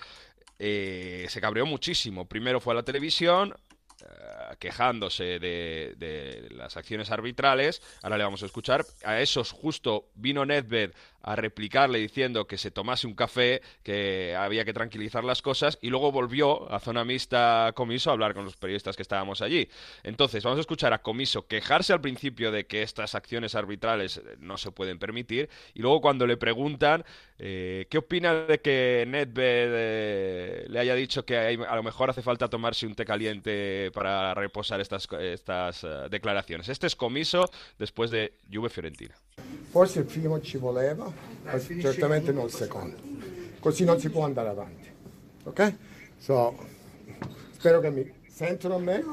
eh, 0.59 1.25
se 1.29 1.39
cabreó 1.39 1.65
muchísimo. 1.65 2.27
Primero 2.27 2.59
fue 2.59 2.73
a 2.73 2.75
la 2.75 2.83
televisión, 2.83 3.55
eh, 4.01 4.55
quejándose 4.59 5.39
de, 5.39 5.93
de, 5.95 6.49
las 6.51 6.75
acciones 6.75 7.09
arbitrales. 7.09 7.81
Ahora 8.01 8.17
le 8.17 8.25
vamos 8.25 8.43
a 8.43 8.47
escuchar. 8.47 8.85
A 9.05 9.21
esos 9.21 9.51
justo 9.51 10.09
vino 10.15 10.45
Nedved 10.45 10.91
a 11.25 11.35
replicarle 11.35 11.97
diciendo 11.97 12.45
que 12.45 12.57
se 12.57 12.69
tomase 12.69 13.07
un 13.07 13.15
café, 13.15 13.61
que 13.81 14.35
había 14.37 14.63
que 14.63 14.73
tranquilizar 14.73 15.23
las 15.23 15.41
cosas, 15.41 15.79
y 15.81 15.89
luego 15.89 16.11
volvió 16.11 16.71
a 16.71 16.79
zona 16.79 17.03
mixta 17.03 17.71
Comiso 17.73 18.11
a 18.11 18.13
hablar 18.13 18.35
con 18.35 18.45
los 18.45 18.55
periodistas 18.55 18.95
que 18.95 19.01
estábamos 19.01 19.41
allí. 19.41 19.67
Entonces, 20.03 20.43
vamos 20.43 20.57
a 20.57 20.61
escuchar 20.61 20.93
a 20.93 21.01
Comiso 21.01 21.47
quejarse 21.47 21.93
al 21.93 22.01
principio 22.01 22.51
de 22.51 22.67
que 22.67 22.83
estas 22.83 23.15
acciones 23.15 23.55
arbitrales 23.55 24.17
eh, 24.17 24.35
no 24.39 24.57
se 24.57 24.71
pueden 24.71 24.99
permitir, 24.99 25.49
y 25.73 25.81
luego 25.81 25.99
cuando 25.99 26.27
le 26.27 26.37
preguntan 26.37 27.03
eh, 27.39 27.87
qué 27.89 27.97
opina 27.97 28.33
de 28.45 28.59
que 28.59 29.05
Nedved 29.07 29.71
eh, 29.73 30.65
le 30.69 30.79
haya 30.79 30.93
dicho 30.93 31.25
que 31.25 31.37
a 31.37 31.75
lo 31.75 31.83
mejor 31.83 32.11
hace 32.11 32.21
falta 32.21 32.47
tomarse 32.47 32.85
un 32.85 32.93
té 32.93 33.03
caliente 33.03 33.89
para 33.93 34.35
reposar 34.35 34.79
estas, 34.79 35.07
estas 35.19 35.85
declaraciones. 36.11 36.69
Este 36.69 36.85
es 36.85 36.95
Comiso 36.95 37.49
después 37.79 38.11
de 38.11 38.33
Juve 38.53 38.69
Fiorentina. 38.69 39.15
Primo 40.07 40.39
ma 41.43 41.59
certamente 41.59 42.31
non 42.31 42.45
il 42.45 42.51
secondo. 42.51 42.97
Così 43.59 43.83
non 43.83 43.99
si 43.99 44.09
può 44.09 44.23
andare 44.23 44.49
avanti. 44.49 44.89
Ok? 45.43 45.73
So, 46.17 46.57
spero 47.51 47.79
che 47.79 47.89
mi 47.89 48.13
sentono 48.27 48.75
a 48.75 48.79
me 48.79 49.03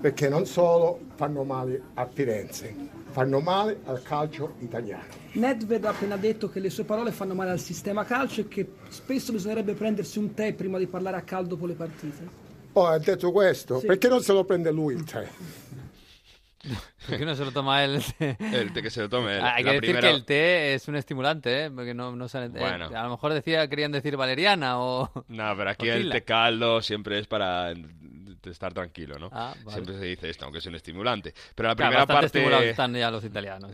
perché 0.00 0.28
non 0.28 0.46
solo 0.46 1.00
fanno 1.14 1.44
male 1.44 1.80
a 1.94 2.06
Firenze, 2.06 2.74
fanno 3.10 3.40
male 3.40 3.80
al 3.84 4.02
calcio 4.02 4.54
italiano. 4.58 5.06
Nedved 5.32 5.84
ha 5.84 5.90
appena 5.90 6.16
detto 6.16 6.48
che 6.48 6.60
le 6.60 6.70
sue 6.70 6.84
parole 6.84 7.12
fanno 7.12 7.34
male 7.34 7.50
al 7.50 7.60
sistema 7.60 8.04
calcio 8.04 8.42
e 8.42 8.48
che 8.48 8.72
spesso 8.88 9.32
bisognerebbe 9.32 9.74
prendersi 9.74 10.18
un 10.18 10.34
tè 10.34 10.52
prima 10.54 10.78
di 10.78 10.86
parlare 10.86 11.16
a 11.16 11.22
caldo 11.22 11.50
dopo 11.50 11.66
le 11.66 11.74
partite. 11.74 12.42
Oh, 12.72 12.86
ha 12.86 12.98
detto 12.98 13.30
questo? 13.30 13.78
Sì. 13.78 13.86
Perché 13.86 14.08
non 14.08 14.20
se 14.20 14.32
lo 14.32 14.44
prende 14.44 14.72
lui 14.72 14.94
il 14.94 15.04
tè? 15.04 15.24
¿Por 17.08 17.18
qué 17.18 17.24
no 17.24 17.34
se 17.34 17.44
lo 17.44 17.52
toma 17.52 17.84
él? 17.84 18.02
el 18.18 18.72
té 18.72 18.82
que 18.82 18.90
se 18.90 19.02
lo 19.02 19.08
tome 19.08 19.36
él. 19.36 19.44
Hay 19.44 19.64
que 19.64 19.80
decir 19.80 19.98
que 19.98 20.10
el 20.10 20.24
té 20.24 20.74
es 20.74 20.88
un 20.88 20.96
estimulante, 20.96 21.64
¿eh? 21.64 21.70
Porque 21.70 21.94
no, 21.94 22.14
no 22.16 22.28
sale, 22.28 22.48
bueno. 22.48 22.86
a 22.86 23.02
lo 23.02 23.10
mejor 23.10 23.32
decía, 23.32 23.68
querían 23.68 23.92
decir 23.92 24.16
valeriana 24.16 24.78
o... 24.78 25.10
No, 25.28 25.56
pero 25.56 25.70
aquí 25.70 25.88
el 25.88 26.10
té 26.10 26.22
caldo 26.22 26.80
siempre 26.82 27.18
es 27.18 27.26
para 27.26 27.72
estar 28.50 28.72
tranquilo, 28.72 29.18
¿no? 29.18 29.28
Ah, 29.32 29.54
Siempre 29.68 29.98
se 29.98 30.04
dice 30.04 30.30
esto, 30.30 30.44
aunque 30.44 30.58
es 30.58 30.66
un 30.66 30.74
estimulante. 30.74 31.34
Pero 31.54 31.68
la 31.68 31.76
primera 31.76 32.06
parte... 32.06 32.68
están 32.68 32.94
ya 32.94 33.10
los 33.10 33.24
italianos. 33.24 33.72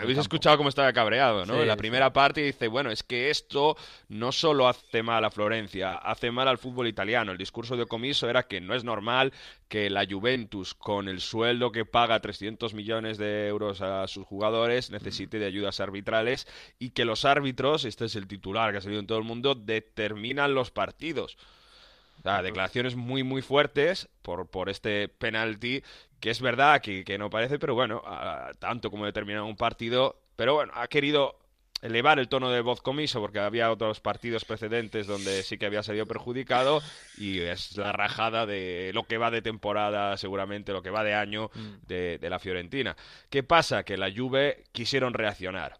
Habéis 0.00 0.18
escuchado 0.18 0.56
cómo 0.56 0.68
estaba 0.68 0.92
cabreado, 0.92 1.46
¿no? 1.46 1.64
la 1.64 1.76
primera 1.76 2.12
parte 2.12 2.40
dice, 2.42 2.68
bueno, 2.68 2.90
es 2.90 3.02
que 3.02 3.30
esto 3.30 3.76
no 4.08 4.32
solo 4.32 4.68
hace 4.68 5.02
mal 5.02 5.24
a 5.24 5.30
Florencia, 5.30 5.94
hace 5.94 6.30
mal 6.30 6.48
al 6.48 6.58
fútbol 6.58 6.88
italiano. 6.88 7.32
El 7.32 7.38
discurso 7.38 7.76
de 7.76 7.86
Comiso 7.86 8.28
era 8.28 8.44
que 8.44 8.60
no 8.60 8.74
es 8.74 8.84
normal 8.84 9.32
que 9.68 9.88
la 9.88 10.04
Juventus, 10.04 10.74
con 10.74 11.08
el 11.08 11.20
sueldo 11.20 11.70
que 11.70 11.84
paga 11.84 12.20
300 12.20 12.74
millones 12.74 13.18
de 13.18 13.46
euros 13.46 13.80
a 13.80 14.06
sus 14.08 14.26
jugadores, 14.26 14.90
necesite 14.90 15.38
de 15.38 15.46
ayudas 15.46 15.80
arbitrales 15.80 16.48
y 16.78 16.90
que 16.90 17.04
los 17.04 17.24
árbitros, 17.24 17.84
este 17.84 18.06
es 18.06 18.16
el 18.16 18.26
titular 18.26 18.72
que 18.72 18.78
ha 18.78 18.80
salido 18.80 19.00
en 19.00 19.06
todo 19.06 19.18
el 19.18 19.24
mundo, 19.24 19.54
determinan 19.54 20.54
los 20.54 20.70
partidos 20.70 21.38
declaraciones 22.22 22.96
muy, 22.96 23.22
muy 23.22 23.42
fuertes 23.42 24.08
por, 24.22 24.48
por 24.48 24.68
este 24.68 25.08
penalti, 25.08 25.82
que 26.20 26.30
es 26.30 26.40
verdad 26.40 26.80
que, 26.80 27.04
que 27.04 27.18
no 27.18 27.30
parece, 27.30 27.58
pero 27.58 27.74
bueno, 27.74 28.02
tanto 28.58 28.90
como 28.90 29.06
determinar 29.06 29.42
un 29.42 29.56
partido, 29.56 30.20
pero 30.36 30.54
bueno, 30.54 30.72
ha 30.74 30.86
querido 30.88 31.40
elevar 31.82 32.18
el 32.18 32.28
tono 32.28 32.50
de 32.50 32.60
voz 32.60 32.82
comiso 32.82 33.20
porque 33.20 33.38
había 33.38 33.70
otros 33.70 34.00
partidos 34.00 34.44
precedentes 34.44 35.06
donde 35.06 35.42
sí 35.42 35.56
que 35.56 35.66
había 35.66 35.82
salido 35.82 36.06
perjudicado 36.06 36.82
y 37.16 37.40
es 37.40 37.76
la 37.76 37.92
rajada 37.92 38.46
de 38.46 38.90
lo 38.94 39.04
que 39.04 39.18
va 39.18 39.30
de 39.30 39.42
temporada 39.42 40.16
seguramente 40.18 40.72
lo 40.72 40.82
que 40.82 40.90
va 40.90 41.04
de 41.04 41.14
año 41.14 41.50
mm. 41.54 41.86
de, 41.86 42.18
de 42.18 42.30
la 42.30 42.38
Fiorentina 42.38 42.96
¿qué 43.30 43.42
pasa? 43.42 43.82
que 43.82 43.96
la 43.96 44.12
Juve 44.14 44.64
quisieron 44.72 45.14
reaccionar 45.14 45.78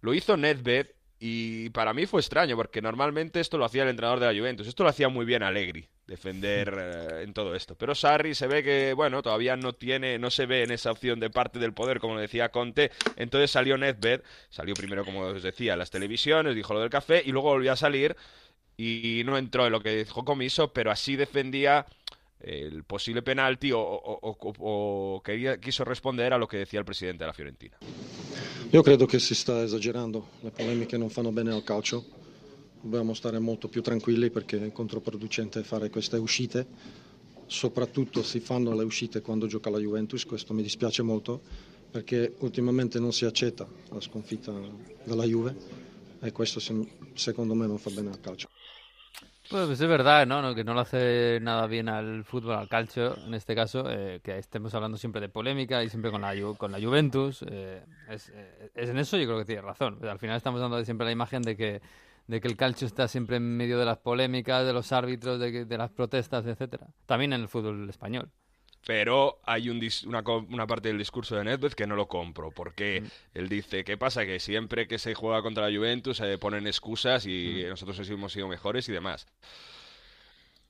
lo 0.00 0.14
hizo 0.14 0.36
Nedved 0.36 0.86
y 1.24 1.70
para 1.70 1.94
mí 1.94 2.04
fue 2.06 2.20
extraño, 2.20 2.56
porque 2.56 2.82
normalmente 2.82 3.38
esto 3.38 3.56
lo 3.56 3.64
hacía 3.64 3.84
el 3.84 3.90
entrenador 3.90 4.18
de 4.18 4.26
la 4.26 4.36
Juventus. 4.36 4.66
Esto 4.66 4.82
lo 4.82 4.88
hacía 4.88 5.08
muy 5.08 5.24
bien 5.24 5.44
Allegri, 5.44 5.86
defender 6.04 6.74
eh, 6.80 7.22
en 7.22 7.32
todo 7.32 7.54
esto. 7.54 7.76
Pero 7.76 7.94
Sarri 7.94 8.34
se 8.34 8.48
ve 8.48 8.64
que, 8.64 8.92
bueno, 8.92 9.22
todavía 9.22 9.56
no 9.56 9.72
tiene, 9.72 10.18
no 10.18 10.32
se 10.32 10.46
ve 10.46 10.64
en 10.64 10.72
esa 10.72 10.90
opción 10.90 11.20
de 11.20 11.30
parte 11.30 11.60
del 11.60 11.74
poder, 11.74 12.00
como 12.00 12.18
decía 12.18 12.48
Conte. 12.48 12.90
Entonces 13.14 13.52
salió 13.52 13.78
Nedved, 13.78 14.22
salió 14.50 14.74
primero, 14.74 15.04
como 15.04 15.20
os 15.20 15.44
decía, 15.44 15.74
en 15.74 15.78
las 15.78 15.92
televisiones, 15.92 16.56
dijo 16.56 16.74
lo 16.74 16.80
del 16.80 16.90
café, 16.90 17.22
y 17.24 17.30
luego 17.30 17.50
volvió 17.50 17.70
a 17.70 17.76
salir 17.76 18.16
y 18.76 19.22
no 19.24 19.38
entró 19.38 19.64
en 19.66 19.70
lo 19.70 19.80
que 19.80 19.94
dijo 19.94 20.24
Comiso, 20.24 20.72
pero 20.72 20.90
así 20.90 21.14
defendía 21.14 21.86
el 22.40 22.82
posible 22.82 23.22
penalti 23.22 23.70
o, 23.70 23.78
o, 23.80 24.36
o, 24.58 25.22
quería, 25.22 25.60
quiso 25.60 25.84
responder 25.84 26.32
a 26.32 26.38
lo 26.38 26.48
que 26.48 26.56
decía 26.56 26.80
el 26.80 26.84
presidente 26.84 27.22
de 27.22 27.28
la 27.28 27.32
Fiorentina. 27.32 27.78
Io 28.72 28.80
credo 28.80 29.04
che 29.04 29.18
si 29.18 29.34
sta 29.34 29.62
esagerando, 29.62 30.28
le 30.40 30.50
polemiche 30.50 30.96
non 30.96 31.10
fanno 31.10 31.30
bene 31.30 31.52
al 31.52 31.62
calcio, 31.62 32.02
dobbiamo 32.80 33.12
stare 33.12 33.38
molto 33.38 33.68
più 33.68 33.82
tranquilli 33.82 34.30
perché 34.30 34.64
è 34.64 34.72
controproducente 34.72 35.62
fare 35.62 35.90
queste 35.90 36.16
uscite, 36.16 36.66
soprattutto 37.44 38.22
si 38.22 38.40
fanno 38.40 38.74
le 38.74 38.82
uscite 38.82 39.20
quando 39.20 39.46
gioca 39.46 39.68
la 39.68 39.76
Juventus, 39.76 40.24
questo 40.24 40.54
mi 40.54 40.62
dispiace 40.62 41.02
molto 41.02 41.42
perché 41.90 42.34
ultimamente 42.38 42.98
non 42.98 43.12
si 43.12 43.26
accetta 43.26 43.68
la 43.90 44.00
sconfitta 44.00 44.58
della 45.04 45.24
Juve 45.24 45.54
e 46.22 46.32
questo 46.32 46.58
secondo 47.12 47.52
me 47.52 47.66
non 47.66 47.76
fa 47.76 47.90
bene 47.90 48.08
al 48.08 48.20
calcio. 48.20 48.51
Pues 49.50 49.68
es 49.68 49.80
verdad, 49.80 50.26
¿no? 50.26 50.54
Que 50.54 50.64
no 50.64 50.72
le 50.72 50.80
hace 50.80 51.38
nada 51.42 51.66
bien 51.66 51.88
al 51.88 52.24
fútbol, 52.24 52.54
al 52.54 52.68
calcio, 52.68 53.16
en 53.26 53.34
este 53.34 53.54
caso, 53.54 53.84
eh, 53.90 54.20
que 54.22 54.38
estemos 54.38 54.74
hablando 54.74 54.96
siempre 54.96 55.20
de 55.20 55.28
polémica 55.28 55.82
y 55.84 55.90
siempre 55.90 56.10
con 56.10 56.22
la, 56.22 56.34
con 56.56 56.72
la 56.72 56.80
Juventus. 56.80 57.44
Eh, 57.48 57.84
es, 58.08 58.30
eh, 58.30 58.70
es, 58.74 58.88
en 58.88 58.98
eso 58.98 59.18
yo 59.18 59.26
creo 59.26 59.38
que 59.38 59.44
tiene 59.44 59.62
razón. 59.62 59.98
Al 60.08 60.18
final 60.18 60.36
estamos 60.36 60.60
dando 60.60 60.82
siempre 60.84 61.04
la 61.04 61.12
imagen 61.12 61.42
de 61.42 61.56
que, 61.56 61.82
de 62.28 62.40
que 62.40 62.48
el 62.48 62.56
calcio 62.56 62.86
está 62.86 63.08
siempre 63.08 63.36
en 63.36 63.56
medio 63.56 63.78
de 63.78 63.84
las 63.84 63.98
polémicas, 63.98 64.64
de 64.64 64.72
los 64.72 64.90
árbitros, 64.92 65.38
de, 65.38 65.66
de 65.66 65.78
las 65.78 65.90
protestas, 65.90 66.46
etcétera. 66.46 66.88
También 67.04 67.32
en 67.34 67.42
el 67.42 67.48
fútbol 67.48 67.90
español 67.90 68.30
pero 68.86 69.38
hay 69.44 69.68
un 69.68 69.80
una, 70.06 70.22
una, 70.48 70.66
parte 70.66 70.88
del 70.88 70.98
discurso 70.98 71.36
de 71.36 71.44
Nedved 71.44 71.72
que 71.72 71.86
no 71.86 71.94
lo 71.94 72.08
compro, 72.08 72.50
porque 72.50 73.00
mm. 73.00 73.38
él 73.38 73.48
dice, 73.48 73.84
¿qué 73.84 73.96
pasa? 73.96 74.24
Que 74.24 74.40
siempre 74.40 74.88
que 74.88 74.98
se 74.98 75.14
juega 75.14 75.42
contra 75.42 75.68
la 75.68 75.76
Juventus 75.76 76.16
se 76.16 76.38
ponen 76.38 76.66
excusas 76.66 77.26
y 77.26 77.62
mm. 77.64 77.68
nosotros 77.70 78.08
hemos 78.10 78.32
sido 78.32 78.48
mejores 78.48 78.88
y 78.88 78.92
demás. 78.92 79.26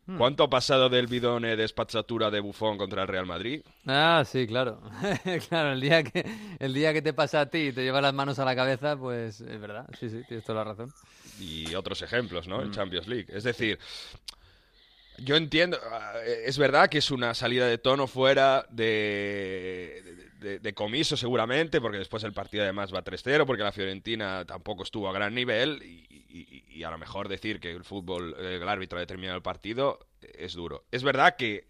Mm. 0.06 0.18
¿Cuánto 0.18 0.42
ha 0.42 0.50
pasado 0.50 0.88
del 0.88 1.06
bidone 1.06 1.56
de 1.56 1.64
espazzatura 1.64 2.30
de 2.30 2.40
Buffon 2.40 2.76
contra 2.76 3.02
el 3.02 3.08
Real 3.08 3.24
Madrid? 3.24 3.62
Ah, 3.86 4.24
sí, 4.26 4.46
claro. 4.46 4.80
claro, 5.48 5.72
el 5.72 5.80
día, 5.80 6.02
que, 6.02 6.24
el 6.58 6.74
día 6.74 6.92
que 6.92 7.02
te 7.02 7.12
pasa 7.12 7.42
a 7.42 7.46
ti 7.46 7.58
y 7.68 7.72
te 7.72 7.82
lleva 7.82 8.00
las 8.00 8.12
manos 8.12 8.38
a 8.38 8.44
la 8.44 8.56
cabeza, 8.56 8.96
pues 8.96 9.40
es 9.40 9.60
verdad, 9.60 9.86
sí, 9.98 10.10
sí, 10.10 10.22
tienes 10.26 10.44
toda 10.44 10.64
la 10.64 10.72
razón. 10.72 10.92
Y 11.40 11.74
otros 11.74 12.02
ejemplos, 12.02 12.46
¿no? 12.46 12.62
En 12.62 12.72
Champions 12.72 13.06
League. 13.06 13.26
Es 13.28 13.44
decir, 13.44 13.78
yo 15.18 15.36
entiendo, 15.36 15.78
ah, 15.90 16.14
es 16.44 16.58
verdad 16.58 16.88
que 16.88 16.98
es 16.98 17.10
una 17.10 17.34
salida 17.34 17.66
de 17.66 17.78
tono 17.78 18.06
fuera 18.06 18.66
de, 18.70 20.22
de, 20.60 20.74
comiso 20.74 21.16
seguramente, 21.16 21.80
porque 21.80 21.98
después 21.98 22.24
el 22.24 22.32
partido 22.32 22.64
además 22.64 22.92
va 22.92 23.04
3-0, 23.04 23.46
porque 23.46 23.62
la 23.62 23.72
Fiorentina 23.72 24.44
tampoco 24.44 24.82
estuvo 24.82 25.08
a 25.08 25.12
gran 25.12 25.34
nivel 25.34 25.82
y, 25.82 26.82
a 26.82 26.90
lo 26.90 26.98
mejor 26.98 27.28
decir 27.28 27.60
que 27.60 27.70
el 27.70 27.84
fútbol, 27.84 28.34
el 28.40 28.68
árbitro 28.68 28.98
ha 28.98 29.00
determinado 29.00 29.36
el 29.36 29.42
partido 29.42 30.00
es 30.20 30.54
duro. 30.54 30.84
Es 30.90 31.04
verdad 31.04 31.36
que 31.36 31.66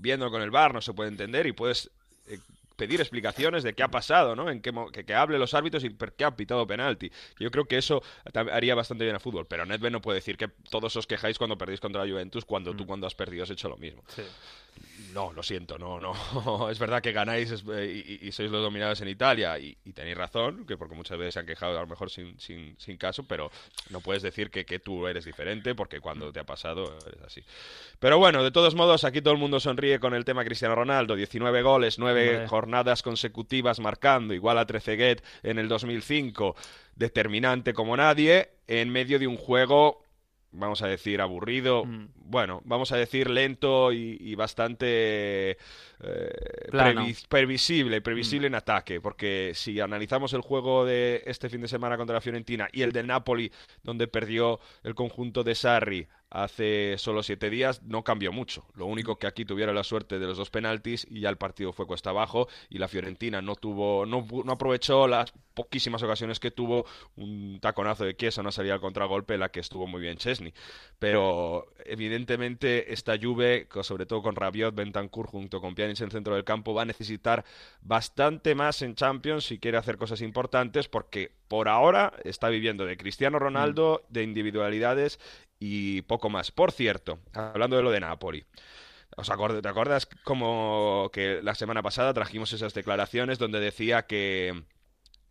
viendo 0.00 0.30
con 0.30 0.42
el 0.42 0.50
VAR 0.50 0.74
no 0.74 0.80
se 0.80 0.92
puede 0.92 1.10
entender 1.10 1.46
y 1.46 1.52
puedes 1.52 1.90
eh, 2.26 2.38
pedir 2.76 3.00
explicaciones 3.00 3.62
de 3.62 3.74
qué 3.74 3.82
ha 3.82 3.88
pasado, 3.88 4.36
¿no? 4.36 4.50
En 4.50 4.60
qué 4.60 4.72
que, 4.92 5.04
que 5.04 5.14
hable 5.14 5.38
los 5.38 5.54
árbitros 5.54 5.82
y 5.84 5.90
por 5.90 6.12
qué 6.12 6.24
ha 6.24 6.36
pitado 6.36 6.66
penalti. 6.66 7.10
Yo 7.38 7.50
creo 7.50 7.64
que 7.64 7.78
eso 7.78 8.02
haría 8.52 8.74
bastante 8.74 9.04
bien 9.04 9.14
al 9.14 9.20
fútbol, 9.20 9.46
pero 9.46 9.64
Nedved 9.66 9.90
no 9.90 10.00
puede 10.00 10.16
decir 10.16 10.36
que 10.36 10.48
todos 10.70 10.94
os 10.96 11.06
quejáis 11.06 11.38
cuando 11.38 11.56
perdéis 11.58 11.80
contra 11.80 12.04
la 12.04 12.10
Juventus 12.10 12.44
cuando 12.44 12.74
tú 12.76 12.86
cuando 12.86 13.06
has 13.06 13.14
perdido 13.14 13.44
has 13.44 13.50
hecho 13.50 13.68
lo 13.68 13.76
mismo. 13.76 14.02
No, 15.14 15.32
lo 15.32 15.42
siento, 15.42 15.78
no, 15.78 15.98
no. 16.00 16.68
Es 16.70 16.78
verdad 16.78 17.00
que 17.00 17.12
ganáis 17.12 17.50
es- 17.50 17.64
eh, 17.72 18.18
y, 18.20 18.28
y 18.28 18.32
sois 18.32 18.50
los 18.50 18.60
dominados 18.62 19.00
en 19.00 19.08
Italia 19.08 19.58
y, 19.58 19.74
y 19.84 19.92
tenéis 19.92 20.16
razón, 20.16 20.66
que 20.66 20.76
porque 20.76 20.94
muchas 20.94 21.16
veces 21.16 21.32
se 21.34 21.40
han 21.40 21.46
quejado 21.46 21.78
a 21.78 21.80
lo 21.80 21.86
mejor 21.86 22.10
sin, 22.10 22.38
sin, 22.38 22.74
sin 22.78 22.98
caso, 22.98 23.24
pero 23.26 23.50
no 23.88 24.00
puedes 24.00 24.22
decir 24.22 24.50
que, 24.50 24.66
que 24.66 24.78
tú 24.78 25.06
eres 25.06 25.24
diferente 25.24 25.74
porque 25.74 26.00
cuando 26.00 26.30
te 26.32 26.40
ha 26.40 26.44
pasado 26.44 26.98
eres 27.06 27.22
así. 27.22 27.42
Pero 27.98 28.18
bueno, 28.18 28.44
de 28.44 28.50
todos 28.50 28.74
modos, 28.74 29.04
aquí 29.04 29.22
todo 29.22 29.32
el 29.32 29.40
mundo 29.40 29.58
sonríe 29.60 29.98
con 29.98 30.12
el 30.12 30.26
tema 30.26 30.44
Cristiano 30.44 30.74
Ronaldo. 30.74 31.16
19 31.16 31.62
goles, 31.62 31.98
9 31.98 32.30
Hombre. 32.34 32.46
Jornadas 32.66 33.02
consecutivas 33.02 33.78
marcando, 33.78 34.34
igual 34.34 34.58
a 34.58 34.66
Trezeguet 34.66 35.22
en 35.44 35.58
el 35.60 35.68
2005, 35.68 36.56
determinante 36.96 37.72
como 37.72 37.96
nadie, 37.96 38.50
en 38.66 38.90
medio 38.90 39.18
de 39.20 39.28
un 39.28 39.36
juego 39.36 40.02
vamos 40.52 40.80
a 40.80 40.86
decir, 40.88 41.20
aburrido, 41.20 41.84
Mm. 41.84 42.06
bueno, 42.16 42.62
vamos 42.64 42.90
a 42.90 42.96
decir 42.96 43.28
lento 43.28 43.92
y, 43.92 44.16
y 44.18 44.34
bastante 44.36 45.50
eh, 45.50 45.56
previ- 46.70 47.26
previsible, 47.28 48.00
previsible 48.00 48.46
en 48.46 48.54
ataque, 48.54 49.00
porque 49.02 49.52
si 49.54 49.80
analizamos 49.80 50.32
el 50.32 50.40
juego 50.40 50.86
de 50.86 51.22
este 51.26 51.50
fin 51.50 51.60
de 51.60 51.68
semana 51.68 51.98
contra 51.98 52.14
la 52.14 52.20
Fiorentina 52.22 52.68
y 52.72 52.80
el 52.82 52.92
del 52.92 53.06
Napoli, 53.06 53.52
donde 53.82 54.08
perdió 54.08 54.58
el 54.82 54.94
conjunto 54.94 55.44
de 55.44 55.54
Sarri 55.54 56.06
hace 56.36 56.98
solo 56.98 57.22
siete 57.22 57.48
días, 57.48 57.82
no 57.82 58.04
cambió 58.04 58.30
mucho. 58.30 58.66
Lo 58.74 58.84
único 58.84 59.18
que 59.18 59.26
aquí 59.26 59.46
tuvieron 59.46 59.74
la 59.74 59.84
suerte 59.84 60.18
de 60.18 60.26
los 60.26 60.36
dos 60.36 60.50
penaltis 60.50 61.06
y 61.08 61.20
ya 61.20 61.30
el 61.30 61.38
partido 61.38 61.72
fue 61.72 61.86
cuesta 61.86 62.10
abajo 62.10 62.46
y 62.68 62.78
la 62.78 62.88
Fiorentina 62.88 63.40
no 63.40 63.56
tuvo, 63.56 64.04
no, 64.04 64.26
no 64.44 64.52
aprovechó 64.52 65.08
las 65.08 65.32
poquísimas 65.54 66.02
ocasiones 66.02 66.38
que 66.38 66.50
tuvo 66.50 66.84
un 67.16 67.58
taconazo 67.60 68.04
de 68.04 68.14
Chiesa, 68.14 68.42
una 68.42 68.52
salida 68.52 68.74
al 68.74 68.80
contragolpe 68.80 69.34
en 69.34 69.40
la 69.40 69.48
que 69.48 69.60
estuvo 69.60 69.86
muy 69.86 70.02
bien 70.02 70.18
Chesney. 70.18 70.52
Pero 70.98 71.72
evidentemente 71.86 72.92
esta 72.92 73.16
Juve, 73.18 73.66
sobre 73.80 74.04
todo 74.04 74.20
con 74.20 74.36
Rabiot, 74.36 74.74
Bentancur 74.74 75.26
junto 75.26 75.62
con 75.62 75.74
Pjanic 75.74 76.02
en 76.02 76.10
centro 76.10 76.34
del 76.34 76.44
campo, 76.44 76.74
va 76.74 76.82
a 76.82 76.84
necesitar 76.84 77.46
bastante 77.80 78.54
más 78.54 78.82
en 78.82 78.94
Champions 78.94 79.46
si 79.46 79.58
quiere 79.58 79.78
hacer 79.78 79.96
cosas 79.96 80.20
importantes 80.20 80.88
porque 80.88 81.32
por 81.48 81.68
ahora 81.68 82.12
está 82.24 82.48
viviendo 82.48 82.84
de 82.84 82.96
Cristiano 82.96 83.38
Ronaldo, 83.38 84.04
de 84.10 84.24
individualidades 84.24 85.18
y 85.58 86.02
poco 86.02 86.30
más. 86.30 86.50
Por 86.50 86.72
cierto, 86.72 87.18
hablando 87.32 87.76
de 87.76 87.82
lo 87.82 87.90
de 87.90 88.00
Napoli. 88.00 88.44
¿Os 89.16 89.30
acord- 89.30 89.62
¿Te 89.62 89.68
acuerdas 89.68 90.06
como 90.24 91.10
que 91.12 91.40
la 91.42 91.54
semana 91.54 91.82
pasada 91.82 92.12
trajimos 92.12 92.52
esas 92.52 92.74
declaraciones 92.74 93.38
donde 93.38 93.60
decía 93.60 94.02
que, 94.06 94.64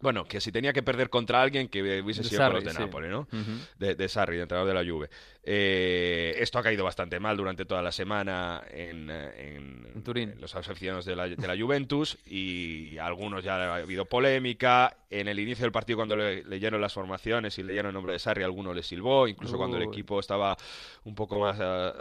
bueno, 0.01 0.25
que 0.25 0.39
si 0.41 0.51
tenía 0.51 0.73
que 0.73 0.83
perder 0.83 1.09
contra 1.09 1.41
alguien 1.41 1.67
que 1.67 1.81
hubiese 2.01 2.21
De 2.21 2.29
sido 2.29 2.41
con 2.43 2.53
los 2.55 2.63
Sarri, 2.63 2.65
de 2.65 2.71
sí. 2.71 2.79
Napoli, 2.79 3.07
¿no? 3.07 3.19
Ujú. 3.21 3.51
de, 3.79 3.95
de 3.95 4.09
Sarri, 4.09 4.35
de 4.37 4.43
entrenador 4.43 4.67
de 4.75 4.83
la 4.83 4.89
Juve. 4.91 5.09
Eh, 5.43 6.35
esto 6.39 6.59
ha 6.59 6.63
caído 6.63 6.83
bastante 6.83 7.19
mal 7.19 7.37
durante 7.37 7.65
toda 7.65 7.81
la 7.81 7.91
semana 7.91 8.63
en, 8.71 9.09
en- 9.09 9.87
En 9.95 10.03
Turín. 10.03 10.31
en 10.31 10.41
los 10.41 10.53
aficionados 10.55 11.05
de 11.05 11.15
la, 11.15 11.27
de 11.29 11.47
la 11.47 11.57
Juventus 11.57 12.17
y 12.25 12.97
algunos 12.97 13.43
ya 13.43 13.55
ha 13.55 13.75
habido 13.77 14.05
polémica. 14.05 14.97
En 15.09 15.27
el 15.27 15.39
inicio 15.39 15.63
del 15.63 15.71
partido, 15.71 15.97
cuando 15.97 16.15
le- 16.15 16.43
leyeron 16.43 16.81
las 16.81 16.93
formaciones 16.93 17.57
y 17.57 17.63
leyeron 17.63 17.89
el 17.89 17.93
nombre 17.93 18.13
de 18.13 18.19
Sarri, 18.19 18.43
alguno 18.43 18.73
le 18.73 18.83
silbó, 18.83 19.27
incluso 19.27 19.57
cuando 19.57 19.77
el 19.77 19.83
equipo 19.83 20.19
estaba 20.19 20.57
un 21.05 21.15
poco 21.15 21.39
más 21.39 21.57
eh, 21.61 21.91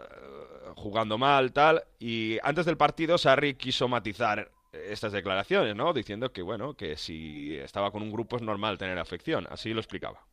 jugando 0.77 1.17
mal, 1.19 1.53
tal. 1.53 1.83
Y 2.01 2.39
antes 2.43 2.67
del 2.67 2.77
partido, 2.77 3.19
Sarri 3.19 3.55
quiso 3.55 3.89
matizar 3.89 4.51
estas 4.91 5.13
declaraciones, 5.13 5.75
¿no? 5.77 5.93
Diciendo 5.93 6.33
que, 6.33 6.43
bueno, 6.43 6.75
que 6.77 6.97
si 6.97 7.57
estaba 7.57 7.91
con 7.93 8.03
un 8.03 8.13
grupo 8.13 8.37
es 8.37 8.43
normal 8.43 8.79
tener 8.79 8.99
afección. 8.99 9.47
Así 9.51 9.73
lo 9.75 9.81
explicaba. 9.81 10.27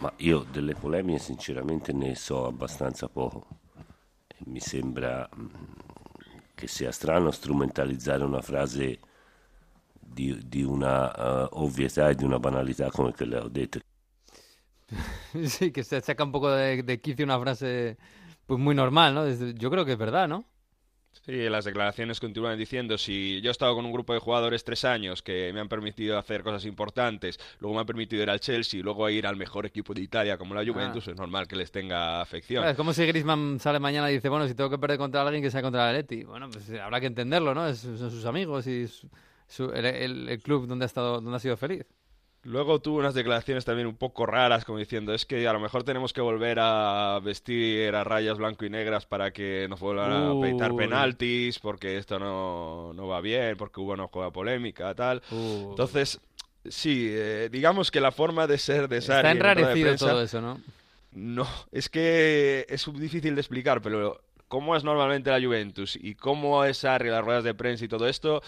Ma 0.00 0.12
io 0.18 0.44
delle 0.50 0.74
polemiche 0.74 1.18
sinceramente 1.20 1.92
ne 1.92 2.14
so 2.14 2.46
abbastanza 2.46 3.08
poco. 3.08 3.46
E 4.28 4.36
Mi 4.46 4.60
sembra 4.60 5.28
mm, 5.36 5.46
che 6.54 6.66
sia 6.66 6.92
strano 6.92 7.30
strumentalizzare 7.30 8.24
una 8.24 8.42
frase 8.42 8.98
di, 9.92 10.38
di 10.46 10.62
una 10.62 11.12
eh, 11.14 11.48
ovvietà 11.52 12.08
e 12.10 12.14
di 12.14 12.24
una 12.24 12.38
banalità 12.38 12.90
come 12.90 13.12
quella 13.12 13.38
che 13.40 13.44
ho 13.44 13.48
detto. 13.48 13.78
Sí, 15.48 15.72
que 15.72 15.84
se 15.84 16.00
saca 16.00 16.24
un 16.24 16.32
poco 16.32 16.50
de, 16.50 16.82
de 16.82 17.00
quicio 17.00 17.24
una 17.24 17.38
frase 17.40 17.98
pues 18.46 18.60
muy 18.60 18.74
normal, 18.74 19.14
¿no? 19.14 19.24
Desde- 19.24 19.54
Yo 19.54 19.70
creo 19.70 19.84
que 19.84 19.92
es 19.92 19.98
verdad, 19.98 20.28
¿no? 20.28 20.44
Sí, 21.22 21.48
las 21.48 21.64
declaraciones 21.64 22.20
continúan 22.20 22.58
diciendo 22.58 22.98
si 22.98 23.40
yo 23.40 23.48
he 23.48 23.52
estado 23.52 23.74
con 23.74 23.84
un 23.86 23.92
grupo 23.92 24.12
de 24.12 24.18
jugadores 24.18 24.62
tres 24.64 24.84
años 24.84 25.22
que 25.22 25.52
me 25.54 25.60
han 25.60 25.68
permitido 25.68 26.18
hacer 26.18 26.42
cosas 26.42 26.64
importantes, 26.66 27.38
luego 27.60 27.74
me 27.74 27.80
han 27.80 27.86
permitido 27.86 28.22
ir 28.22 28.30
al 28.30 28.40
Chelsea, 28.40 28.82
luego 28.82 29.08
ir 29.08 29.26
al 29.26 29.36
mejor 29.36 29.64
equipo 29.66 29.94
de 29.94 30.02
Italia 30.02 30.36
como 30.36 30.54
la 30.54 30.62
Juventus, 30.64 31.08
es 31.08 31.16
normal 31.16 31.48
que 31.48 31.56
les 31.56 31.70
tenga 31.72 32.20
afección. 32.20 32.66
Es 32.68 32.76
como 32.76 32.92
si 32.92 33.06
Griezmann 33.06 33.58
sale 33.58 33.78
mañana 33.80 34.10
y 34.10 34.14
dice, 34.14 34.28
bueno, 34.28 34.46
si 34.46 34.54
tengo 34.54 34.68
que 34.70 34.78
perder 34.78 34.98
contra 34.98 35.22
alguien 35.22 35.42
que 35.42 35.50
sea 35.50 35.62
contra 35.62 35.90
el 35.90 35.96
Atleti. 35.96 36.24
Bueno, 36.24 36.48
pues 36.50 36.68
eh, 36.70 36.80
habrá 36.80 37.00
que 37.00 37.06
entenderlo, 37.06 37.54
¿no? 37.54 37.66
Es- 37.68 37.78
son 37.78 38.10
sus 38.10 38.24
amigos 38.26 38.66
y 38.66 38.86
su- 38.86 39.70
el, 39.72 39.84
el- 39.86 40.28
el 40.28 40.42
club 40.42 40.66
donde 40.66 40.84
ha 40.84 40.86
estado, 40.86 41.20
donde 41.20 41.36
ha 41.36 41.40
sido 41.40 41.56
feliz. 41.56 41.86
Luego 42.44 42.78
tuvo 42.80 42.98
unas 42.98 43.14
declaraciones 43.14 43.64
también 43.64 43.86
un 43.86 43.96
poco 43.96 44.26
raras, 44.26 44.64
como 44.66 44.78
diciendo, 44.78 45.14
es 45.14 45.24
que 45.24 45.48
a 45.48 45.52
lo 45.52 45.60
mejor 45.60 45.82
tenemos 45.82 46.12
que 46.12 46.20
volver 46.20 46.58
a 46.60 47.18
vestir 47.22 47.94
a 47.94 48.04
rayas 48.04 48.36
blanco 48.36 48.64
y 48.66 48.70
negras 48.70 49.06
para 49.06 49.32
que 49.32 49.66
nos 49.68 49.80
vuelvan 49.80 50.12
a 50.12 50.40
peitar 50.40 50.74
penaltis, 50.76 51.58
porque 51.58 51.96
esto 51.96 52.18
no, 52.18 52.92
no 52.92 53.06
va 53.08 53.20
bien, 53.22 53.56
porque 53.56 53.80
hubo 53.80 53.92
una 53.92 54.06
juega 54.08 54.30
polémica, 54.30 54.94
tal. 54.94 55.22
Uy. 55.30 55.68
Entonces, 55.70 56.20
sí, 56.68 57.08
eh, 57.10 57.48
digamos 57.50 57.90
que 57.90 58.00
la 58.02 58.12
forma 58.12 58.46
de 58.46 58.58
ser 58.58 58.88
de 58.88 59.00
Sarri 59.00 59.16
Está 59.16 59.30
en 59.30 59.38
de 59.38 59.50
enrarecido 59.50 59.88
prensa- 59.88 60.06
todo 60.10 60.22
eso, 60.22 60.40
¿no? 60.42 60.60
No, 61.12 61.46
es 61.72 61.88
que 61.88 62.66
es 62.68 62.86
difícil 62.94 63.34
de 63.36 63.40
explicar, 63.40 63.80
pero 63.80 64.20
cómo 64.48 64.76
es 64.76 64.84
normalmente 64.84 65.30
la 65.30 65.40
Juventus 65.44 65.96
y 66.00 66.14
cómo 66.14 66.64
es 66.64 66.78
Sarri, 66.78 67.08
las 67.08 67.24
ruedas 67.24 67.44
de 67.44 67.54
prensa 67.54 67.84
y 67.84 67.88
todo 67.88 68.06
esto, 68.08 68.42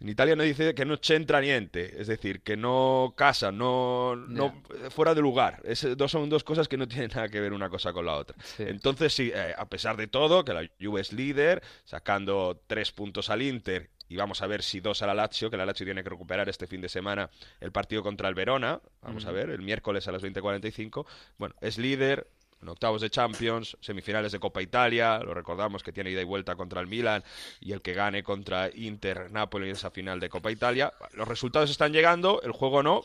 en 0.00 0.08
Italia 0.08 0.34
no 0.34 0.42
dice 0.42 0.74
que 0.74 0.86
no 0.86 0.96
c'entra 0.96 1.40
niente, 1.40 2.00
es 2.00 2.06
decir, 2.06 2.40
que 2.40 2.56
no 2.56 3.12
casa, 3.16 3.52
no, 3.52 4.16
no 4.16 4.62
fuera 4.88 5.14
de 5.14 5.20
lugar. 5.20 5.60
Es, 5.64 5.86
dos, 5.96 6.10
son 6.10 6.30
dos 6.30 6.42
cosas 6.42 6.68
que 6.68 6.78
no 6.78 6.88
tienen 6.88 7.10
nada 7.14 7.28
que 7.28 7.40
ver 7.40 7.52
una 7.52 7.68
cosa 7.68 7.92
con 7.92 8.06
la 8.06 8.16
otra. 8.16 8.36
Entonces, 8.58 9.12
sí, 9.12 9.30
eh, 9.34 9.54
a 9.56 9.68
pesar 9.68 9.96
de 9.98 10.06
todo, 10.06 10.44
que 10.44 10.54
la 10.54 10.68
Juve 10.80 11.02
es 11.02 11.12
líder, 11.12 11.62
sacando 11.84 12.62
tres 12.66 12.92
puntos 12.92 13.28
al 13.28 13.42
Inter 13.42 13.90
y 14.08 14.16
vamos 14.16 14.42
a 14.42 14.46
ver 14.48 14.62
si 14.62 14.80
dos 14.80 15.02
a 15.02 15.06
la 15.06 15.14
Lazio, 15.14 15.50
que 15.50 15.56
la 15.56 15.64
Lazio 15.64 15.86
tiene 15.86 16.02
que 16.02 16.10
recuperar 16.10 16.48
este 16.48 16.66
fin 16.66 16.80
de 16.80 16.88
semana 16.88 17.30
el 17.60 17.70
partido 17.70 18.02
contra 18.02 18.28
el 18.28 18.34
Verona, 18.34 18.80
vamos 19.02 19.24
a 19.24 19.30
ver, 19.30 19.50
el 19.50 19.62
miércoles 19.62 20.08
a 20.08 20.12
las 20.12 20.22
20:45. 20.22 21.06
Bueno, 21.38 21.54
es 21.60 21.78
líder 21.78 22.26
en 22.62 22.68
octavos 22.68 23.00
de 23.00 23.10
Champions, 23.10 23.76
semifinales 23.80 24.32
de 24.32 24.38
Copa 24.38 24.60
Italia, 24.62 25.18
lo 25.20 25.34
recordamos 25.34 25.82
que 25.82 25.92
tiene 25.92 26.10
ida 26.10 26.20
y 26.20 26.24
vuelta 26.24 26.56
contra 26.56 26.80
el 26.80 26.86
Milan 26.86 27.22
y 27.60 27.72
el 27.72 27.80
que 27.82 27.94
gane 27.94 28.22
contra 28.22 28.68
Inter 28.74 29.30
Napoli 29.30 29.66
en 29.66 29.72
esa 29.72 29.90
final 29.90 30.20
de 30.20 30.28
Copa 30.28 30.50
Italia. 30.50 30.92
Los 31.14 31.26
resultados 31.26 31.70
están 31.70 31.92
llegando, 31.92 32.42
el 32.42 32.52
juego 32.52 32.82
no, 32.82 33.02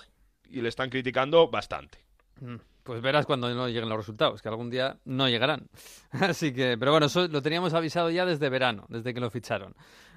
y 0.50 0.62
le 0.62 0.70
están 0.70 0.90
criticando 0.90 1.48
bastante. 1.48 2.00
Mm, 2.42 2.56
Pues 2.84 3.02
verás 3.02 3.26
cuando 3.26 3.52
no 3.54 3.68
lleguen 3.68 3.90
los 3.90 3.98
resultados, 3.98 4.42
que 4.42 4.50
algún 4.50 4.70
día 4.70 4.98
no 5.06 5.28
llegarán. 5.30 5.70
Así 6.12 6.54
que, 6.54 6.78
pero 6.78 6.92
bueno, 6.92 7.08
lo 7.30 7.42
teníamos 7.42 7.74
avisado 7.74 8.12
ya 8.12 8.26
desde 8.26 8.50
verano, 8.50 8.86
desde 8.90 9.14
que 9.14 9.20
lo 9.20 9.32
ficharon. 9.32 9.74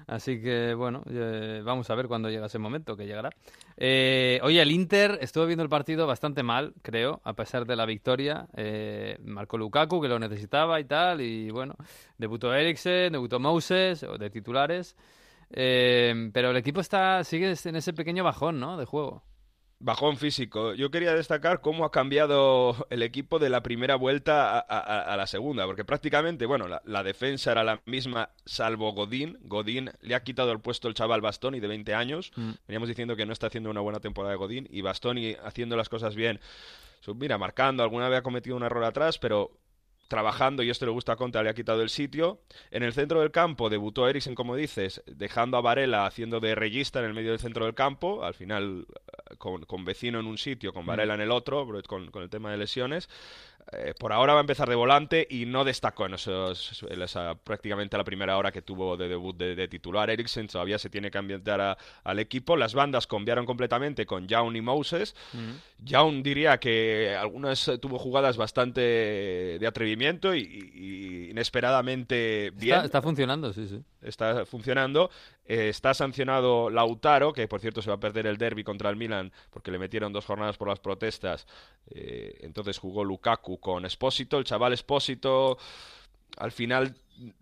Así 0.09 0.41
que, 0.41 0.73
bueno, 0.73 1.03
eh, 1.07 1.61
vamos 1.63 1.87
a 1.91 1.95
ver 1.95 2.07
cuándo 2.07 2.29
llega 2.29 2.47
ese 2.47 2.57
momento, 2.57 2.97
que 2.97 3.05
llegará. 3.05 3.29
Eh, 3.77 4.39
oye, 4.41 4.59
el 4.59 4.71
Inter 4.71 5.19
estuvo 5.21 5.45
viendo 5.45 5.61
el 5.61 5.69
partido 5.69 6.07
bastante 6.07 6.41
mal, 6.41 6.73
creo, 6.81 7.21
a 7.23 7.33
pesar 7.33 7.67
de 7.67 7.75
la 7.75 7.85
victoria. 7.85 8.47
Eh, 8.57 9.19
marcó 9.23 9.59
Lukaku, 9.59 10.01
que 10.01 10.07
lo 10.07 10.17
necesitaba 10.17 10.79
y 10.79 10.85
tal, 10.85 11.21
y 11.21 11.51
bueno, 11.51 11.75
debutó 12.17 12.51
Eriksen, 12.51 13.11
debutó 13.11 13.39
Moses, 13.39 14.03
de 14.17 14.29
titulares. 14.31 14.95
Eh, 15.51 16.31
pero 16.33 16.49
el 16.49 16.57
equipo 16.57 16.81
está 16.81 17.23
sigue 17.23 17.53
en 17.63 17.75
ese 17.75 17.93
pequeño 17.93 18.23
bajón, 18.23 18.59
¿no? 18.59 18.77
De 18.77 18.85
juego. 18.85 19.21
Bajón 19.81 20.17
físico. 20.17 20.73
Yo 20.73 20.91
quería 20.91 21.13
destacar 21.13 21.61
cómo 21.61 21.85
ha 21.85 21.91
cambiado 21.91 22.75
el 22.89 23.01
equipo 23.01 23.39
de 23.39 23.49
la 23.49 23.63
primera 23.63 23.95
vuelta 23.95 24.59
a, 24.59 24.59
a- 24.59 25.13
a 25.13 25.17
la 25.17 25.25
segunda, 25.25 25.65
porque 25.65 25.85
prácticamente, 25.85 26.45
bueno, 26.45 26.67
la, 26.67 26.81
la 26.85 27.01
defensa 27.03 27.51
era 27.53 27.63
la 27.63 27.81
misma, 27.85 28.29
salvo 28.45 28.91
Godín. 28.91 29.37
Godín 29.43 29.91
le 30.01 30.15
ha 30.15 30.23
quitado 30.23 30.51
el 30.51 30.59
puesto 30.59 30.87
el 30.89 30.95
chaval 30.95 31.21
Bastoni 31.21 31.59
de 31.61 31.67
20 31.67 31.93
años. 31.95 32.31
Mm. 32.35 32.51
Veníamos 32.67 32.89
diciendo 32.89 33.15
que 33.15 33.25
no 33.25 33.31
está 33.33 33.47
haciendo 33.47 33.69
una 33.69 33.79
buena 33.81 33.99
temporada 34.01 34.31
de 34.33 34.37
Godín 34.37 34.67
y 34.69 34.81
Bastoni 34.81 35.35
haciendo 35.43 35.77
las 35.77 35.87
cosas 35.89 36.13
bien. 36.15 36.39
Mira, 37.15 37.37
marcando, 37.37 37.81
alguna 37.81 38.09
vez 38.09 38.19
ha 38.19 38.23
cometido 38.23 38.55
un 38.57 38.63
error 38.63 38.83
atrás, 38.83 39.17
pero 39.17 39.51
trabajando 40.09 40.63
y 40.63 40.69
esto 40.69 40.85
le 40.85 40.91
gusta 40.91 41.13
a 41.13 41.15
Conte, 41.15 41.41
le 41.41 41.49
ha 41.49 41.53
quitado 41.53 41.81
el 41.81 41.89
sitio. 41.89 42.41
En 42.71 42.83
el 42.83 42.91
centro 42.91 43.21
del 43.21 43.31
campo 43.31 43.69
debutó 43.69 44.09
Eriksen, 44.09 44.35
como 44.35 44.55
dices, 44.57 45.01
dejando 45.05 45.55
a 45.55 45.61
Varela 45.61 46.05
haciendo 46.05 46.41
de 46.41 46.55
regista 46.55 46.99
en 46.99 47.05
el 47.05 47.13
medio 47.13 47.29
del 47.31 47.39
centro 47.39 47.63
del 47.63 47.75
campo, 47.75 48.25
al 48.25 48.33
final 48.33 48.85
eh, 48.89 49.35
con, 49.37 49.63
con 49.63 49.85
vecino 49.85 50.19
en 50.19 50.25
un 50.25 50.37
sitio, 50.37 50.73
con 50.73 50.85
Varela 50.85 51.13
en 51.13 51.21
el 51.21 51.31
otro, 51.31 51.65
con, 51.87 52.11
con 52.11 52.23
el 52.23 52.29
tema 52.29 52.51
de 52.51 52.57
lesiones. 52.57 53.07
Eh, 53.71 53.93
por 53.97 54.11
ahora 54.11 54.33
va 54.33 54.39
a 54.39 54.41
empezar 54.41 54.67
de 54.67 54.75
volante 54.75 55.27
y 55.29 55.45
no 55.45 55.63
destacó 55.63 56.07
en, 56.07 56.15
esos, 56.15 56.83
en 56.89 57.01
esa 57.01 57.35
prácticamente 57.35 57.97
la 57.97 58.03
primera 58.03 58.35
hora 58.37 58.51
que 58.51 58.63
tuvo 58.63 58.97
de 58.97 59.07
debut 59.07 59.37
de, 59.37 59.67
titular. 59.67 60.09
Eriksen 60.09 60.47
todavía 60.47 60.79
se 60.79 60.89
tiene 60.89 61.11
que 61.11 61.19
ambientar 61.19 61.77
al 62.03 62.19
equipo. 62.19 62.57
Las 62.57 62.73
bandas 62.73 63.05
cambiaron 63.05 63.45
completamente 63.45 64.07
con 64.07 64.27
Jaun 64.27 64.55
y 64.55 64.61
Moses. 64.61 65.15
Mm. 65.33 66.21
diría 66.23 66.59
que 66.59 67.15
algunas 67.15 67.67
eh, 67.67 67.77
tuvo 67.77 67.99
jugadas 67.99 68.37
bastante 68.37 68.81
de 68.81 69.67
atrevimiento 69.67 70.33
y, 70.33 71.27
inesperadamente 71.29 72.51
bien. 72.55 72.85
Está, 72.85 73.03
funcionando, 73.03 73.53
sí, 73.53 73.67
sí. 73.67 73.83
Está 74.01 74.45
funcionando. 74.45 75.11
Eh, 75.45 75.69
está 75.69 75.93
sancionado 75.93 76.69
Lautaro, 76.69 77.33
que 77.33 77.47
por 77.47 77.59
cierto 77.59 77.81
se 77.81 77.89
va 77.89 77.95
a 77.95 77.99
perder 77.99 78.25
el 78.27 78.37
derby 78.37 78.63
contra 78.63 78.89
el 78.89 78.95
Milan 78.95 79.31
porque 79.51 79.71
le 79.71 79.79
metieron 79.79 80.13
dos 80.13 80.25
jornadas 80.25 80.57
por 80.57 80.67
las 80.69 80.79
protestas. 80.79 81.45
entonces 81.91 82.77
jugó 82.77 83.03
Lukaku 83.03 83.58
con 83.59 83.85
Espósito, 83.85 84.37
el 84.37 84.43
chaval 84.43 84.73
Espósito 84.73 85.57
al 86.37 86.51
final 86.51 86.95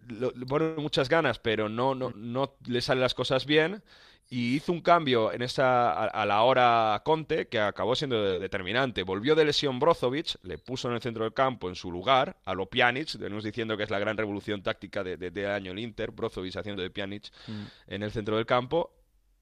le 0.07 0.45
pone 0.45 0.75
muchas 0.77 1.07
ganas, 1.07 1.39
pero 1.39 1.69
no, 1.69 1.93
no, 1.95 2.11
no 2.15 2.55
le 2.65 2.81
salen 2.81 3.01
las 3.01 3.13
cosas 3.13 3.45
bien. 3.45 3.83
Y 4.29 4.55
hizo 4.55 4.73
un 4.73 4.81
cambio 4.81 5.31
en 5.31 5.41
esa, 5.41 5.93
a, 5.93 6.25
la 6.25 6.41
hora 6.43 7.01
Conte 7.05 7.47
que 7.47 7.61
acabó 7.61 7.95
siendo 7.95 8.39
determinante. 8.39 9.03
Volvió 9.03 9.35
de 9.35 9.45
lesión 9.45 9.79
Brozovic, 9.79 10.35
le 10.43 10.57
puso 10.57 10.89
en 10.89 10.95
el 10.95 11.01
centro 11.01 11.23
del 11.23 11.33
campo 11.33 11.69
en 11.69 11.75
su 11.75 11.89
lugar 11.89 12.35
a 12.43 12.53
lo 12.53 12.65
Pjanic, 12.65 13.17
venimos 13.17 13.45
diciendo 13.45 13.77
que 13.77 13.83
es 13.83 13.89
la 13.89 13.99
gran 13.99 14.17
revolución 14.17 14.61
táctica 14.63 15.01
de, 15.01 15.15
de, 15.15 15.47
año 15.47 15.71
el 15.71 15.79
Inter, 15.79 16.11
Brozovic 16.11 16.57
haciendo 16.57 16.81
de 16.81 16.89
Pjanic 16.89 17.31
mm. 17.47 17.63
en 17.87 18.03
el 18.03 18.11
centro 18.11 18.35
del 18.35 18.45
campo. 18.45 18.91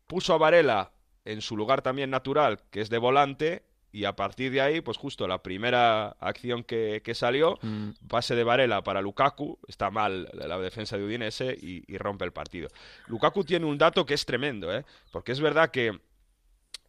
Puso 0.05 0.35
a 0.35 0.37
Varela 0.37 0.91
en 1.23 1.41
su 1.41 1.57
lugar 1.57 1.81
también 1.81 2.11
natural, 2.11 2.59
que 2.69 2.81
es 2.81 2.91
de 2.91 2.99
volante, 2.99 3.63
y 3.95 4.03
a 4.03 4.13
partir 4.13 4.51
de 4.51 4.59
ahí, 4.59 4.81
pues 4.81 4.97
justo 4.97 5.25
la 5.25 5.41
primera 5.41 6.17
acción 6.19 6.65
que, 6.65 7.01
salió, 7.13 7.57
mm. 7.61 7.91
pase 8.09 8.35
de 8.35 8.43
Varela 8.43 8.83
para 8.83 9.01
Lukaku, 9.01 9.57
está 9.69 9.89
mal 9.89 10.29
la, 10.33 10.59
defensa 10.59 10.97
de 10.97 11.05
Udinese 11.05 11.57
y, 11.57 11.97
rompe 11.97 12.25
el 12.25 12.33
partido. 12.33 12.67
Lukaku 13.07 13.45
tiene 13.45 13.65
un 13.65 13.77
dato 13.77 14.05
que 14.05 14.13
es 14.13 14.25
tremendo, 14.25 14.75
¿eh? 14.75 14.83
porque 15.11 15.31
es 15.31 15.39
verdad 15.39 15.71
que 15.71 15.97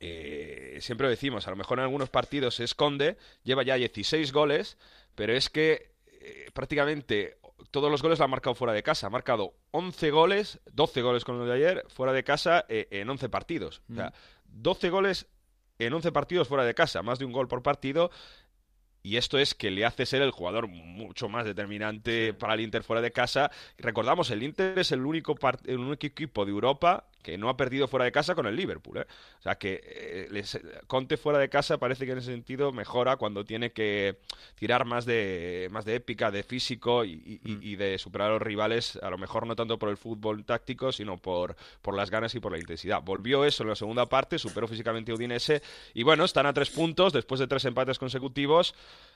eh, 0.01 0.79
siempre 0.81 1.09
decimos, 1.09 1.47
a 1.47 1.51
lo 1.51 1.57
mejor 1.57 1.79
en 1.79 1.85
algunos 1.85 2.11
partidos 2.11 2.57
se 2.57 2.65
esconde, 2.65 3.17
lleva 3.45 3.63
ya 3.63 3.77
16 3.77 4.33
goles, 4.33 4.77
pero 5.15 5.33
es 5.33 5.49
que 5.49 5.93
eh, 6.09 6.51
prácticamente 6.53 7.39
todos 7.71 7.89
los 7.89 8.03
goles 8.03 8.19
lo 8.19 8.25
ha 8.25 8.29
marcado 8.29 8.57
fuera 8.57 8.73
de 8.73 8.83
casa. 8.83 9.07
Ha 9.07 9.11
marcado 9.11 9.55
11 9.71 10.11
goles, 10.11 10.59
12 10.73 11.03
goles 11.03 11.25
con 11.25 11.39
lo 11.39 11.47
de 11.47 11.55
ayer, 11.55 11.85
fuera 11.87 12.13
de 12.13 12.25
casa 12.25 12.65
eh, 12.69 12.89
en 12.91 13.09
11 13.09 13.29
partidos. 13.29 13.83
O 13.93 13.95
sea, 13.95 14.13
12 14.47 14.89
mm. 14.89 14.91
goles 14.91 15.27
en 15.79 15.93
11 15.93 16.13
partidos 16.13 16.49
fuera 16.49 16.65
de 16.65 16.75
casa, 16.75 17.03
más 17.03 17.19
de 17.19 17.25
un 17.25 17.33
gol 17.33 17.49
por 17.49 17.63
partido. 17.63 18.11
Y 19.03 19.19
esto 19.19 19.39
es 19.39 19.55
que 19.55 19.71
le 19.71 19.85
hace 19.85 20.05
ser 20.05 20.21
el 20.23 20.33
jugador 20.33 20.67
mucho 20.67 21.29
más 21.29 21.45
determinante 21.45 22.35
para 22.35 22.55
el 22.55 22.61
Inter 22.61 22.83
fuera 22.83 23.01
de 23.01 23.13
casa. 23.13 23.53
Recordamos, 23.79 24.31
el 24.31 24.43
Inter 24.43 24.79
es 24.81 24.91
el 24.91 25.07
único, 25.07 25.37
el 25.65 25.79
único 25.79 26.07
equipo 26.07 26.45
de 26.45 26.51
Europa 26.51 27.09
que 27.27 27.37
no 27.37 27.49
ha 27.49 27.57
perdido 27.57 27.89
fuera 27.89 28.05
de 28.05 28.13
casa 28.13 28.37
con 28.37 28.47
el 28.47 28.55
Liverpool. 28.55 28.99
¿eh? 28.99 29.07
O 29.41 29.43
sea 29.43 29.57
que 29.57 29.81
eh, 29.83 30.45
Conte 30.87 31.17
fuera 31.17 31.41
de 31.41 31.49
casa 31.49 31.77
parece 31.77 32.07
que 32.07 32.13
en 32.13 32.19
ese 32.19 32.31
sentido 32.31 32.71
mejora 32.71 33.17
cuando 33.17 33.45
tiene 33.45 33.73
que 33.73 34.21
tirar 34.55 34.85
más 34.85 35.07
de, 35.07 35.67
más 35.73 35.85
de 35.85 35.97
épica, 35.97 36.31
de 36.31 36.45
físico 36.45 37.05
y, 37.05 37.41
mm. 37.43 37.77
de 37.77 37.99
superar 37.99 38.29
a 38.29 38.35
los 38.35 38.43
rivales, 38.43 38.97
a 39.03 39.11
lo 39.11 39.19
mejor 39.19 39.45
no 39.45 39.57
tanto 39.57 39.77
por 39.77 39.89
el 39.89 39.97
fútbol 39.97 40.45
táctico, 40.45 40.93
sino 40.93 41.17
por, 41.17 41.57
por 41.83 41.97
las 41.97 42.11
ganas 42.11 42.33
y 42.37 42.39
por 42.39 42.53
la 42.53 42.59
intensidad. 42.59 43.03
Volvió 43.03 43.45
eso 43.45 43.65
en 43.65 43.71
la 43.71 43.75
segunda 43.75 44.07
parte, 44.07 44.39
superó 44.39 44.69
físicamente 44.69 45.11
a 45.11 45.17
Udinese 45.17 45.63
y 45.95 46.05
bueno, 46.05 46.25
están 46.25 46.47
a 46.47 46.53
tres 46.53 46.71
puntos 46.71 47.13
después 47.13 47.41
de 47.41 47.49
tres 47.49 47.65
empates 47.65 47.99
consecutivos. 47.99 48.73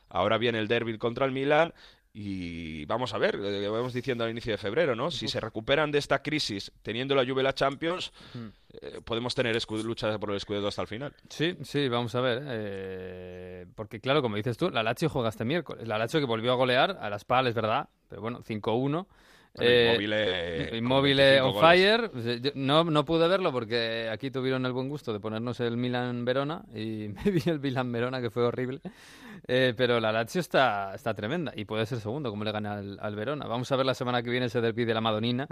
Ahora 0.08 0.36
viene 0.36 0.58
el 0.58 0.66
derby 0.66 0.98
contra 0.98 1.26
el 1.26 1.30
Milan 1.30 1.72
y 2.12 2.84
vamos 2.86 3.14
a 3.14 3.18
ver, 3.18 3.36
lo 3.36 3.48
que 3.48 3.68
vamos 3.68 3.92
diciendo 3.92 4.24
al 4.24 4.30
inicio 4.30 4.52
de 4.52 4.58
febrero, 4.58 4.96
¿no? 4.96 5.10
Si 5.10 5.28
se 5.28 5.38
recuperan 5.38 5.92
de 5.92 5.98
esta 5.98 6.22
crisis 6.22 6.72
teniendo 6.82 7.14
la 7.14 7.24
Juve 7.24 7.42
la 7.42 7.54
Champions, 7.54 8.12
eh, 8.72 9.00
podemos 9.04 9.34
tener 9.34 9.56
lucha 9.84 10.18
por 10.18 10.30
el 10.30 10.36
escudo 10.36 10.66
hasta 10.66 10.82
el 10.82 10.88
final. 10.88 11.14
Sí, 11.28 11.56
sí, 11.62 11.88
vamos 11.88 12.14
a 12.16 12.20
ver. 12.20 12.42
Eh, 12.46 13.66
porque 13.76 14.00
claro, 14.00 14.22
como 14.22 14.36
dices 14.36 14.56
tú, 14.56 14.70
la 14.70 14.82
Lazio 14.82 15.08
juega 15.08 15.28
este 15.28 15.44
miércoles. 15.44 15.86
La 15.86 15.98
Lazio 15.98 16.18
que 16.18 16.26
volvió 16.26 16.52
a 16.52 16.56
golear 16.56 16.98
a 17.00 17.10
las 17.10 17.24
PAL, 17.24 17.46
es 17.46 17.54
verdad, 17.54 17.88
pero 18.08 18.22
bueno, 18.22 18.42
5-1. 18.42 19.06
Eh, 19.58 20.70
inmóvil 20.74 21.20
on 21.42 21.60
fire. 21.60 22.10
No, 22.54 22.84
no 22.84 23.04
pude 23.04 23.26
verlo 23.28 23.52
porque 23.52 24.08
aquí 24.10 24.30
tuvieron 24.30 24.64
el 24.64 24.72
buen 24.72 24.88
gusto 24.88 25.12
de 25.12 25.20
ponernos 25.20 25.58
el 25.60 25.76
Milan 25.76 26.24
Verona 26.24 26.62
y 26.74 27.08
me 27.24 27.30
vi 27.30 27.42
el 27.46 27.60
Milan 27.60 27.90
Verona 27.90 28.20
que 28.20 28.30
fue 28.30 28.44
horrible. 28.44 28.80
Eh, 29.48 29.74
pero 29.76 29.98
la 30.00 30.12
Lazio 30.12 30.40
está, 30.40 30.94
está 30.94 31.14
tremenda 31.14 31.52
y 31.56 31.64
puede 31.64 31.86
ser 31.86 31.98
segundo 31.98 32.30
como 32.30 32.44
le 32.44 32.52
gana 32.52 32.78
al, 32.78 33.16
Verona. 33.16 33.46
Vamos 33.46 33.70
a 33.72 33.76
ver 33.76 33.86
la 33.86 33.94
semana 33.94 34.22
que 34.22 34.30
viene 34.30 34.46
ese 34.46 34.60
derby 34.60 34.84
de 34.84 34.94
la 34.94 35.00
Madonina. 35.00 35.48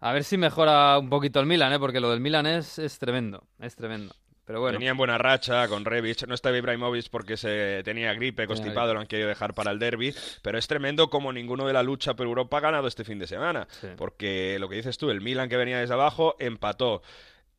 A 0.00 0.12
ver 0.12 0.24
si 0.24 0.36
mejora 0.36 0.98
un 0.98 1.08
poquito 1.08 1.40
el 1.40 1.46
Milan, 1.46 1.72
¿eh? 1.72 1.78
porque 1.78 2.00
lo 2.00 2.10
del 2.10 2.20
Milan 2.20 2.46
es, 2.46 2.78
es 2.78 2.98
tremendo. 2.98 3.44
Es 3.60 3.76
tremendo. 3.76 4.14
Pero 4.48 4.60
bueno. 4.60 4.78
Tenía 4.78 4.92
en 4.92 4.96
buena 4.96 5.18
racha 5.18 5.68
con 5.68 5.84
Rebic. 5.84 6.26
No 6.26 6.34
estaba 6.34 6.56
Ibrahimovic 6.56 7.10
porque 7.10 7.36
se 7.36 7.82
tenía 7.84 8.14
gripe, 8.14 8.46
constipado, 8.46 8.94
lo 8.94 9.00
han 9.00 9.06
querido 9.06 9.28
dejar 9.28 9.52
para 9.52 9.72
el 9.72 9.78
derby. 9.78 10.14
Pero 10.40 10.56
es 10.56 10.66
tremendo 10.66 11.10
como 11.10 11.34
ninguno 11.34 11.66
de 11.66 11.74
la 11.74 11.82
lucha 11.82 12.16
por 12.16 12.26
Europa 12.26 12.56
ha 12.56 12.60
ganado 12.60 12.88
este 12.88 13.04
fin 13.04 13.18
de 13.18 13.26
semana. 13.26 13.68
Porque 13.98 14.56
lo 14.58 14.70
que 14.70 14.76
dices 14.76 14.96
tú, 14.96 15.10
el 15.10 15.20
Milan 15.20 15.50
que 15.50 15.58
venía 15.58 15.78
desde 15.78 15.92
abajo 15.92 16.34
empató. 16.38 17.02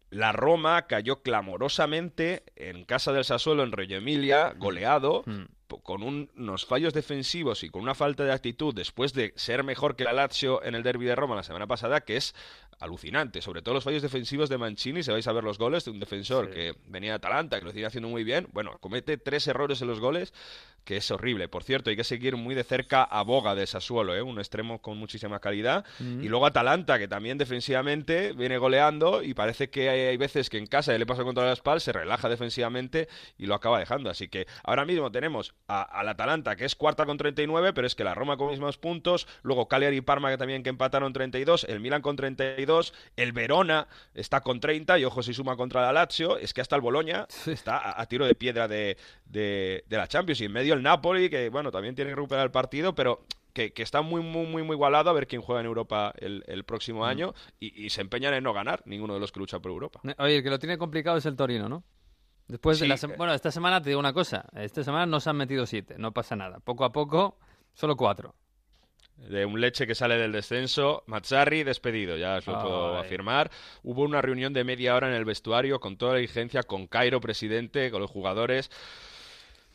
La 0.09 0.31
Roma 0.31 0.87
cayó 0.87 1.21
clamorosamente 1.21 2.41
en 2.55 2.85
casa 2.85 3.13
del 3.13 3.23
Sassuolo 3.23 3.61
en 3.61 3.71
Reggio 3.71 3.97
Emilia, 3.97 4.55
goleado. 4.57 5.21
Mm 5.27 5.43
con 5.77 6.03
unos 6.03 6.65
fallos 6.65 6.93
defensivos 6.93 7.63
y 7.63 7.69
con 7.69 7.81
una 7.81 7.95
falta 7.95 8.23
de 8.23 8.31
actitud 8.31 8.73
después 8.73 9.13
de 9.13 9.33
ser 9.35 9.63
mejor 9.63 9.95
que 9.95 10.03
la 10.03 10.13
Lazio 10.13 10.63
en 10.63 10.75
el 10.75 10.83
derby 10.83 11.05
de 11.05 11.15
Roma 11.15 11.35
la 11.35 11.43
semana 11.43 11.67
pasada, 11.67 12.01
que 12.01 12.17
es 12.17 12.33
alucinante. 12.79 13.41
Sobre 13.41 13.61
todo 13.61 13.75
los 13.75 13.83
fallos 13.83 14.01
defensivos 14.01 14.49
de 14.49 14.57
Mancini, 14.57 15.03
si 15.03 15.11
vais 15.11 15.27
a 15.27 15.33
ver 15.33 15.43
los 15.43 15.57
goles 15.57 15.85
de 15.85 15.91
un 15.91 15.99
defensor 15.99 16.49
que 16.49 16.73
venía 16.87 17.11
de 17.11 17.15
Atalanta, 17.17 17.59
que 17.59 17.65
lo 17.65 17.71
sigue 17.71 17.85
haciendo 17.85 18.09
muy 18.09 18.23
bien. 18.23 18.47
Bueno, 18.53 18.77
comete 18.79 19.17
tres 19.17 19.47
errores 19.47 19.81
en 19.81 19.87
los 19.87 19.99
goles, 19.99 20.33
que 20.85 20.97
es 20.97 21.11
horrible. 21.11 21.47
Por 21.47 21.63
cierto, 21.63 21.89
hay 21.89 21.95
que 21.95 22.03
seguir 22.03 22.37
muy 22.37 22.55
de 22.55 22.63
cerca 22.63 23.03
a 23.03 23.21
Boga 23.23 23.53
de 23.53 23.67
Sassuolo, 23.67 24.15
¿eh? 24.15 24.21
un 24.21 24.39
extremo 24.39 24.81
con 24.81 24.97
muchísima 24.97 25.39
calidad. 25.39 25.85
Mm. 25.99 26.23
Y 26.23 26.29
luego 26.29 26.45
Atalanta, 26.45 26.97
que 26.97 27.07
también 27.07 27.37
defensivamente 27.37 28.33
viene 28.33 28.57
goleando 28.57 29.21
y 29.23 29.33
parece 29.33 29.69
que 29.69 29.89
hay, 29.89 30.17
veces 30.17 30.49
que 30.49 30.57
en 30.57 30.65
casa 30.65 30.97
le 30.97 31.05
pasa 31.05 31.23
contra 31.23 31.45
la 31.45 31.53
espalda, 31.53 31.79
se 31.79 31.91
relaja 31.91 32.29
defensivamente 32.29 33.07
y 33.37 33.45
lo 33.45 33.55
acaba 33.55 33.79
dejando. 33.79 34.09
Así 34.09 34.29
que 34.29 34.47
ahora 34.63 34.85
mismo 34.85 35.11
tenemos 35.11 35.53
al 35.69 36.09
Atalanta, 36.09 36.55
que 36.55 36.65
es 36.65 36.75
cuarta 36.75 37.05
con 37.05 37.17
39, 37.17 37.73
pero 37.73 37.85
es 37.85 37.95
que 37.95 38.03
la 38.03 38.15
Roma 38.15 38.37
con 38.37 38.49
mismos 38.49 38.77
puntos, 38.77 39.27
luego 39.43 39.67
Cagliari 39.67 39.97
y 39.97 40.01
Parma 40.01 40.31
que 40.31 40.37
también 40.37 40.63
que 40.63 40.69
empataron 40.69 41.13
32, 41.13 41.65
el 41.65 41.79
Milan 41.79 42.01
con 42.01 42.15
32, 42.15 42.93
el 43.15 43.31
Verona 43.33 43.87
está 44.15 44.41
con 44.41 44.59
30 44.59 44.97
y 44.99 45.05
ojo 45.05 45.21
si 45.21 45.33
suma 45.33 45.55
contra 45.55 45.81
la 45.81 45.93
Lazio, 45.93 46.37
es 46.37 46.53
que 46.53 46.61
hasta 46.61 46.75
el 46.75 46.81
Boloña 46.81 47.27
está 47.45 47.99
a, 47.99 48.05
tiro 48.07 48.25
de 48.25 48.33
piedra 48.33 48.67
de, 48.67 48.97
de, 49.25 49.83
la 49.89 50.07
Champions 50.07 50.41
y 50.41 50.45
en 50.45 50.51
medio 50.51 50.73
el 50.73 50.81
Napoli, 50.81 51.29
que 51.29 51.49
bueno, 51.49 51.71
también 51.71 51.93
tiene 51.93 52.09
que 52.09 52.15
recuperar 52.15 52.45
el 52.45 52.51
partido, 52.51 52.95
pero 52.95 53.25
que, 53.53 53.73
está 53.77 54.01
muy, 54.01 54.21
muy, 54.21 54.45
muy, 54.45 54.63
muy 54.63 54.75
igualado 54.75 55.09
a 55.09 55.13
ver 55.13 55.27
quién 55.27 55.41
juega 55.41 55.61
en 55.61 55.67
Europa 55.67 56.13
el, 56.17 56.63
próximo 56.63 57.01
mm. 57.01 57.03
año 57.03 57.33
y, 57.59 57.89
se 57.89 58.01
empeñan 58.01 58.33
en 58.33 58.43
no 58.43 58.53
ganar 58.53 58.81
ninguno 58.85 59.13
de 59.13 59.19
los 59.19 59.31
que 59.31 59.39
luchan 59.39 59.61
por 59.61 59.71
Europa. 59.71 60.01
Oye, 60.17 60.37
el 60.37 60.43
que 60.43 60.49
lo 60.49 60.59
tiene 60.59 60.77
complicado 60.77 61.17
es 61.17 61.25
el 61.25 61.35
Torino, 61.35 61.67
¿no? 61.67 61.83
Después 62.49 62.79
de 62.79 62.87
la 62.87 62.97
bueno, 63.15 63.33
esta 63.33 63.51
semana 63.51 63.81
te 63.81 63.89
digo 63.89 63.99
una 63.99 64.11
cosa, 64.11 64.45
esta 64.55 64.83
semana 64.83 65.05
no 65.05 65.19
se 65.19 65.29
han 65.29 65.37
metido 65.37 65.65
siete, 65.65 65.95
no 65.97 66.11
pasa 66.11 66.35
nada. 66.35 66.59
Poco 66.59 66.83
a 66.83 66.91
poco, 66.91 67.37
solo 67.73 67.95
cuatro 67.95 68.35
de 69.27 69.45
un 69.45 69.59
leche 69.59 69.85
que 69.85 69.95
sale 69.95 70.17
del 70.17 70.31
descenso. 70.31 71.03
Mazzarri 71.07 71.63
despedido, 71.63 72.17
ya 72.17 72.37
os 72.37 72.47
lo 72.47 72.59
puedo 72.59 72.97
afirmar. 72.97 73.51
Hubo 73.83 74.03
una 74.03 74.21
reunión 74.21 74.53
de 74.53 74.63
media 74.63 74.95
hora 74.95 75.09
en 75.09 75.13
el 75.13 75.25
vestuario 75.25 75.79
con 75.79 75.97
toda 75.97 76.13
la 76.13 76.19
diligencia, 76.19 76.63
con 76.63 76.87
Cairo, 76.87 77.19
presidente, 77.19 77.91
con 77.91 78.01
los 78.01 78.09
jugadores 78.09 78.71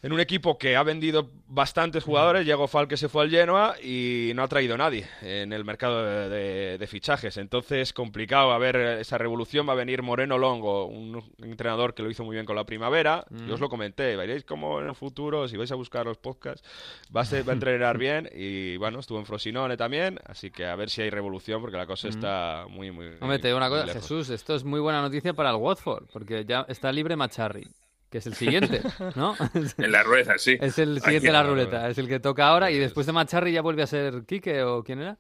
en 0.05 0.13
un 0.13 0.21
equipo 0.21 0.59
que 0.59 0.77
ha 0.77 0.83
vendido 0.83 1.31
bastantes 1.49 2.05
jugadores, 2.05 2.45
llegó 2.45 2.69
Fal 2.69 2.87
que 2.87 2.99
se 2.99 3.09
fue 3.09 3.23
al 3.23 3.31
Genoa 3.31 3.77
y 3.83 4.33
no 4.35 4.43
ha 4.43 4.49
traído 4.49 4.77
nadie 4.77 5.09
en 5.23 5.51
el 5.55 5.65
mercado 5.65 6.29
de, 6.29 6.87
fichajes. 6.87 7.39
Entonces, 7.39 7.95
complicado 7.95 8.53
a 8.53 8.59
ver 8.59 8.77
esa 8.77 9.17
revolución. 9.17 9.67
Va 9.67 9.73
a 9.73 9.77
venir 9.77 10.03
Moreno 10.03 10.37
Longo, 10.37 10.85
un 10.85 11.25
entrenador 11.39 11.95
que 11.95 12.03
lo 12.03 12.11
hizo 12.11 12.23
muy 12.23 12.35
bien 12.35 12.45
con 12.45 12.55
la 12.55 12.65
primavera. 12.65 13.25
Yo 13.49 13.55
os 13.55 13.61
lo 13.61 13.71
comenté, 13.71 14.15
veréis 14.15 14.45
cómo 14.45 14.79
en 14.79 14.89
el 14.89 14.95
futuro, 14.95 15.49
si 15.49 15.57
vais 15.57 15.73
a 15.73 15.75
buscar 15.75 16.05
los 16.05 16.19
podcasts, 16.19 16.69
va 17.17 17.23
a, 17.23 17.43
va 17.43 17.53
a 17.53 17.55
entrenar 17.55 17.97
bien. 17.99 18.29
Y 18.35 18.77
bueno, 18.77 19.01
estuvo 19.01 19.19
en 19.19 19.25
Frosinone 19.25 19.79
también, 19.79 20.21
así 20.27 20.51
que 20.51 20.67
a 20.67 20.77
ver 20.77 20.91
si 20.91 21.01
hay 21.01 21.09
revolución, 21.09 21.63
porque 21.63 21.79
la 21.79 21.87
cosa 21.87 22.09
está 22.09 22.67
muy, 22.69 22.91
muy. 22.91 23.07
Hombre, 23.23 23.39
te 23.39 23.49
digo 23.49 23.57
una 23.57 23.71
cosa, 23.71 23.87
Jesús, 23.87 24.29
esto 24.29 24.55
es 24.55 24.65
muy 24.65 24.81
buena 24.81 25.01
noticia 25.01 25.33
para 25.33 25.49
el 25.49 25.57
Watford, 25.57 26.09
porque 26.13 26.45
ya 26.45 26.67
está 26.69 26.93
libre 26.93 27.17
Macharri 27.17 27.67
que 28.15 28.19
es 28.19 28.27
el 28.29 28.35
siguiente, 28.35 28.81
¿no? 29.17 29.35
en 29.77 29.91
la 29.91 30.05
rueda, 30.05 30.39
sí. 30.39 30.57
Es 30.61 30.79
el 30.79 31.01
siguiente 31.01 31.27
de 31.27 31.33
la 31.33 31.43
ruleta, 31.43 31.91
es 31.91 31.99
el 31.99 32.07
que 32.07 32.21
toca 32.21 32.47
ahora 32.47 32.71
y 32.71 32.79
después 32.79 33.07
de 33.07 33.13
Macharri 33.13 33.51
ya 33.51 33.61
vuelve 33.61 33.83
a 33.83 33.89
ser 33.89 34.23
Quique 34.25 34.63
o 34.63 34.85
quién 34.85 35.01
era. 35.01 35.19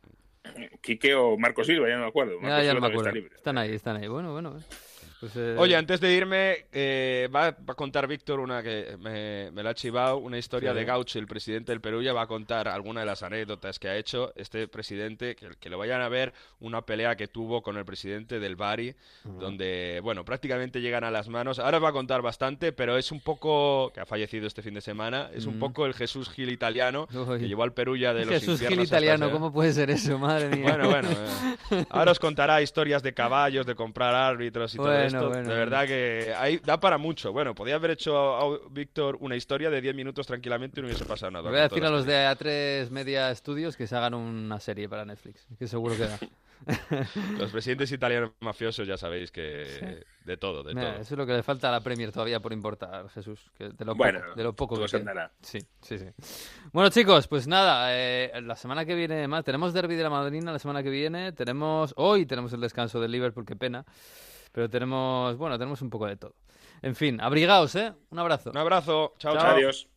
Quique 0.80 1.12
o 1.12 1.36
Marco 1.36 1.64
Silva, 1.64 1.88
ya 1.88 1.96
no 1.96 2.02
me 2.02 2.08
acuerdo. 2.10 2.40
ya, 2.40 2.62
ya 2.62 2.72
no 2.72 2.80
me 2.80 2.86
acuerdo. 2.86 3.10
Están 3.34 3.58
ahí, 3.58 3.74
están 3.74 3.96
ahí. 3.96 4.06
Bueno, 4.06 4.32
bueno. 4.32 4.60
Pues, 5.20 5.32
eh, 5.36 5.56
Oye, 5.58 5.76
antes 5.76 6.00
de 6.00 6.12
irme, 6.12 6.66
eh, 6.72 7.28
va, 7.34 7.46
a 7.46 7.74
contar 7.74 8.06
Víctor 8.06 8.40
una 8.40 8.62
que 8.62 8.96
me, 8.98 9.62
la 9.62 9.70
ha 9.70 9.74
chivado, 9.74 10.18
una 10.18 10.38
historia 10.38 10.74
de 10.74 10.84
Gaucho, 10.84 11.18
el 11.18 11.26
presidente 11.26 11.72
del 11.72 11.80
Perú, 11.80 12.02
ya 12.02 12.12
va 12.12 12.22
a 12.22 12.26
contar 12.26 12.68
alguna 12.68 13.00
de 13.00 13.06
las 13.06 13.22
anécdotas 13.22 13.78
que 13.78 13.88
ha 13.88 13.96
hecho 13.96 14.32
este 14.36 14.68
presidente, 14.68 15.34
que, 15.34 15.50
que 15.58 15.70
lo 15.70 15.78
vayan 15.78 16.00
a 16.00 16.08
ver, 16.08 16.32
una 16.60 16.82
pelea 16.82 17.16
que 17.16 17.28
tuvo 17.28 17.62
con 17.62 17.76
el 17.76 17.84
presidente 17.84 18.40
del 18.40 18.56
Bari, 18.56 18.94
donde, 19.24 20.00
bueno, 20.02 20.24
prácticamente 20.24 20.80
llegan 20.80 21.04
a 21.04 21.10
las 21.10 21.28
manos. 21.28 21.58
Ahora 21.58 21.78
va 21.78 21.90
a 21.90 21.92
contar 21.92 22.22
bastante, 22.22 22.72
pero 22.72 22.96
es 22.96 23.12
un 23.12 23.20
poco, 23.20 23.90
que 23.94 24.00
ha 24.00 24.06
fallecido 24.06 24.46
este 24.46 24.62
fin 24.62 24.74
de 24.74 24.80
semana, 24.80 25.30
es 25.34 25.46
un 25.46 25.58
poco 25.58 25.86
el 25.86 25.94
Jesús 25.94 26.28
Gil 26.30 26.50
italiano, 26.50 27.06
que 27.06 27.48
llevó 27.48 27.62
al 27.62 27.72
Perú 27.72 27.96
ya 27.96 28.12
de 28.12 28.24
los 28.24 28.34
Jesús 28.34 28.60
Gil 28.60 28.80
italiano, 28.80 29.30
¿cómo 29.30 29.52
puede 29.52 29.72
ser 29.72 29.90
eso? 29.90 30.18
Madre 30.18 30.48
mía. 30.56 30.76
Bueno, 30.76 30.88
bueno. 30.88 31.08
Eh. 31.10 31.84
Ahora 31.90 32.12
os 32.12 32.18
contará 32.18 32.62
historias 32.62 33.02
de 33.02 33.14
caballos, 33.14 33.66
de 33.66 33.74
comprar 33.74 34.14
árbitros 34.14 34.74
y 34.74 34.78
todo 34.78 34.92
esto 35.14 35.30
de 35.30 35.42
verdad 35.42 35.86
que 35.86 36.34
ahí 36.36 36.58
da 36.58 36.78
para 36.80 36.98
mucho. 36.98 37.32
Bueno, 37.32 37.54
podía 37.54 37.76
haber 37.76 37.92
hecho 37.92 38.16
a, 38.16 38.58
Víctor 38.70 39.16
una 39.20 39.36
historia 39.36 39.70
de 39.70 39.80
10 39.80 39.94
minutos 39.94 40.26
tranquilamente 40.26 40.80
y 40.80 40.82
no 40.82 40.88
hubiese 40.88 41.04
pasado 41.04 41.30
nada. 41.30 41.50
Voy 41.50 41.58
a 41.58 41.68
decir 41.68 41.84
a 41.84 41.90
los 41.90 42.06
de 42.06 42.26
A3 42.26 42.90
Media 42.90 43.34
Studios 43.34 43.76
que 43.76 43.86
se 43.86 43.96
hagan 43.96 44.14
una 44.14 44.60
serie 44.60 44.88
para 44.88 45.04
Netflix, 45.04 45.46
que 45.58 45.66
seguro 45.66 45.96
que 45.96 46.06
da. 46.06 46.18
Los 47.38 47.50
presidentes 47.50 47.92
italianos 47.92 48.32
mafiosos 48.40 48.86
ya 48.86 48.96
sabéis 48.96 49.30
que 49.30 50.04
de 50.24 50.36
todo, 50.36 50.62
de 50.62 50.74
todo. 50.74 50.92
Eso 50.92 51.14
es 51.14 51.18
lo 51.18 51.26
que 51.26 51.32
le 51.34 51.42
falta 51.42 51.68
a 51.68 51.72
la 51.72 51.80
Premier 51.80 52.10
todavía 52.10 52.40
por 52.40 52.52
importar, 52.52 53.08
Jesús. 53.10 53.50
Que 53.56 53.70
de 53.70 53.84
lo 53.84 53.94
bueno, 53.94 54.20
poco, 54.20 54.34
de 54.34 54.42
lo 54.42 54.52
poco 54.54 54.80
que 54.80 54.88
Sí, 55.42 55.58
sí, 55.82 55.98
sí. 55.98 56.06
Bueno, 56.72 56.90
chicos, 56.90 57.28
pues 57.28 57.46
nada, 57.46 57.88
eh, 57.90 58.32
la 58.42 58.56
semana 58.56 58.84
que 58.84 58.94
viene 58.94 59.28
más. 59.28 59.44
Tenemos 59.44 59.72
Derby 59.72 59.94
de 59.94 60.02
la 60.02 60.10
Madrina 60.10 60.52
la 60.52 60.58
semana 60.58 60.82
que 60.82 60.90
viene. 60.90 61.32
Tenemos 61.32 61.92
hoy 61.96 62.26
tenemos 62.26 62.52
el 62.52 62.60
descanso 62.60 63.00
del 63.00 63.10
Liverpool, 63.10 63.44
qué 63.44 63.56
pena. 63.56 63.84
Pero 64.54 64.70
tenemos, 64.70 65.36
bueno, 65.36 65.58
tenemos 65.58 65.82
un 65.82 65.90
poco 65.90 66.06
de 66.06 66.16
todo. 66.16 66.36
En 66.80 66.94
fin, 66.94 67.20
abrigaos, 67.20 67.74
¿eh? 67.74 67.92
Un 68.10 68.20
abrazo. 68.20 68.50
Un 68.50 68.56
abrazo. 68.56 69.14
Chao, 69.18 69.36
chao. 69.36 69.56
Adiós. 69.56 69.88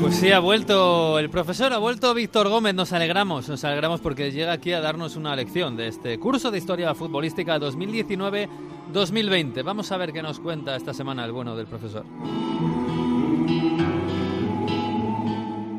Pues 0.00 0.14
sí, 0.14 0.30
ha 0.30 0.38
vuelto 0.38 1.18
el 1.18 1.28
profesor, 1.28 1.72
ha 1.72 1.78
vuelto 1.78 2.14
Víctor 2.14 2.48
Gómez, 2.48 2.74
nos 2.74 2.92
alegramos, 2.92 3.48
nos 3.48 3.64
alegramos 3.64 4.00
porque 4.00 4.30
llega 4.30 4.52
aquí 4.52 4.72
a 4.72 4.80
darnos 4.80 5.16
una 5.16 5.34
lección 5.34 5.76
de 5.76 5.88
este 5.88 6.20
curso 6.20 6.52
de 6.52 6.58
historia 6.58 6.94
futbolística 6.94 7.58
2019-2020. 7.58 9.64
Vamos 9.64 9.90
a 9.90 9.96
ver 9.96 10.12
qué 10.12 10.22
nos 10.22 10.38
cuenta 10.38 10.76
esta 10.76 10.94
semana 10.94 11.24
el 11.24 11.32
bueno 11.32 11.56
del 11.56 11.66
profesor. 11.66 12.04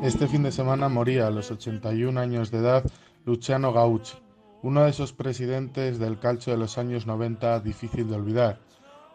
Este 0.02 0.26
fin 0.26 0.42
de 0.42 0.50
semana 0.50 0.88
moría 0.88 1.28
a 1.28 1.30
los 1.30 1.52
81 1.52 2.18
años 2.18 2.50
de 2.50 2.58
edad 2.58 2.84
Luciano 3.24 3.72
Gauchi, 3.72 4.18
uno 4.64 4.82
de 4.82 4.90
esos 4.90 5.12
presidentes 5.12 6.00
del 6.00 6.18
calcio 6.18 6.52
de 6.52 6.58
los 6.58 6.76
años 6.76 7.06
90 7.06 7.60
difícil 7.60 8.08
de 8.08 8.16
olvidar, 8.16 8.58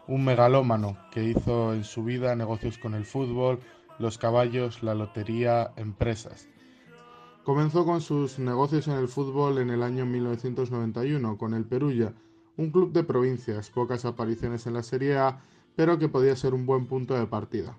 un 0.06 0.24
megalómano 0.24 0.96
que 1.10 1.24
hizo 1.24 1.74
en 1.74 1.84
su 1.84 2.04
vida 2.04 2.34
negocios 2.36 2.78
con 2.78 2.94
el 2.94 3.04
fútbol, 3.04 3.60
los 3.98 4.16
caballos, 4.16 4.82
la 4.82 4.94
lotería, 4.94 5.74
empresas. 5.76 6.48
Comenzó 7.44 7.84
con 7.84 8.00
sus 8.00 8.38
negocios 8.38 8.88
en 8.88 8.94
el 8.94 9.08
fútbol 9.08 9.58
en 9.58 9.68
el 9.68 9.82
año 9.82 10.06
1991 10.06 11.36
con 11.36 11.52
el 11.52 11.66
Perugia, 11.66 12.14
un 12.56 12.70
club 12.70 12.92
de 12.92 13.04
provincias, 13.04 13.68
pocas 13.68 14.06
apariciones 14.06 14.66
en 14.66 14.72
la 14.72 14.82
Serie 14.82 15.18
A, 15.18 15.42
pero 15.76 15.98
que 15.98 16.08
podía 16.08 16.34
ser 16.34 16.54
un 16.54 16.64
buen 16.64 16.86
punto 16.86 17.12
de 17.12 17.26
partida. 17.26 17.76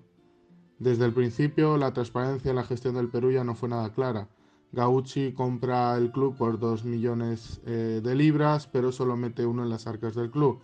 Desde 0.80 1.04
el 1.04 1.12
principio, 1.12 1.76
la 1.76 1.92
transparencia 1.92 2.48
en 2.48 2.56
la 2.56 2.64
gestión 2.64 2.94
del 2.94 3.10
Perú 3.10 3.30
ya 3.30 3.44
no 3.44 3.54
fue 3.54 3.68
nada 3.68 3.92
clara. 3.92 4.28
Gauchi 4.72 5.34
compra 5.34 5.94
el 5.98 6.10
club 6.10 6.38
por 6.38 6.58
2 6.58 6.86
millones 6.86 7.60
eh, 7.66 8.00
de 8.02 8.14
libras, 8.14 8.66
pero 8.66 8.90
solo 8.90 9.14
mete 9.14 9.44
uno 9.44 9.62
en 9.62 9.68
las 9.68 9.86
arcas 9.86 10.14
del 10.14 10.30
club. 10.30 10.58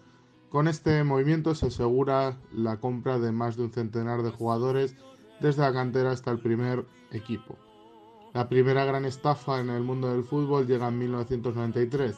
Con 0.48 0.68
este 0.68 1.04
movimiento 1.04 1.54
se 1.54 1.66
asegura 1.66 2.38
la 2.50 2.80
compra 2.80 3.18
de 3.18 3.30
más 3.30 3.58
de 3.58 3.64
un 3.64 3.72
centenar 3.72 4.22
de 4.22 4.30
jugadores 4.30 4.96
desde 5.42 5.60
la 5.60 5.74
cantera 5.74 6.12
hasta 6.12 6.30
el 6.30 6.38
primer 6.38 6.86
equipo. 7.12 7.58
La 8.32 8.48
primera 8.48 8.86
gran 8.86 9.04
estafa 9.04 9.60
en 9.60 9.68
el 9.68 9.82
mundo 9.82 10.10
del 10.10 10.24
fútbol 10.24 10.66
llega 10.66 10.88
en 10.88 10.98
1993. 10.98 12.16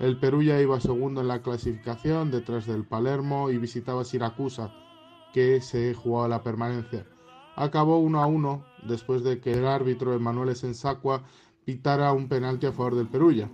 El 0.00 0.18
Perú 0.18 0.42
ya 0.42 0.60
iba 0.60 0.80
segundo 0.80 1.20
en 1.20 1.28
la 1.28 1.42
clasificación 1.42 2.32
detrás 2.32 2.66
del 2.66 2.84
Palermo 2.84 3.50
y 3.50 3.58
visitaba 3.58 4.04
Siracusa, 4.04 4.74
que 5.32 5.60
se 5.60 5.94
jugaba 5.94 6.26
la 6.26 6.42
permanencia 6.42 7.06
acabó 7.56 7.98
1 7.98 8.22
a 8.22 8.26
1 8.26 8.64
después 8.86 9.24
de 9.24 9.40
que 9.40 9.52
el 9.52 9.66
árbitro 9.66 10.14
Emanuele 10.14 10.54
Sensacqua 10.54 11.22
pitara 11.64 12.12
un 12.12 12.28
penalti 12.28 12.66
a 12.66 12.72
favor 12.72 12.94
del 12.94 13.08
Perugia. 13.08 13.50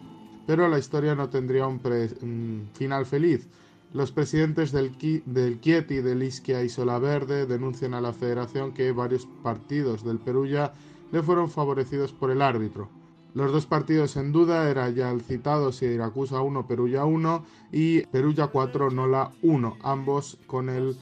Pero 0.47 0.69
la 0.69 0.79
historia 0.79 1.15
no 1.15 1.31
tendría 1.31 1.67
un, 1.67 2.69
final 2.75 3.07
feliz. 3.07 3.49
Los 3.93 4.11
presidentes 4.11 4.73
del, 4.73 4.97
del 5.25 5.61
del 5.61 6.23
Ischia 6.23 6.63
y 6.65 6.69
Verde 7.01 7.47
denuncian 7.47 7.95
a 7.95 8.01
la 8.01 8.13
federación 8.13 8.73
que 8.73 8.93
varios 8.93 9.27
partidos 9.43 10.05
del 10.05 10.19
Perugia 10.19 10.73
le 11.13 11.23
fueron 11.23 11.49
favorecidos 11.49 12.13
por 12.13 12.31
el 12.31 12.43
árbitro. 12.43 12.89
Los 13.35 13.51
dos 13.51 13.65
partidos 13.65 14.17
en 14.17 14.33
duda 14.33 14.69
eran 14.69 14.95
ya 14.95 15.11
el 15.11 15.23
citado 15.23 15.73
Siracusa 15.73 16.43
1, 16.43 16.67
Perugia 16.67 17.07
1 17.07 17.45
y 17.71 18.03
Perugia 18.07 18.49
4, 18.49 18.91
Nola 18.91 19.31
1, 19.41 19.79
ambos 19.83 20.39
con 20.47 20.69
el 20.69 20.97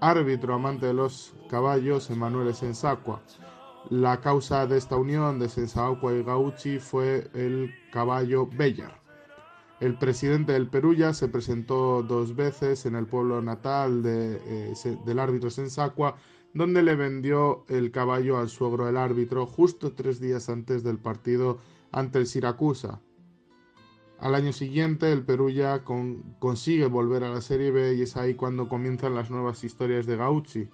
árbitro 0.00 0.54
amante 0.54 0.86
de 0.86 0.94
los 0.94 1.34
caballos, 1.48 2.10
Emanuele 2.10 2.54
Sensacqua. 2.54 3.22
La 3.90 4.20
causa 4.20 4.66
de 4.66 4.78
esta 4.78 4.96
unión 4.96 5.38
de 5.38 5.48
Sensacqua 5.48 6.12
y 6.14 6.22
Gauchi 6.22 6.78
fue 6.78 7.30
el 7.34 7.72
caballo 7.92 8.46
Bellar. 8.46 9.00
El 9.80 9.96
presidente 9.96 10.52
del 10.52 10.68
Perulla 10.68 11.14
se 11.14 11.28
presentó 11.28 12.02
dos 12.02 12.36
veces 12.36 12.84
en 12.84 12.94
el 12.94 13.06
pueblo 13.06 13.40
natal 13.40 14.02
eh, 14.04 14.74
del 15.06 15.18
árbitro 15.18 15.48
Sensacqua, 15.48 16.16
donde 16.52 16.82
le 16.82 16.96
vendió 16.96 17.64
el 17.68 17.90
caballo 17.90 18.38
al 18.38 18.50
suegro 18.50 18.86
del 18.86 18.96
árbitro 18.96 19.46
justo 19.46 19.92
tres 19.94 20.20
días 20.20 20.48
antes 20.50 20.82
del 20.82 20.98
partido 20.98 21.58
ante 21.92 22.18
el 22.18 22.26
Siracusa. 22.26 23.00
Al 24.20 24.34
año 24.34 24.52
siguiente 24.52 25.10
el 25.10 25.24
Perú 25.24 25.48
ya 25.48 25.82
consigue 25.82 26.86
volver 26.86 27.24
a 27.24 27.30
la 27.30 27.40
Serie 27.40 27.70
B 27.70 27.94
y 27.94 28.02
es 28.02 28.18
ahí 28.18 28.34
cuando 28.34 28.68
comienzan 28.68 29.14
las 29.14 29.30
nuevas 29.30 29.64
historias 29.64 30.04
de 30.04 30.16
Gauchi. 30.16 30.68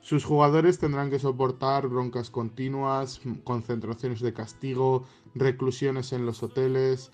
Sus 0.00 0.24
jugadores 0.24 0.80
tendrán 0.80 1.08
que 1.08 1.20
soportar 1.20 1.86
broncas 1.86 2.28
continuas, 2.28 3.20
concentraciones 3.44 4.20
de 4.20 4.32
castigo, 4.32 5.04
reclusiones 5.36 6.12
en 6.12 6.26
los 6.26 6.42
hoteles. 6.42 7.12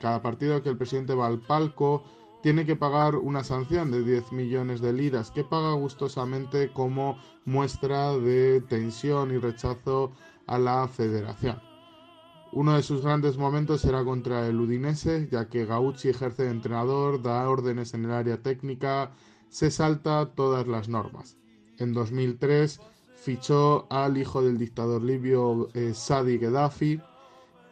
Cada 0.00 0.20
partido 0.20 0.60
que 0.64 0.70
el 0.70 0.76
presidente 0.76 1.14
va 1.14 1.28
al 1.28 1.38
palco 1.38 2.02
tiene 2.42 2.66
que 2.66 2.74
pagar 2.74 3.14
una 3.14 3.44
sanción 3.44 3.92
de 3.92 4.02
10 4.02 4.32
millones 4.32 4.80
de 4.80 4.92
liras 4.92 5.30
que 5.30 5.44
paga 5.44 5.74
gustosamente 5.74 6.72
como 6.72 7.16
muestra 7.44 8.18
de 8.18 8.60
tensión 8.62 9.30
y 9.30 9.38
rechazo 9.38 10.10
a 10.48 10.58
la 10.58 10.88
federación. 10.88 11.73
Uno 12.56 12.76
de 12.76 12.84
sus 12.84 13.02
grandes 13.02 13.36
momentos 13.36 13.84
era 13.84 14.04
contra 14.04 14.46
el 14.46 14.60
Udinese, 14.60 15.26
ya 15.28 15.48
que 15.48 15.66
Gauchi 15.66 16.10
ejerce 16.10 16.44
de 16.44 16.50
entrenador, 16.50 17.20
da 17.20 17.50
órdenes 17.50 17.94
en 17.94 18.04
el 18.04 18.12
área 18.12 18.44
técnica, 18.44 19.10
se 19.48 19.72
salta 19.72 20.32
todas 20.36 20.68
las 20.68 20.88
normas. 20.88 21.36
En 21.78 21.92
2003 21.92 22.78
fichó 23.16 23.88
al 23.90 24.18
hijo 24.18 24.40
del 24.40 24.56
dictador 24.56 25.02
libio 25.02 25.68
eh, 25.74 25.94
Sadi 25.94 26.38
Gaddafi, 26.38 27.00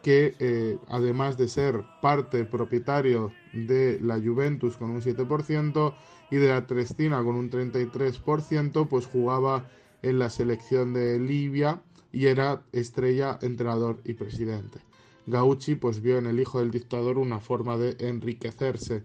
que 0.01 0.35
eh, 0.39 0.77
además 0.89 1.37
de 1.37 1.47
ser 1.47 1.85
parte 2.01 2.43
propietario 2.43 3.31
de 3.53 4.01
la 4.01 4.19
Juventus 4.19 4.75
con 4.75 4.89
un 4.89 5.01
7% 5.01 5.93
y 6.29 6.35
de 6.35 6.49
la 6.49 6.67
Trestina 6.67 7.23
con 7.23 7.37
un 7.37 7.49
33%, 7.49 8.89
pues 8.89 9.05
jugaba 9.05 9.65
en 10.01 10.19
la 10.19 10.29
selección 10.29 10.93
de 10.93 11.21
Libia 11.21 11.81
y 12.13 12.27
era 12.27 12.63
estrella, 12.71 13.39
entrenador 13.41 13.99
y 14.05 14.13
presidente. 14.13 14.79
Gauchi 15.25 15.75
pues 15.75 16.01
vio 16.01 16.17
en 16.19 16.27
el 16.27 16.39
hijo 16.39 16.59
del 16.59 16.71
dictador 16.71 17.17
una 17.17 17.39
forma 17.39 17.75
de 17.75 17.97
enriquecerse. 18.07 19.03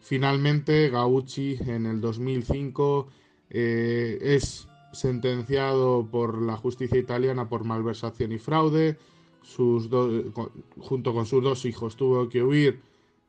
Finalmente 0.00 0.88
Gauchi 0.88 1.58
en 1.60 1.86
el 1.86 2.00
2005 2.00 3.06
eh, 3.50 4.18
es 4.20 4.66
sentenciado 4.92 6.08
por 6.10 6.40
la 6.40 6.56
justicia 6.56 6.98
italiana 6.98 7.48
por 7.48 7.64
malversación 7.64 8.32
y 8.32 8.38
fraude. 8.38 8.98
Sus 9.42 9.90
junto 10.78 11.12
con 11.12 11.26
sus 11.26 11.42
dos 11.42 11.64
hijos 11.64 11.96
tuvo 11.96 12.28
que 12.28 12.42
huir 12.42 12.80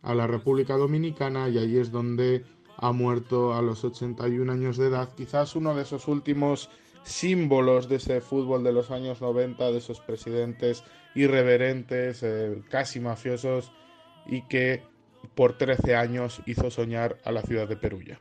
a 0.02 0.16
la 0.16 0.28
República 0.28 0.78
Dominicana 0.78 1.50
y 1.50 1.58
allí 1.58 1.78
es 1.78 1.92
donde 1.92 2.46
ha 2.78 2.92
muerto 2.92 3.54
a 3.54 3.62
los 3.62 3.84
81 3.84 4.52
años 4.52 4.78
de 4.78 4.88
edad. 4.88 5.10
Quizás 5.16 5.56
uno 5.56 5.76
de 5.76 5.82
esos 5.82 6.08
últimos 6.08 6.70
símbolos 7.04 7.90
de 7.90 7.98
ese 7.98 8.22
fútbol 8.22 8.64
de 8.64 8.74
los 8.74 8.92
años 8.92 9.22
90, 9.22 9.72
de 9.72 9.78
esos 9.78 10.00
presidentes 10.00 10.84
irreverentes, 11.16 12.24
eh, 12.24 12.62
casi 12.70 13.00
mafiosos, 13.00 13.72
y 14.26 14.42
que 14.44 14.84
por 15.36 15.58
13 15.58 15.96
años 15.96 16.42
hizo 16.46 16.70
soñar 16.72 17.18
a 17.24 17.32
la 17.32 17.42
ciudad 17.42 17.68
de 17.68 17.76
Perugia. 17.76 18.18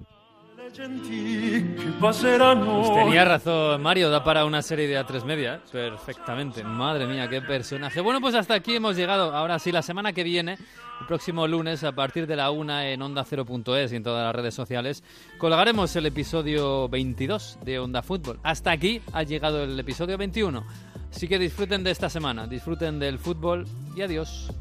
Pues 2.00 2.20
tenía 2.22 3.24
razón 3.26 3.82
Mario, 3.82 4.08
da 4.08 4.24
para 4.24 4.46
una 4.46 4.62
serie 4.62 4.88
de 4.88 4.98
A3 4.98 5.24
media, 5.24 5.56
¿eh? 5.56 5.60
perfectamente. 5.70 6.64
Madre 6.64 7.06
mía, 7.06 7.28
qué 7.28 7.42
personaje. 7.42 8.00
Bueno, 8.00 8.20
pues 8.20 8.34
hasta 8.34 8.54
aquí 8.54 8.76
hemos 8.76 8.96
llegado. 8.96 9.34
Ahora 9.34 9.58
sí, 9.58 9.70
la 9.70 9.82
semana 9.82 10.14
que 10.14 10.24
viene, 10.24 10.56
el 11.02 11.08
próximo 11.08 11.48
lunes, 11.48 11.82
a 11.82 11.92
partir 11.92 12.28
de 12.28 12.36
la 12.36 12.52
una 12.52 12.88
en 12.88 13.02
Onda 13.02 13.24
0.es 13.24 13.92
y 13.92 13.96
en 13.96 14.04
todas 14.04 14.24
las 14.24 14.34
redes 14.34 14.54
sociales, 14.54 15.02
colgaremos 15.36 15.94
el 15.96 16.06
episodio 16.06 16.88
22 16.88 17.58
de 17.64 17.80
Onda 17.80 18.02
Fútbol. 18.02 18.38
Hasta 18.44 18.70
aquí 18.70 19.02
ha 19.12 19.24
llegado 19.24 19.64
el 19.64 19.78
episodio 19.78 20.16
21. 20.16 20.64
Así 21.10 21.26
que 21.26 21.40
disfruten 21.40 21.82
de 21.82 21.90
esta 21.90 22.08
semana, 22.08 22.46
disfruten 22.46 23.00
del 23.00 23.18
fútbol 23.18 23.66
y 23.96 24.02
adiós. 24.02 24.52